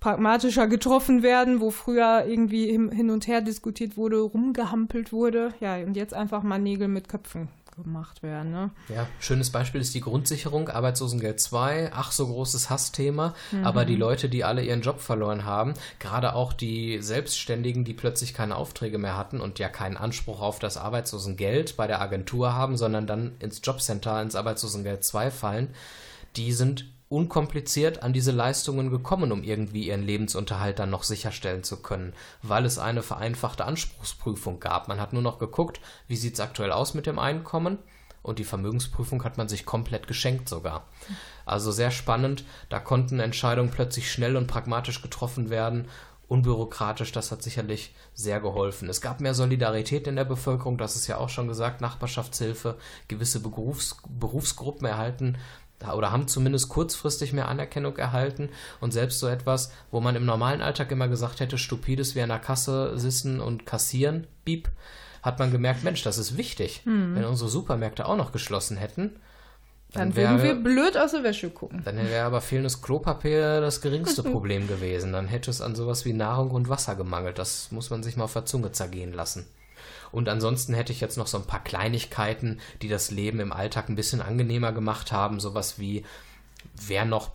pragmatischer 0.00 0.66
getroffen 0.66 1.22
werden, 1.22 1.60
wo 1.60 1.70
früher 1.70 2.24
irgendwie 2.26 2.66
hin 2.66 3.10
und 3.10 3.26
her 3.26 3.42
diskutiert 3.42 3.96
wurde, 3.96 4.20
rumgehampelt 4.20 5.12
wurde. 5.12 5.52
Ja, 5.60 5.76
und 5.76 5.94
jetzt 5.94 6.14
einfach 6.14 6.42
mal 6.42 6.58
Nägel 6.58 6.88
mit 6.88 7.08
Köpfen 7.08 7.48
gemacht 7.82 8.22
werden. 8.22 8.50
Ne? 8.50 8.70
Ja, 8.88 9.06
schönes 9.20 9.50
Beispiel 9.50 9.80
ist 9.80 9.94
die 9.94 10.00
Grundsicherung, 10.00 10.68
Arbeitslosengeld 10.68 11.40
2, 11.40 11.92
ach 11.94 12.12
so 12.12 12.26
großes 12.26 12.70
Hassthema, 12.70 13.34
mhm. 13.52 13.64
aber 13.64 13.84
die 13.84 13.96
Leute, 13.96 14.28
die 14.28 14.44
alle 14.44 14.62
ihren 14.62 14.82
Job 14.82 15.00
verloren 15.00 15.44
haben, 15.44 15.74
gerade 15.98 16.34
auch 16.34 16.52
die 16.52 16.98
Selbstständigen, 17.00 17.84
die 17.84 17.94
plötzlich 17.94 18.34
keine 18.34 18.56
Aufträge 18.56 18.98
mehr 18.98 19.16
hatten 19.16 19.40
und 19.40 19.58
ja 19.58 19.68
keinen 19.68 19.96
Anspruch 19.96 20.40
auf 20.40 20.58
das 20.58 20.76
Arbeitslosengeld 20.76 21.76
bei 21.76 21.86
der 21.86 22.00
Agentur 22.00 22.54
haben, 22.54 22.76
sondern 22.76 23.06
dann 23.06 23.32
ins 23.38 23.60
Jobcenter, 23.62 24.20
ins 24.22 24.34
Arbeitslosengeld 24.34 25.04
2 25.04 25.30
fallen, 25.30 25.68
die 26.36 26.52
sind 26.52 26.86
unkompliziert 27.08 28.04
an 28.04 28.12
diese 28.12 28.30
Leistungen 28.30 28.90
gekommen, 28.90 29.32
um 29.32 29.42
irgendwie 29.42 29.88
ihren 29.88 30.04
Lebensunterhalt 30.04 30.78
dann 30.78 30.90
noch 30.90 31.02
sicherstellen 31.02 31.64
zu 31.64 31.82
können, 31.82 32.12
weil 32.42 32.64
es 32.64 32.78
eine 32.78 33.02
vereinfachte 33.02 33.64
Anspruchsprüfung 33.64 34.60
gab. 34.60 34.86
Man 34.86 35.00
hat 35.00 35.12
nur 35.12 35.22
noch 35.22 35.40
geguckt, 35.40 35.80
wie 36.06 36.16
sieht 36.16 36.34
es 36.34 36.40
aktuell 36.40 36.70
aus 36.70 36.94
mit 36.94 37.06
dem 37.06 37.18
Einkommen 37.18 37.78
und 38.22 38.38
die 38.38 38.44
Vermögensprüfung 38.44 39.24
hat 39.24 39.38
man 39.38 39.48
sich 39.48 39.66
komplett 39.66 40.06
geschenkt 40.06 40.48
sogar. 40.48 40.86
Also 41.46 41.72
sehr 41.72 41.90
spannend, 41.90 42.44
da 42.68 42.78
konnten 42.78 43.18
Entscheidungen 43.18 43.70
plötzlich 43.70 44.12
schnell 44.12 44.36
und 44.36 44.46
pragmatisch 44.46 45.02
getroffen 45.02 45.50
werden, 45.50 45.88
unbürokratisch, 46.28 47.10
das 47.10 47.32
hat 47.32 47.42
sicherlich 47.42 47.92
sehr 48.14 48.40
geholfen. 48.40 48.88
Es 48.88 49.00
gab 49.00 49.20
mehr 49.20 49.34
Solidarität 49.34 50.06
in 50.06 50.14
der 50.14 50.24
Bevölkerung, 50.24 50.78
das 50.78 50.94
ist 50.94 51.08
ja 51.08 51.16
auch 51.16 51.28
schon 51.28 51.48
gesagt, 51.48 51.80
Nachbarschaftshilfe, 51.80 52.76
gewisse 53.08 53.40
Berufs 53.40 53.96
Berufsgruppen 54.08 54.86
erhalten 54.86 55.38
oder 55.94 56.12
haben 56.12 56.28
zumindest 56.28 56.68
kurzfristig 56.68 57.32
mehr 57.32 57.48
Anerkennung 57.48 57.96
erhalten 57.96 58.50
und 58.80 58.92
selbst 58.92 59.18
so 59.18 59.26
etwas, 59.26 59.72
wo 59.90 60.00
man 60.00 60.16
im 60.16 60.26
normalen 60.26 60.62
Alltag 60.62 60.90
immer 60.92 61.08
gesagt 61.08 61.40
hätte, 61.40 61.58
stupides 61.58 62.14
wie 62.14 62.22
an 62.22 62.28
der 62.28 62.38
Kasse 62.38 62.98
sitzen 62.98 63.40
und 63.40 63.66
kassieren, 63.66 64.26
piep, 64.44 64.68
hat 65.22 65.38
man 65.38 65.50
gemerkt, 65.50 65.84
Mensch, 65.84 66.02
das 66.02 66.18
ist 66.18 66.36
wichtig. 66.36 66.82
Mhm. 66.84 67.14
Wenn 67.14 67.24
unsere 67.24 67.50
Supermärkte 67.50 68.06
auch 68.06 68.16
noch 68.16 68.32
geschlossen 68.32 68.76
hätten, 68.76 69.16
dann, 69.92 70.14
dann 70.14 70.16
würden 70.16 70.42
wir 70.42 70.54
blöd 70.54 70.96
aus 70.96 71.12
der 71.12 71.24
Wäsche 71.24 71.50
gucken. 71.50 71.82
Dann 71.84 71.96
wäre 71.96 72.24
aber 72.24 72.40
fehlendes 72.40 72.80
Klopapier 72.80 73.60
das 73.60 73.80
geringste 73.80 74.22
Problem 74.30 74.68
gewesen. 74.68 75.12
Dann 75.12 75.26
hätte 75.26 75.50
es 75.50 75.60
an 75.60 75.74
sowas 75.74 76.04
wie 76.04 76.12
Nahrung 76.12 76.52
und 76.52 76.68
Wasser 76.68 76.94
gemangelt. 76.94 77.38
Das 77.38 77.72
muss 77.72 77.90
man 77.90 78.02
sich 78.02 78.16
mal 78.16 78.24
auf 78.24 78.32
der 78.32 78.44
Zunge 78.44 78.70
zergehen 78.70 79.12
lassen. 79.12 79.46
Und 80.12 80.28
ansonsten 80.28 80.74
hätte 80.74 80.92
ich 80.92 81.00
jetzt 81.00 81.18
noch 81.18 81.26
so 81.26 81.38
ein 81.38 81.46
paar 81.46 81.62
Kleinigkeiten, 81.62 82.60
die 82.82 82.88
das 82.88 83.10
Leben 83.10 83.40
im 83.40 83.52
Alltag 83.52 83.88
ein 83.88 83.96
bisschen 83.96 84.20
angenehmer 84.20 84.72
gemacht 84.72 85.12
haben. 85.12 85.40
Sowas 85.40 85.78
wie, 85.78 86.04
wer 86.74 87.04
noch 87.04 87.30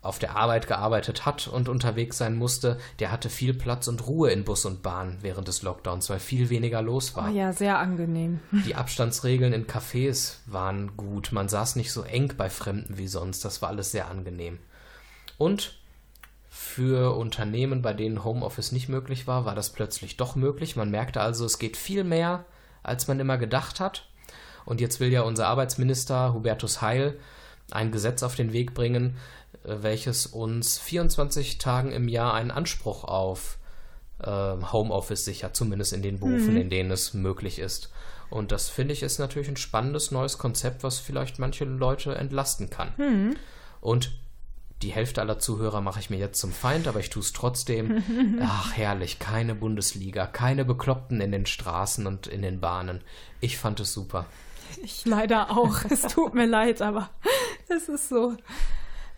auf 0.00 0.18
der 0.18 0.36
Arbeit 0.36 0.68
gearbeitet 0.68 1.26
hat 1.26 1.48
und 1.48 1.68
unterwegs 1.68 2.18
sein 2.18 2.36
musste, 2.36 2.78
der 3.00 3.10
hatte 3.10 3.28
viel 3.28 3.52
Platz 3.52 3.88
und 3.88 4.06
Ruhe 4.06 4.30
in 4.30 4.44
Bus 4.44 4.64
und 4.64 4.82
Bahn 4.82 5.18
während 5.22 5.48
des 5.48 5.62
Lockdowns, 5.62 6.08
weil 6.08 6.20
viel 6.20 6.50
weniger 6.50 6.82
los 6.82 7.16
war. 7.16 7.30
Oh 7.30 7.34
ja, 7.34 7.52
sehr 7.52 7.78
angenehm. 7.78 8.40
Die 8.66 8.76
Abstandsregeln 8.76 9.52
in 9.52 9.66
Cafés 9.66 10.36
waren 10.46 10.96
gut. 10.96 11.32
Man 11.32 11.48
saß 11.48 11.76
nicht 11.76 11.92
so 11.92 12.02
eng 12.02 12.34
bei 12.36 12.48
Fremden 12.48 12.96
wie 12.96 13.08
sonst. 13.08 13.44
Das 13.44 13.60
war 13.60 13.70
alles 13.70 13.90
sehr 13.90 14.08
angenehm. 14.08 14.58
Und 15.36 15.77
für 16.78 17.16
Unternehmen, 17.16 17.82
bei 17.82 17.92
denen 17.92 18.22
Homeoffice 18.22 18.70
nicht 18.70 18.88
möglich 18.88 19.26
war, 19.26 19.44
war 19.44 19.56
das 19.56 19.70
plötzlich 19.70 20.16
doch 20.16 20.36
möglich. 20.36 20.76
Man 20.76 20.92
merkte 20.92 21.20
also, 21.20 21.44
es 21.44 21.58
geht 21.58 21.76
viel 21.76 22.04
mehr, 22.04 22.44
als 22.84 23.08
man 23.08 23.18
immer 23.18 23.36
gedacht 23.36 23.80
hat. 23.80 24.06
Und 24.64 24.80
jetzt 24.80 25.00
will 25.00 25.10
ja 25.10 25.22
unser 25.22 25.48
Arbeitsminister 25.48 26.32
Hubertus 26.32 26.80
Heil 26.80 27.18
ein 27.72 27.90
Gesetz 27.90 28.22
auf 28.22 28.36
den 28.36 28.52
Weg 28.52 28.74
bringen, 28.74 29.16
äh, 29.64 29.78
welches 29.80 30.26
uns 30.26 30.78
24 30.78 31.58
Tagen 31.58 31.90
im 31.90 32.06
Jahr 32.06 32.34
einen 32.34 32.52
Anspruch 32.52 33.02
auf 33.02 33.58
äh, 34.22 34.28
Homeoffice 34.28 35.24
sichert, 35.24 35.56
zumindest 35.56 35.92
in 35.92 36.02
den 36.02 36.20
Berufen, 36.20 36.52
mhm. 36.52 36.60
in 36.60 36.70
denen 36.70 36.92
es 36.92 37.12
möglich 37.12 37.58
ist. 37.58 37.90
Und 38.30 38.52
das 38.52 38.68
finde 38.68 38.94
ich 38.94 39.02
ist 39.02 39.18
natürlich 39.18 39.48
ein 39.48 39.56
spannendes 39.56 40.12
neues 40.12 40.38
Konzept, 40.38 40.84
was 40.84 41.00
vielleicht 41.00 41.40
manche 41.40 41.64
Leute 41.64 42.14
entlasten 42.14 42.70
kann. 42.70 42.92
Mhm. 42.98 43.36
Und 43.80 44.12
die 44.82 44.90
Hälfte 44.90 45.20
aller 45.20 45.38
Zuhörer 45.38 45.80
mache 45.80 46.00
ich 46.00 46.10
mir 46.10 46.18
jetzt 46.18 46.38
zum 46.38 46.52
Feind, 46.52 46.86
aber 46.86 47.00
ich 47.00 47.10
tue 47.10 47.22
es 47.22 47.32
trotzdem. 47.32 48.02
Ach, 48.42 48.76
herrlich, 48.76 49.18
keine 49.18 49.54
Bundesliga, 49.54 50.26
keine 50.26 50.64
Bekloppten 50.64 51.20
in 51.20 51.32
den 51.32 51.46
Straßen 51.46 52.06
und 52.06 52.26
in 52.26 52.42
den 52.42 52.60
Bahnen. 52.60 53.00
Ich 53.40 53.58
fand 53.58 53.80
es 53.80 53.92
super. 53.92 54.26
Ich 54.82 55.04
leider 55.04 55.50
auch. 55.50 55.84
es 55.90 56.02
tut 56.02 56.34
mir 56.34 56.46
leid, 56.46 56.82
aber 56.82 57.10
es 57.68 57.88
ist 57.88 58.08
so. 58.08 58.36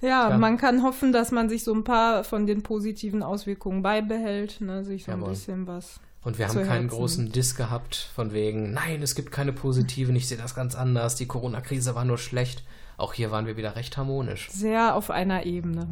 Ja, 0.00 0.30
ja, 0.30 0.38
man 0.38 0.56
kann 0.56 0.82
hoffen, 0.82 1.12
dass 1.12 1.30
man 1.30 1.50
sich 1.50 1.62
so 1.62 1.74
ein 1.74 1.84
paar 1.84 2.24
von 2.24 2.46
den 2.46 2.62
positiven 2.62 3.22
Auswirkungen 3.22 3.82
beibehält, 3.82 4.60
ne, 4.60 4.82
sich 4.82 5.04
so 5.04 5.12
Jawohl. 5.12 5.28
ein 5.28 5.30
bisschen 5.30 5.66
was 5.66 6.00
Und 6.24 6.38
wir 6.38 6.48
haben 6.48 6.66
keinen 6.66 6.88
großen 6.88 7.32
Diss 7.32 7.54
gehabt 7.54 8.10
von 8.14 8.32
wegen, 8.32 8.72
nein, 8.72 9.02
es 9.02 9.14
gibt 9.14 9.30
keine 9.30 9.52
positiven, 9.52 10.16
ich 10.16 10.26
sehe 10.26 10.38
das 10.38 10.54
ganz 10.54 10.74
anders, 10.74 11.16
die 11.16 11.26
Corona-Krise 11.26 11.94
war 11.94 12.06
nur 12.06 12.16
schlecht. 12.16 12.62
Auch 13.00 13.14
hier 13.14 13.30
waren 13.30 13.46
wir 13.46 13.56
wieder 13.56 13.76
recht 13.76 13.96
harmonisch. 13.96 14.50
Sehr 14.50 14.94
auf 14.94 15.10
einer 15.10 15.46
Ebene. 15.46 15.88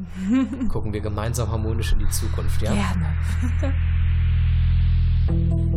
Gucken 0.69 0.93
wir 0.93 1.01
gemeinsam 1.01 1.51
harmonisch 1.51 1.93
in 1.93 2.01
die 2.01 2.09
Zukunft, 2.11 2.61
ja? 2.61 2.75
Gerne. 2.75 3.15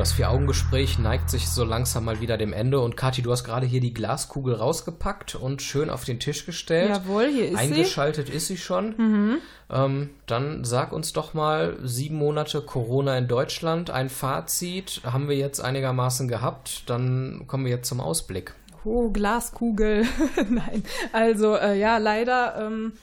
das 0.00 0.12
Vier-Augen-Gespräch 0.12 0.98
neigt 0.98 1.28
sich 1.28 1.50
so 1.50 1.62
langsam 1.62 2.06
mal 2.06 2.22
wieder 2.22 2.38
dem 2.38 2.54
Ende. 2.54 2.80
Und 2.80 2.96
Kathi, 2.96 3.20
du 3.20 3.30
hast 3.30 3.44
gerade 3.44 3.66
hier 3.66 3.82
die 3.82 3.92
Glaskugel 3.92 4.54
rausgepackt 4.54 5.34
und 5.34 5.60
schön 5.60 5.90
auf 5.90 6.04
den 6.04 6.18
Tisch 6.18 6.46
gestellt. 6.46 6.88
Jawohl, 6.88 7.28
hier 7.28 7.50
ist 7.50 7.58
Eingeschaltet 7.58 8.28
sie. 8.28 8.32
ist 8.32 8.46
sie 8.46 8.56
schon. 8.56 8.94
Mhm. 8.96 9.36
Ähm, 9.68 10.10
dann 10.26 10.64
sag 10.64 10.92
uns 10.92 11.12
doch 11.12 11.34
mal, 11.34 11.76
sieben 11.84 12.16
Monate 12.16 12.62
Corona 12.62 13.18
in 13.18 13.28
Deutschland, 13.28 13.90
ein 13.90 14.08
Fazit 14.08 15.02
haben 15.04 15.28
wir 15.28 15.36
jetzt 15.36 15.60
einigermaßen 15.60 16.28
gehabt. 16.28 16.88
Dann 16.88 17.44
kommen 17.46 17.66
wir 17.66 17.72
jetzt 17.72 17.88
zum 17.88 18.00
Ausblick. 18.00 18.54
Oh, 18.84 19.10
Glaskugel. 19.10 20.06
Nein, 20.48 20.82
also 21.12 21.56
äh, 21.56 21.78
ja, 21.78 21.98
leider. 21.98 22.56
Ähm 22.58 22.94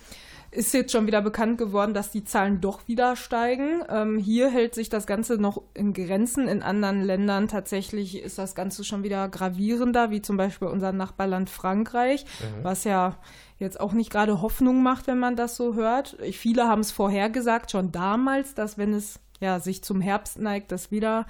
ist 0.52 0.74
jetzt 0.74 0.92
schon 0.92 1.08
wieder 1.08 1.22
bekannt 1.22 1.58
geworden, 1.58 1.94
dass 1.94 2.12
die 2.12 2.24
Zahlen 2.24 2.62
doch 2.62 2.88
wieder 2.88 3.16
steigen. 3.16 3.84
Ähm, 3.90 4.18
hier 4.18 4.50
hält 4.50 4.76
sich 4.76 4.90
das 4.90 5.06
Ganze 5.06 5.36
noch 5.36 5.62
in 5.74 5.94
Grenzen. 5.94 6.48
In 6.48 6.64
anderen 6.64 7.04
Ländern 7.04 7.48
tatsächlich 7.48 8.22
ist 8.22 8.38
das 8.38 8.56
Ganze 8.56 8.84
schon 8.84 9.04
wieder 9.04 9.28
gravierender, 9.30 10.10
wie 10.10 10.22
zum 10.22 10.38
Beispiel 10.38 10.68
unser 10.68 10.92
Nachbarland 10.92 11.50
Frankreich, 11.50 12.26
mhm. 12.40 12.64
was 12.64 12.84
ja 12.84 13.18
jetzt 13.60 13.80
auch 13.80 13.94
nicht 13.94 14.12
gerade 14.12 14.42
Hoffnung 14.42 14.84
macht, 14.84 15.08
wenn 15.08 15.20
man 15.20 15.36
das 15.36 15.58
so 15.58 15.76
hört. 15.76 16.18
Viele 16.32 16.68
haben 16.68 16.82
es 16.82 16.92
vorhergesagt, 16.92 17.72
schon 17.72 17.92
damals, 17.92 18.54
dass 18.54 18.78
wenn 18.78 18.94
es 18.94 19.20
ja, 19.40 19.60
sich 19.60 19.84
zum 19.84 20.02
Herbst 20.02 20.40
neigt, 20.40 20.72
dass 20.72 20.92
wieder 20.92 21.28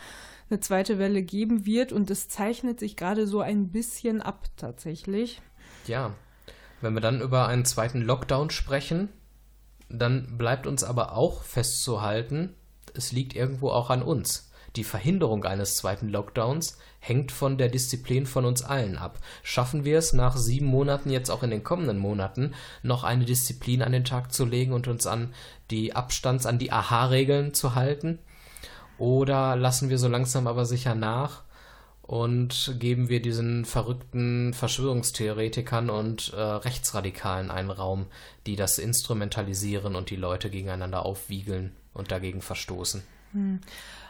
eine 0.50 0.60
zweite 0.60 0.98
Welle 1.00 1.24
geben 1.24 1.66
wird. 1.66 1.92
Und 1.92 2.10
es 2.10 2.30
zeichnet 2.30 2.80
sich 2.80 2.96
gerade 2.96 3.28
so 3.28 3.42
ein 3.42 3.70
bisschen 3.70 4.22
ab 4.22 4.46
tatsächlich. 4.56 5.42
Ja, 5.88 6.14
wenn 6.82 6.94
wir 6.94 7.02
dann 7.02 7.22
über 7.22 7.48
einen 7.48 7.66
zweiten 7.66 8.02
Lockdown 8.02 8.50
sprechen, 8.50 9.10
dann 9.90 10.38
bleibt 10.38 10.68
uns 10.68 10.84
aber 10.84 11.14
auch 11.14 11.44
festzuhalten, 11.44 12.54
es 12.94 13.12
liegt 13.12 13.36
irgendwo 13.36 13.70
auch 13.70 13.90
an 13.90 14.02
uns. 14.02 14.52
Die 14.76 14.84
Verhinderung 14.84 15.44
eines 15.46 15.78
zweiten 15.78 16.10
Lockdowns 16.10 16.78
hängt 17.00 17.32
von 17.32 17.58
der 17.58 17.70
Disziplin 17.70 18.26
von 18.26 18.46
uns 18.46 18.64
allen 18.64 18.98
ab. 18.98 19.18
Schaffen 19.42 19.86
wir 19.86 19.98
es 19.98 20.14
nach 20.14 20.38
sieben 20.38 20.68
Monaten, 20.68 21.10
jetzt 21.10 21.32
auch 21.32 21.42
in 21.42 21.50
den 21.50 21.64
kommenden 21.64 21.98
Monaten, 21.98 22.54
noch 22.84 23.04
eine 23.04 23.26
Disziplin 23.26 23.82
an 23.82 23.92
den 23.92 24.04
Tag 24.04 24.32
zu 24.32 24.46
legen 24.46 24.74
und 24.74 24.88
uns 24.88 25.08
an 25.08 25.34
die 25.72 25.96
Abstands-, 25.96 26.46
an 26.46 26.60
die 26.60 26.72
Aha-Regeln 26.72 27.54
zu 27.54 27.76
halten? 27.76 28.20
Oder 29.00 29.56
lassen 29.56 29.90
wir 29.90 29.98
so 29.98 30.08
langsam 30.08 30.48
aber 30.48 30.66
sicher 30.66 30.96
nach 30.96 31.44
und 32.08 32.76
geben 32.80 33.10
wir 33.10 33.22
diesen 33.22 33.66
verrückten 33.66 34.54
Verschwörungstheoretikern 34.54 35.90
und 35.90 36.34
äh, 36.34 36.42
Rechtsradikalen 36.42 37.52
einen 37.52 37.70
Raum, 37.70 38.06
die 38.46 38.56
das 38.56 38.78
instrumentalisieren 38.78 39.96
und 39.96 40.10
die 40.10 40.16
Leute 40.16 40.50
gegeneinander 40.50 41.06
aufwiegeln 41.06 41.74
und 41.94 42.12
dagegen 42.12 42.42
verstoßen. 42.42 43.04
Hm. 43.34 43.60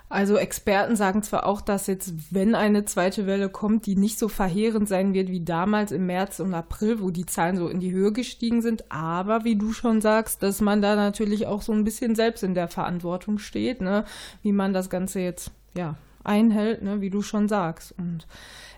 Also 0.10 0.38
Experten 0.38 0.95
sagen 0.95 1.22
zwar 1.22 1.45
auch, 1.45 1.60
dass 1.60 1.88
jetzt, 1.88 2.14
wenn 2.32 2.56
eine 2.56 2.86
zweite 2.86 3.26
Welle 3.28 3.50
kommt, 3.50 3.86
die 3.88 3.98
nicht 3.98 4.18
so 4.18 4.30
verheerend 4.30 4.88
sein 4.88 5.14
wird 5.14 5.28
wie 5.28 5.43
damals 5.43 5.91
im 5.91 6.06
März 6.06 6.39
und 6.39 6.54
April, 6.54 7.02
wo 7.02 7.10
die 7.10 7.26
Zahlen 7.26 7.58
so 7.58 7.68
in 7.68 7.82
die 7.82 7.91
Höhe 7.91 8.14
gestiegen 8.14 8.62
sind, 8.62 8.89
aber 8.89 9.43
wie 9.43 9.58
du 9.58 9.74
schon 9.74 10.00
sagst, 10.00 10.43
dass 10.43 10.62
man 10.62 10.82
da 10.82 10.95
natürlich 10.95 11.45
auch 11.45 11.62
so 11.62 11.74
ein 11.74 11.84
bisschen 11.84 12.16
selbst 12.16 12.43
in 12.43 12.54
der 12.54 12.70
Verantwortung 12.70 13.38
steht, 13.38 13.82
ne? 13.82 14.06
wie 14.43 14.54
man 14.54 14.72
das 14.72 14.89
Ganze 14.89 15.20
jetzt 15.20 15.52
ja 15.76 15.98
einhält, 16.28 16.82
ne, 16.82 17.01
wie 17.01 17.09
du 17.09 17.21
schon 17.21 17.47
sagst. 17.47 17.93
Und 17.97 18.28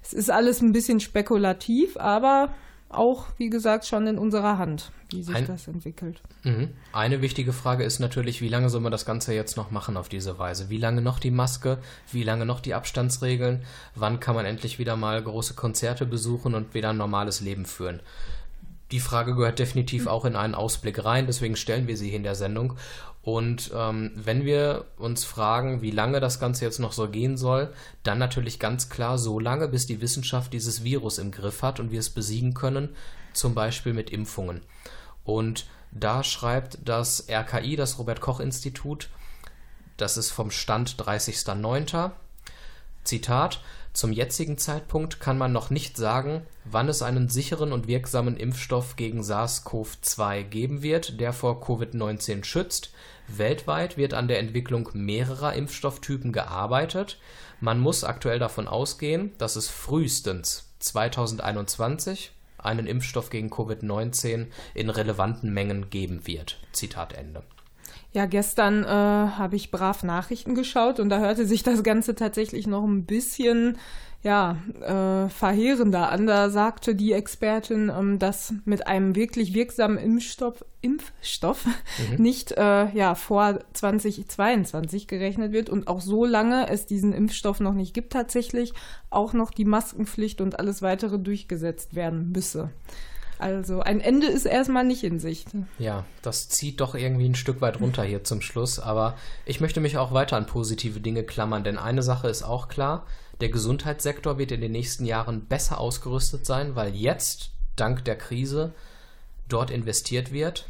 es 0.02 0.14
ist 0.14 0.32
alles 0.32 0.62
ein 0.62 0.72
bisschen 0.72 1.00
spekulativ, 1.00 1.98
aber 1.98 2.50
auch, 2.90 3.28
wie 3.38 3.50
gesagt, 3.50 3.86
schon 3.86 4.08
in 4.08 4.18
unserer 4.18 4.58
Hand, 4.58 4.92
wie 5.12 5.22
sich 5.22 5.36
ein, 5.36 5.46
das 5.46 5.68
entwickelt. 5.68 6.22
Mhm. 6.44 6.70
Eine 6.92 7.22
wichtige 7.22 7.54
Frage 7.54 7.84
ist 7.84 8.00
natürlich, 8.00 8.42
wie 8.42 8.50
lange 8.50 8.70
soll 8.70 8.82
man 8.82 8.92
das 8.92 9.06
Ganze 9.06 9.34
jetzt 9.34 9.58
noch 9.58 9.70
machen 9.70 9.96
auf 9.96 10.10
diese 10.10 10.40
Weise? 10.40 10.70
Wie 10.70 10.80
lange 10.80 11.02
noch 11.02 11.20
die 11.20 11.32
Maske? 11.32 11.78
Wie 12.12 12.24
lange 12.24 12.46
noch 12.46 12.60
die 12.60 12.74
Abstandsregeln? 12.74 13.64
Wann 13.94 14.20
kann 14.20 14.36
man 14.36 14.46
endlich 14.46 14.80
wieder 14.80 14.96
mal 14.96 15.22
große 15.22 15.54
Konzerte 15.54 16.08
besuchen 16.08 16.56
und 16.56 16.74
wieder 16.74 16.90
ein 16.90 16.98
normales 16.98 17.42
Leben 17.42 17.66
führen? 17.66 18.02
Die 18.92 19.00
Frage 19.00 19.36
gehört 19.36 19.60
definitiv 19.60 20.08
auch 20.08 20.26
in 20.26 20.36
einen 20.36 20.56
Ausblick 20.56 21.06
rein, 21.06 21.28
deswegen 21.28 21.56
stellen 21.56 21.88
wir 21.88 21.96
sie 21.96 22.08
hier 22.08 22.18
in 22.18 22.24
der 22.24 22.34
Sendung. 22.34 22.74
Und 23.22 23.72
ähm, 23.76 24.12
wenn 24.16 24.46
wir 24.46 24.86
uns 24.98 25.26
fragen, 25.26 25.82
wie 25.82 25.92
lange 25.92 26.20
das 26.20 26.40
Ganze 26.40 26.66
jetzt 26.66 26.80
noch 26.80 26.94
so 26.94 27.10
gehen 27.10 27.38
soll, 27.38 27.74
dann 28.04 28.18
natürlich 28.18 28.60
ganz 28.60 28.90
klar 28.90 29.18
so 29.18 29.40
lange, 29.40 29.68
bis 29.68 29.86
die 29.86 30.02
Wissenschaft 30.02 30.54
dieses 30.54 30.84
Virus 30.84 31.18
im 31.18 31.32
Griff 31.32 31.62
hat 31.62 31.80
und 31.80 31.92
wir 31.92 32.00
es 32.00 32.10
besiegen 32.10 32.54
können, 32.54 32.90
zum 33.34 33.54
Beispiel 33.54 33.94
mit 33.94 34.10
Impfungen. 34.10 34.62
Und 35.26 35.68
da 35.92 36.24
schreibt 36.24 36.80
das 36.86 37.28
RKI, 37.30 37.76
das 37.76 38.00
Robert 38.00 38.22
Koch 38.22 38.40
Institut, 38.40 39.10
das 39.98 40.16
ist 40.16 40.32
vom 40.32 40.50
Stand 40.50 40.96
30.09. 40.96 42.12
Zitat, 43.04 43.62
zum 43.94 44.12
jetzigen 44.12 44.58
Zeitpunkt 44.58 45.20
kann 45.20 45.38
man 45.38 45.52
noch 45.52 45.72
nicht 45.72 45.98
sagen, 45.98 46.44
wann 46.64 46.90
es 46.90 47.02
einen 47.02 47.28
sicheren 47.28 47.72
und 47.74 47.88
wirksamen 47.88 48.38
Impfstoff 48.38 48.96
gegen 48.96 49.22
SARS-CoV-2 49.22 50.44
geben 50.44 50.82
wird, 50.84 51.20
der 51.20 51.34
vor 51.34 51.62
Covid-19 51.64 52.44
schützt. 52.44 52.92
Weltweit 53.28 53.98
wird 53.98 54.14
an 54.14 54.28
der 54.28 54.40
Entwicklung 54.40 54.90
mehrerer 54.94 55.54
Impfstofftypen 55.54 56.32
gearbeitet. 56.32 57.20
Man 57.60 57.80
muss 57.80 58.04
aktuell 58.04 58.40
davon 58.40 58.68
ausgehen, 58.68 59.32
dass 59.38 59.56
es 59.56 59.68
frühestens 59.70 60.70
2021 60.80 62.32
einen 62.58 62.88
Impfstoff 62.88 63.30
gegen 63.30 63.50
Covid-19 63.50 64.48
in 64.76 64.90
relevanten 64.90 65.54
Mengen 65.54 65.90
geben 65.90 66.26
wird. 66.28 66.60
Zitat 66.74 67.14
Ende. 67.14 67.44
Ja, 68.12 68.26
gestern 68.26 68.84
äh, 68.84 68.88
habe 68.88 69.56
ich 69.56 69.70
brav 69.70 70.04
Nachrichten 70.04 70.56
geschaut 70.56 71.00
und 71.00 71.10
da 71.10 71.20
hörte 71.20 71.46
sich 71.46 71.62
das 71.62 71.84
Ganze 71.84 72.16
tatsächlich 72.16 72.66
noch 72.66 72.84
ein 72.84 73.06
bisschen 73.06 73.78
ja, 74.22 74.58
äh, 74.82 75.30
verheerender 75.30 76.12
an. 76.12 76.28
Da 76.28 76.50
sagte 76.50 76.96
die 76.96 77.14
Expertin, 77.14 77.92
ähm, 77.96 78.20
dass 78.20 78.54
mit 78.66 78.88
einem 78.88 79.16
wirklich 79.16 79.54
wirksamen 79.54 79.98
Impfstoff, 79.98 80.66
Impfstoff 80.82 81.66
mhm. 81.66 82.16
nicht 82.18 82.52
äh, 82.52 82.90
ja, 82.92 83.16
vor 83.16 83.60
2022 83.74 85.08
gerechnet 85.08 85.54
wird 85.54 85.70
und 85.70 85.88
auch 85.88 86.02
so 86.02 86.26
lange 86.26 86.68
es 86.68 86.86
diesen 86.86 87.14
Impfstoff 87.14 87.60
noch 87.60 87.74
nicht 87.74 87.94
gibt, 87.94 88.12
tatsächlich 88.12 88.74
auch 89.10 89.34
noch 89.34 89.52
die 89.52 89.66
Maskenpflicht 89.66 90.42
und 90.42 90.60
alles 90.60 90.82
weitere 90.82 91.18
durchgesetzt 91.18 91.96
werden 91.96 92.32
müsse. 92.32 92.72
Also 93.40 93.80
ein 93.80 94.02
Ende 94.02 94.28
ist 94.28 94.46
erstmal 94.46 94.84
nicht 94.84 95.04
in 95.06 95.18
Sicht. 95.18 95.48
Ja, 95.80 96.06
das 96.22 96.50
zieht 96.50 96.82
doch 96.82 96.94
irgendwie 96.94 97.28
ein 97.28 97.36
Stück 97.36 97.62
weit 97.62 97.80
runter 97.80 98.04
hier 98.04 98.26
zum 98.26 98.42
Schluss. 98.42 98.80
Aber 98.80 99.18
ich 99.46 99.62
möchte 99.62 99.80
mich 99.80 99.98
auch 99.98 100.12
weiter 100.12 100.36
an 100.36 100.46
positive 100.46 101.00
Dinge 101.00 101.24
klammern, 101.24 101.64
denn 101.64 101.78
eine 101.78 102.04
Sache 102.04 102.28
ist 102.28 102.44
auch 102.44 102.68
klar, 102.68 103.08
der 103.40 103.50
Gesundheitssektor 103.50 104.38
wird 104.38 104.52
in 104.52 104.60
den 104.60 104.74
nächsten 104.74 105.06
Jahren 105.06 105.46
besser 105.46 105.80
ausgerüstet 105.80 106.46
sein, 106.46 106.76
weil 106.76 106.94
jetzt, 106.94 107.52
dank 107.78 108.04
der 108.04 108.18
Krise, 108.18 108.74
dort 109.48 109.72
investiert 109.72 110.34
wird. 110.34 110.68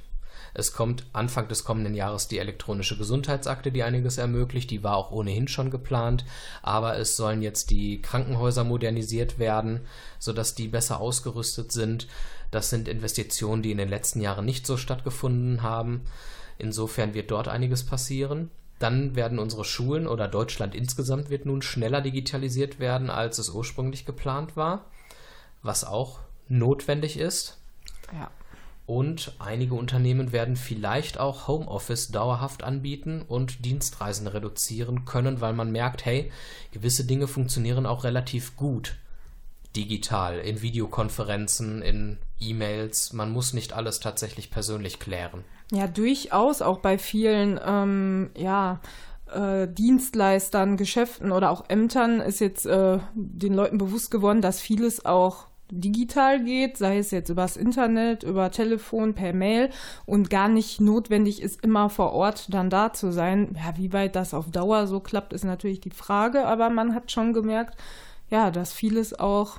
Es 0.54 0.74
kommt 0.74 1.06
Anfang 1.14 1.48
des 1.48 1.64
kommenden 1.64 1.94
Jahres 1.96 2.28
die 2.28 2.40
elektronische 2.40 2.98
Gesundheitsakte, 2.98 3.72
die 3.72 3.84
einiges 3.84 4.18
ermöglicht. 4.18 4.72
Die 4.72 4.84
war 4.84 4.96
auch 4.96 5.12
ohnehin 5.12 5.48
schon 5.48 5.72
geplant. 5.72 6.26
Aber 6.62 6.98
es 6.98 7.16
sollen 7.16 7.42
jetzt 7.42 7.70
die 7.70 8.02
Krankenhäuser 8.02 8.64
modernisiert 8.64 9.40
werden, 9.40 9.82
sodass 10.18 10.56
die 10.56 10.68
besser 10.68 11.00
ausgerüstet 11.00 11.72
sind. 11.72 12.08
Das 12.52 12.70
sind 12.70 12.88
Investitionen, 12.88 13.62
die 13.62 13.72
in 13.72 13.78
den 13.78 13.90
letzten 13.90 14.22
Jahren 14.22 14.46
nicht 14.46 14.66
so 14.66 14.78
stattgefunden 14.78 15.62
haben. 15.62 16.02
Insofern 16.58 17.14
wird 17.14 17.32
dort 17.32 17.48
einiges 17.48 17.86
passieren. 17.86 18.50
Dann 18.80 19.16
werden 19.16 19.40
unsere 19.40 19.66
Schulen 19.66 20.08
oder 20.08 20.28
Deutschland 20.28 20.74
insgesamt 20.74 21.30
wird 21.30 21.46
nun 21.46 21.62
schneller 21.62 22.02
digitalisiert 22.02 22.80
werden, 22.80 23.10
als 23.10 23.38
es 23.38 23.50
ursprünglich 23.50 24.06
geplant 24.06 24.56
war, 24.56 24.86
was 25.62 25.84
auch 25.84 26.20
notwendig 26.48 27.20
ist. 27.20 27.58
Ja. 28.14 28.32
Und 28.86 29.36
einige 29.38 29.76
Unternehmen 29.76 30.32
werden 30.32 30.56
vielleicht 30.56 31.20
auch 31.20 31.48
Homeoffice 31.48 32.08
dauerhaft 32.08 32.64
anbieten 32.64 33.22
und 33.22 33.64
Dienstreisen 33.64 34.26
reduzieren 34.26 35.06
können, 35.06 35.42
weil 35.42 35.54
man 35.54 35.72
merkt, 35.72 36.06
hey, 36.06 36.32
gewisse 36.72 37.06
Dinge 37.06 37.28
funktionieren 37.28 37.86
auch 37.86 38.04
relativ 38.04 38.56
gut 38.56 38.98
digital, 39.76 40.40
in 40.40 40.62
Videokonferenzen, 40.62 41.82
in 41.82 42.18
E-Mails. 42.40 43.14
Man 43.14 43.32
muss 43.32 43.54
nicht 43.54 43.74
alles 43.74 44.00
tatsächlich 44.00 44.52
persönlich 44.52 45.00
klären. 45.00 45.44
Ja, 45.72 45.88
durchaus 45.88 46.62
auch 46.62 46.80
bei 46.80 46.98
vielen, 46.98 47.60
ähm, 47.64 48.32
ja, 48.36 48.80
äh, 49.32 49.68
Dienstleistern, 49.68 50.78
Geschäften 50.78 51.32
oder 51.32 51.52
auch 51.52 51.66
Ämtern 51.70 52.20
ist 52.20 52.40
jetzt 52.40 52.66
äh, 52.66 53.00
den 53.14 53.54
Leuten 53.54 53.78
bewusst 53.78 54.10
geworden, 54.10 54.42
dass 54.42 54.60
vieles 54.60 55.06
auch 55.06 55.50
digital 55.72 56.44
geht, 56.44 56.78
sei 56.78 56.98
es 56.98 57.12
jetzt 57.12 57.30
übers 57.30 57.56
Internet, 57.56 58.24
über 58.24 58.50
Telefon, 58.50 59.14
per 59.14 59.34
Mail 59.34 59.70
und 60.08 60.32
gar 60.32 60.48
nicht 60.48 60.82
notwendig 60.82 61.44
ist, 61.44 61.64
immer 61.64 61.90
vor 61.90 62.14
Ort 62.14 62.52
dann 62.52 62.72
da 62.72 62.92
zu 62.92 63.12
sein. 63.12 63.56
Ja, 63.56 63.78
wie 63.78 63.94
weit 63.94 64.16
das 64.16 64.34
auf 64.34 64.50
Dauer 64.50 64.88
so 64.88 65.00
klappt, 65.00 65.32
ist 65.34 65.44
natürlich 65.46 65.80
die 65.80 65.92
Frage, 65.92 66.46
aber 66.46 66.72
man 66.72 66.96
hat 66.96 67.12
schon 67.12 67.34
gemerkt, 67.34 67.78
ja, 68.30 68.52
dass 68.52 68.74
vieles 68.74 69.18
auch 69.18 69.58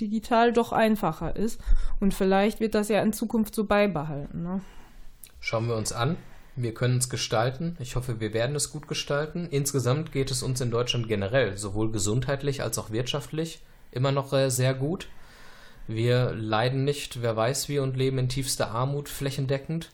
digital 0.00 0.52
doch 0.52 0.72
einfacher 0.72 1.36
ist 1.36 1.60
und 2.00 2.14
vielleicht 2.14 2.60
wird 2.60 2.74
das 2.74 2.88
ja 2.88 3.02
in 3.02 3.12
Zukunft 3.12 3.54
so 3.54 3.64
beibehalten. 3.64 4.42
Ne? 4.42 4.60
Schauen 5.40 5.68
wir 5.68 5.76
uns 5.76 5.92
an. 5.92 6.16
Wir 6.54 6.74
können 6.74 6.98
es 6.98 7.08
gestalten. 7.08 7.76
Ich 7.80 7.96
hoffe, 7.96 8.20
wir 8.20 8.34
werden 8.34 8.54
es 8.54 8.70
gut 8.70 8.86
gestalten. 8.86 9.48
Insgesamt 9.50 10.12
geht 10.12 10.30
es 10.30 10.42
uns 10.42 10.60
in 10.60 10.70
Deutschland 10.70 11.08
generell, 11.08 11.56
sowohl 11.56 11.90
gesundheitlich 11.90 12.62
als 12.62 12.78
auch 12.78 12.90
wirtschaftlich, 12.90 13.62
immer 13.90 14.12
noch 14.12 14.32
äh, 14.34 14.50
sehr 14.50 14.74
gut. 14.74 15.08
Wir 15.88 16.32
leiden 16.32 16.84
nicht, 16.84 17.22
wer 17.22 17.36
weiß 17.36 17.68
wie, 17.68 17.78
und 17.78 17.96
leben 17.96 18.18
in 18.18 18.28
tiefster 18.28 18.70
Armut 18.70 19.08
flächendeckend. 19.08 19.90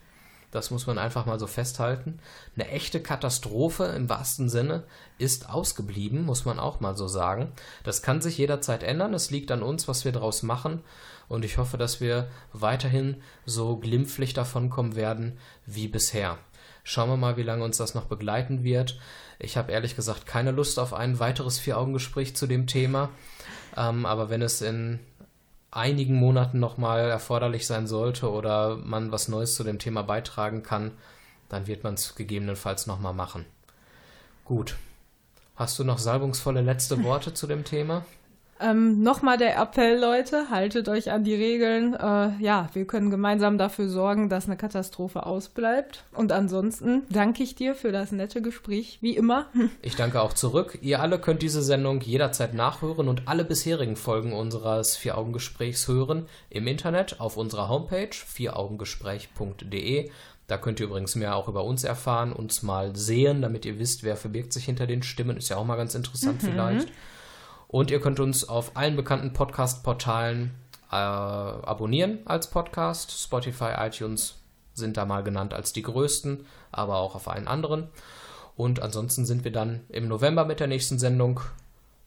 Das 0.51 0.71
muss 0.71 0.87
man 0.87 0.97
einfach 0.97 1.25
mal 1.25 1.39
so 1.39 1.45
festhalten. 1.45 2.19
Eine 2.55 2.69
echte 2.69 3.01
Katastrophe 3.01 3.85
im 3.85 4.09
wahrsten 4.09 4.49
Sinne 4.49 4.83
ist 5.19 5.49
ausgeblieben, 5.49 6.25
muss 6.25 6.45
man 6.45 6.59
auch 6.59 6.79
mal 6.79 6.97
so 6.97 7.07
sagen. 7.07 7.51
Das 7.83 8.01
kann 8.01 8.21
sich 8.21 8.37
jederzeit 8.37 8.81
ändern. 8.81 9.13
Es 9.13 9.29
liegt 9.29 9.51
an 9.51 9.61
uns, 9.61 9.87
was 9.87 10.05
wir 10.05 10.11
daraus 10.11 10.41
machen. 10.41 10.81
Und 11.27 11.45
ich 11.45 11.59
hoffe, 11.59 11.77
dass 11.77 12.01
wir 12.01 12.27
weiterhin 12.51 13.21
so 13.45 13.77
glimpflich 13.77 14.33
davonkommen 14.33 14.95
werden 14.95 15.37
wie 15.67 15.87
bisher. 15.87 16.39
Schauen 16.83 17.09
wir 17.09 17.17
mal, 17.17 17.37
wie 17.37 17.43
lange 17.43 17.63
uns 17.63 17.77
das 17.77 17.93
noch 17.93 18.05
begleiten 18.05 18.63
wird. 18.63 18.99
Ich 19.37 19.55
habe 19.55 19.71
ehrlich 19.71 19.95
gesagt 19.95 20.25
keine 20.25 20.51
Lust 20.51 20.79
auf 20.79 20.93
ein 20.93 21.19
weiteres 21.19 21.59
Vier-Augen-Gespräch 21.59 22.35
zu 22.35 22.47
dem 22.47 22.65
Thema. 22.65 23.09
Ähm, 23.77 24.07
aber 24.07 24.31
wenn 24.31 24.41
es 24.41 24.61
in 24.61 24.99
einigen 25.71 26.15
Monaten 26.15 26.59
nochmal 26.59 27.09
erforderlich 27.09 27.67
sein 27.67 27.87
sollte 27.87 28.31
oder 28.31 28.77
man 28.77 29.11
was 29.11 29.27
Neues 29.27 29.55
zu 29.55 29.63
dem 29.63 29.79
Thema 29.79 30.01
beitragen 30.01 30.63
kann, 30.63 30.91
dann 31.47 31.67
wird 31.67 31.83
man 31.83 31.95
es 31.95 32.15
gegebenenfalls 32.15 32.87
nochmal 32.87 33.13
machen. 33.13 33.45
Gut. 34.45 34.77
Hast 35.55 35.77
du 35.77 35.83
noch 35.83 35.97
salbungsvolle 35.97 36.61
letzte 36.61 37.03
Worte 37.03 37.33
zu 37.33 37.45
dem 37.45 37.65
Thema? 37.65 38.05
Ähm, 38.59 39.01
Nochmal 39.01 39.37
der 39.37 39.57
Appell, 39.57 39.99
Leute, 39.99 40.49
haltet 40.49 40.89
euch 40.89 41.11
an 41.11 41.23
die 41.23 41.33
Regeln. 41.33 41.93
Äh, 41.93 42.31
ja, 42.39 42.69
wir 42.73 42.85
können 42.85 43.09
gemeinsam 43.09 43.57
dafür 43.57 43.87
sorgen, 43.87 44.29
dass 44.29 44.45
eine 44.45 44.57
Katastrophe 44.57 45.25
ausbleibt. 45.25 46.03
Und 46.13 46.31
ansonsten 46.31 47.03
danke 47.09 47.43
ich 47.43 47.55
dir 47.55 47.73
für 47.73 47.91
das 47.91 48.11
nette 48.11 48.41
Gespräch, 48.41 48.99
wie 49.01 49.15
immer. 49.15 49.47
Ich 49.81 49.95
danke 49.95 50.21
auch 50.21 50.33
zurück. 50.33 50.77
Ihr 50.81 50.99
alle 50.99 51.19
könnt 51.19 51.41
diese 51.41 51.61
Sendung 51.61 52.01
jederzeit 52.01 52.53
nachhören 52.53 53.07
und 53.07 53.27
alle 53.27 53.45
bisherigen 53.45 53.95
Folgen 53.95 54.33
unseres 54.33 54.97
Vier-Augen-Gesprächs 54.97 55.87
hören 55.87 56.25
im 56.49 56.67
Internet 56.67 57.19
auf 57.19 57.37
unserer 57.37 57.69
Homepage 57.69 58.09
vieraugengespräch.de. 58.11 60.11
Da 60.47 60.57
könnt 60.57 60.79
ihr 60.79 60.87
übrigens 60.87 61.15
mehr 61.15 61.35
auch 61.35 61.47
über 61.47 61.63
uns 61.63 61.83
erfahren, 61.83 62.33
uns 62.33 62.63
mal 62.63 62.95
sehen, 62.95 63.41
damit 63.41 63.65
ihr 63.65 63.79
wisst, 63.79 64.03
wer 64.03 64.17
verbirgt 64.17 64.51
sich 64.51 64.65
hinter 64.65 64.87
den 64.87 65.03
Stimmen. 65.03 65.37
Ist 65.37 65.49
ja 65.49 65.57
auch 65.57 65.65
mal 65.65 65.75
ganz 65.75 65.95
interessant 65.95 66.41
mhm. 66.41 66.47
vielleicht. 66.47 66.89
Und 67.69 67.91
ihr 67.91 68.01
könnt 68.01 68.19
uns 68.19 68.49
auf 68.49 68.75
allen 68.75 68.95
bekannten 68.95 69.31
Podcast-Portalen 69.31 70.55
äh, 70.91 70.95
abonnieren 70.95 72.19
als 72.25 72.49
Podcast. 72.49 73.11
Spotify, 73.11 73.73
iTunes 73.77 74.37
sind 74.73 74.97
da 74.97 75.05
mal 75.05 75.21
genannt 75.23 75.53
als 75.53 75.71
die 75.71 75.83
größten, 75.83 76.47
aber 76.71 76.97
auch 76.97 77.13
auf 77.13 77.27
allen 77.27 77.47
anderen. 77.47 77.89
Und 78.55 78.81
ansonsten 78.81 79.23
sind 79.25 79.43
wir 79.43 79.51
dann 79.51 79.81
im 79.89 80.07
November 80.07 80.45
mit 80.45 80.59
der 80.59 80.67
nächsten 80.67 80.97
Sendung 80.97 81.41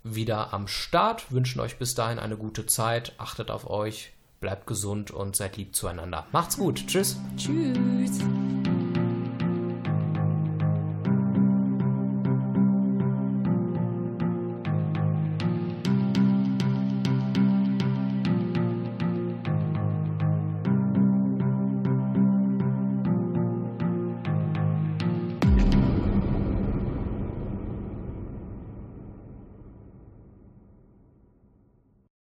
wieder 0.03 0.53
am 0.53 0.67
Start. 0.67 1.31
Wünschen 1.31 1.61
euch 1.61 1.79
bis 1.79 1.95
dahin 1.95 2.19
eine 2.19 2.37
gute 2.37 2.67
Zeit. 2.67 3.13
Achtet 3.19 3.53
auf 3.53 3.71
euch, 3.71 4.13
bleibt 4.41 4.67
gesund 4.67 5.13
und 5.13 5.37
seid 5.37 5.57
lieb 5.57 5.77
zueinander. 5.77 6.27
Macht's 6.33 6.59
gut. 6.59 6.85
Tschüss. 6.89 7.19
Tschüss. 7.37 8.19